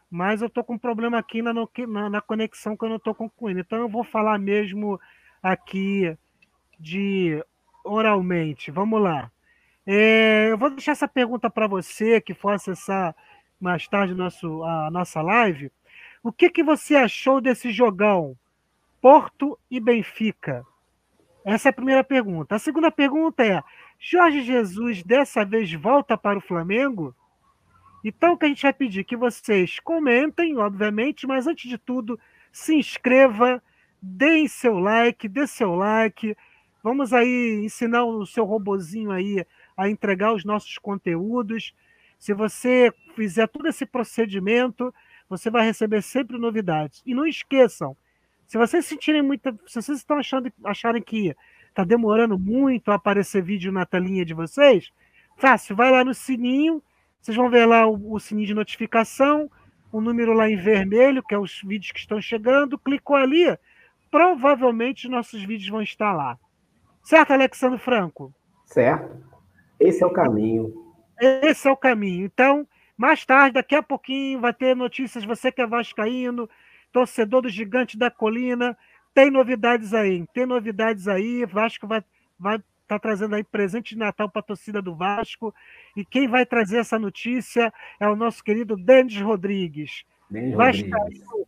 mas 0.09 0.41
eu 0.41 0.49
tô 0.49 0.63
com 0.63 0.73
um 0.73 0.79
problema 0.79 1.19
aqui 1.19 1.41
na, 1.41 1.53
na, 1.53 2.09
na 2.09 2.21
conexão 2.21 2.75
que 2.75 2.83
eu 2.83 2.89
não 2.89 2.99
tô 2.99 3.13
concluindo. 3.13 3.59
Então 3.59 3.79
eu 3.79 3.87
vou 3.87 4.03
falar 4.03 4.39
mesmo 4.39 4.99
aqui 5.41 6.17
de 6.79 7.43
oralmente. 7.83 8.71
Vamos 8.71 9.01
lá. 9.01 9.31
É, 9.85 10.47
eu 10.49 10.57
vou 10.57 10.71
deixar 10.71 10.93
essa 10.93 11.07
pergunta 11.07 11.49
para 11.49 11.67
você 11.67 12.19
que 12.19 12.33
for 12.33 12.53
acessar 12.53 13.15
mais 13.59 13.87
tarde 13.87 14.15
nosso, 14.15 14.63
a 14.63 14.89
nossa 14.89 15.21
live. 15.21 15.71
O 16.23 16.31
que, 16.31 16.49
que 16.49 16.63
você 16.63 16.95
achou 16.95 17.39
desse 17.39 17.71
jogão? 17.71 18.35
Porto 18.99 19.59
e 19.69 19.79
Benfica. 19.79 20.65
Essa 21.45 21.69
é 21.69 21.71
a 21.71 21.73
primeira 21.73 22.03
pergunta. 22.03 22.55
A 22.55 22.59
segunda 22.59 22.89
pergunta 22.91 23.45
é: 23.45 23.63
Jorge 23.99 24.41
Jesus 24.41 25.03
dessa 25.03 25.45
vez 25.45 25.71
volta 25.71 26.17
para 26.17 26.39
o 26.39 26.41
Flamengo? 26.41 27.15
Então, 28.03 28.33
o 28.33 28.37
que 28.37 28.45
a 28.45 28.47
gente 28.47 28.63
vai 28.63 28.73
pedir? 28.73 29.03
Que 29.03 29.15
vocês 29.15 29.79
comentem, 29.79 30.57
obviamente, 30.57 31.27
mas 31.27 31.45
antes 31.45 31.69
de 31.69 31.77
tudo, 31.77 32.19
se 32.51 32.75
inscreva, 32.75 33.61
deem 34.01 34.47
seu 34.47 34.79
like, 34.79 35.27
dê 35.27 35.45
seu 35.45 35.75
like. 35.75 36.35
Vamos 36.83 37.13
aí 37.13 37.61
ensinar 37.63 38.05
o 38.05 38.25
seu 38.25 38.43
robozinho 38.43 39.11
aí 39.11 39.45
a 39.77 39.87
entregar 39.87 40.33
os 40.33 40.43
nossos 40.43 40.79
conteúdos. 40.79 41.75
Se 42.17 42.33
você 42.33 42.91
fizer 43.15 43.47
todo 43.47 43.67
esse 43.67 43.85
procedimento, 43.85 44.93
você 45.29 45.51
vai 45.51 45.63
receber 45.63 46.01
sempre 46.01 46.39
novidades. 46.39 47.03
E 47.05 47.13
não 47.13 47.25
esqueçam, 47.25 47.95
se 48.47 48.57
vocês 48.57 48.85
sentirem 48.85 49.21
muita. 49.21 49.51
Se 49.67 49.81
vocês 49.81 49.97
estão 49.97 50.17
achando, 50.17 50.51
acharem 50.63 51.01
que 51.01 51.35
está 51.69 51.83
demorando 51.83 52.37
muito 52.37 52.91
a 52.91 52.95
aparecer 52.95 53.41
vídeo 53.41 53.71
na 53.71 53.85
telinha 53.85 54.23
de 54.23 54.33
vocês, 54.33 54.91
fácil, 55.37 55.75
vai 55.75 55.91
lá 55.91 56.03
no 56.03 56.13
sininho, 56.13 56.81
vocês 57.21 57.35
vão 57.35 57.49
ver 57.49 57.65
lá 57.65 57.85
o, 57.87 58.13
o 58.13 58.19
sininho 58.19 58.47
de 58.47 58.53
notificação, 58.53 59.49
o 59.91 59.99
número 59.99 60.33
lá 60.33 60.49
em 60.49 60.55
vermelho, 60.55 61.23
que 61.23 61.33
é 61.33 61.37
os 61.37 61.61
vídeos 61.61 61.91
que 61.91 61.99
estão 61.99 62.21
chegando, 62.21 62.77
clicou 62.77 63.15
ali, 63.15 63.57
provavelmente 64.09 65.09
nossos 65.09 65.43
vídeos 65.43 65.69
vão 65.69 65.81
estar 65.81 66.13
lá. 66.13 66.37
Certo, 67.03 67.33
Alexandre 67.33 67.77
Franco? 67.77 68.33
Certo. 68.65 69.23
Esse 69.79 70.03
é 70.03 70.05
o 70.05 70.11
caminho. 70.11 70.73
Esse 71.19 71.67
é 71.67 71.71
o 71.71 71.77
caminho. 71.77 72.25
Então, 72.25 72.67
mais 72.97 73.25
tarde, 73.25 73.53
daqui 73.53 73.75
a 73.75 73.83
pouquinho, 73.83 74.39
vai 74.39 74.53
ter 74.53 74.75
notícias. 74.75 75.25
Você 75.25 75.51
que 75.51 75.61
é 75.61 75.67
vascaíno, 75.67 76.49
torcedor 76.95 77.41
do 77.41 77.49
Gigante 77.49 77.97
da 77.97 78.09
Colina, 78.09 78.77
tem 79.13 79.29
novidades 79.29 79.93
aí. 79.93 80.25
Tem 80.33 80.45
novidades 80.45 81.09
aí. 81.09 81.45
Vasco 81.45 81.85
vai 81.85 82.01
vai 82.39 82.63
tá 82.87 82.97
trazendo 82.97 83.35
aí 83.35 83.43
presente 83.43 83.95
de 83.95 83.99
Natal 83.99 84.29
para 84.29 84.39
a 84.39 84.43
torcida 84.43 84.81
do 84.81 84.95
Vasco. 84.95 85.53
E 85.93 86.05
quem 86.05 86.25
vai 86.25 86.45
trazer 86.45 86.77
essa 86.77 86.97
notícia 86.97 87.73
é 87.99 88.07
o 88.07 88.15
nosso 88.15 88.41
querido 88.41 88.77
Denis 88.77 89.19
Rodrigues. 89.19 90.05
Denis. 90.29 90.55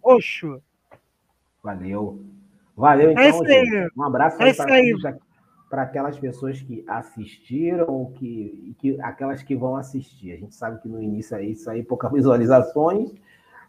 Roxo. 0.03 0.61
Valeu. 1.63 2.25
Valeu, 2.75 3.11
então, 3.11 3.23
é 3.23 3.29
isso 3.29 3.43
aí. 3.43 3.89
Um 3.95 4.03
abraço 4.03 4.41
é 4.43 4.53
para 5.69 5.81
aquelas 5.81 6.19
pessoas 6.19 6.61
que 6.61 6.83
assistiram, 6.87 8.11
que, 8.15 8.75
que 8.79 9.01
aquelas 9.01 9.41
que 9.43 9.55
vão 9.55 9.77
assistir. 9.77 10.33
A 10.33 10.37
gente 10.37 10.55
sabe 10.55 10.81
que 10.81 10.89
no 10.89 11.01
início 11.01 11.37
aí 11.37 11.53
isso 11.53 11.69
aí 11.69 11.83
poucas 11.83 12.11
visualizações. 12.13 13.13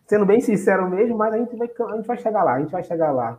Sendo 0.09 0.25
bem 0.25 0.41
sincero 0.41 0.89
mesmo, 0.89 1.19
mas 1.19 1.35
a 1.35 1.39
gente 1.39 1.55
vai, 1.55 1.69
a 1.69 1.97
gente 1.97 2.07
vai 2.07 2.17
chegar 2.17 2.43
lá, 2.43 2.55
a 2.55 2.61
gente 2.61 2.73
vai 2.73 2.83
chegar 2.83 3.13
lá. 3.13 3.39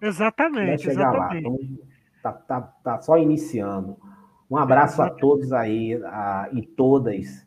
Exatamente, 0.00 0.86
vai 0.86 0.94
chegar 0.94 1.12
exatamente. 1.12 1.48
Lá. 1.48 1.54
Então, 1.56 1.78
tá, 2.22 2.32
tá, 2.32 2.60
tá 2.60 3.02
só 3.02 3.18
iniciando. 3.18 3.98
Um 4.48 4.56
abraço 4.56 5.02
a 5.02 5.10
todos 5.10 5.52
aí 5.52 6.00
a, 6.04 6.48
e 6.52 6.62
todas 6.62 7.44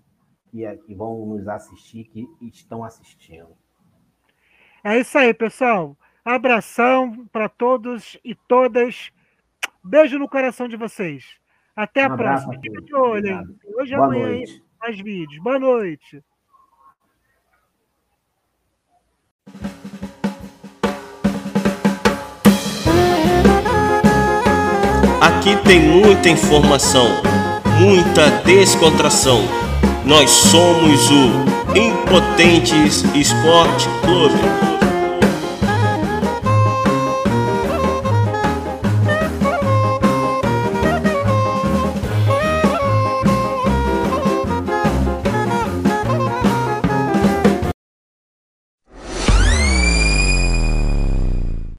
que, 0.51 0.67
que 0.85 0.93
vão 0.93 1.25
nos 1.27 1.47
assistir, 1.47 2.03
que 2.05 2.27
estão 2.41 2.83
assistindo. 2.83 3.55
É 4.83 4.99
isso 4.99 5.17
aí, 5.17 5.33
pessoal. 5.33 5.95
Abração 6.25 7.25
para 7.31 7.47
todos 7.47 8.19
e 8.21 8.35
todas. 8.35 9.13
Beijo 9.81 10.19
no 10.19 10.27
coração 10.27 10.67
de 10.67 10.75
vocês. 10.75 11.37
Até 11.73 12.03
a 12.03 12.09
próxima. 12.09 12.53
Fica 12.61 12.81
de 12.81 12.93
olho, 12.93 13.27
hein? 13.27 13.59
Hoje 13.77 13.93
e 13.93 13.95
amanhã 13.95 14.27
noite. 14.27 14.65
mais 14.77 14.99
vídeos. 14.99 15.41
Boa 15.41 15.57
noite. 15.57 16.21
Aqui 25.19 25.55
tem 25.65 25.79
muita 25.79 26.29
informação, 26.29 27.07
muita 27.79 28.29
descontração. 28.45 29.43
Nós 30.05 30.29
somos 30.29 31.09
o 31.09 31.75
Impotentes 31.75 33.03
Esporte 33.15 33.89
Clube. 34.03 34.76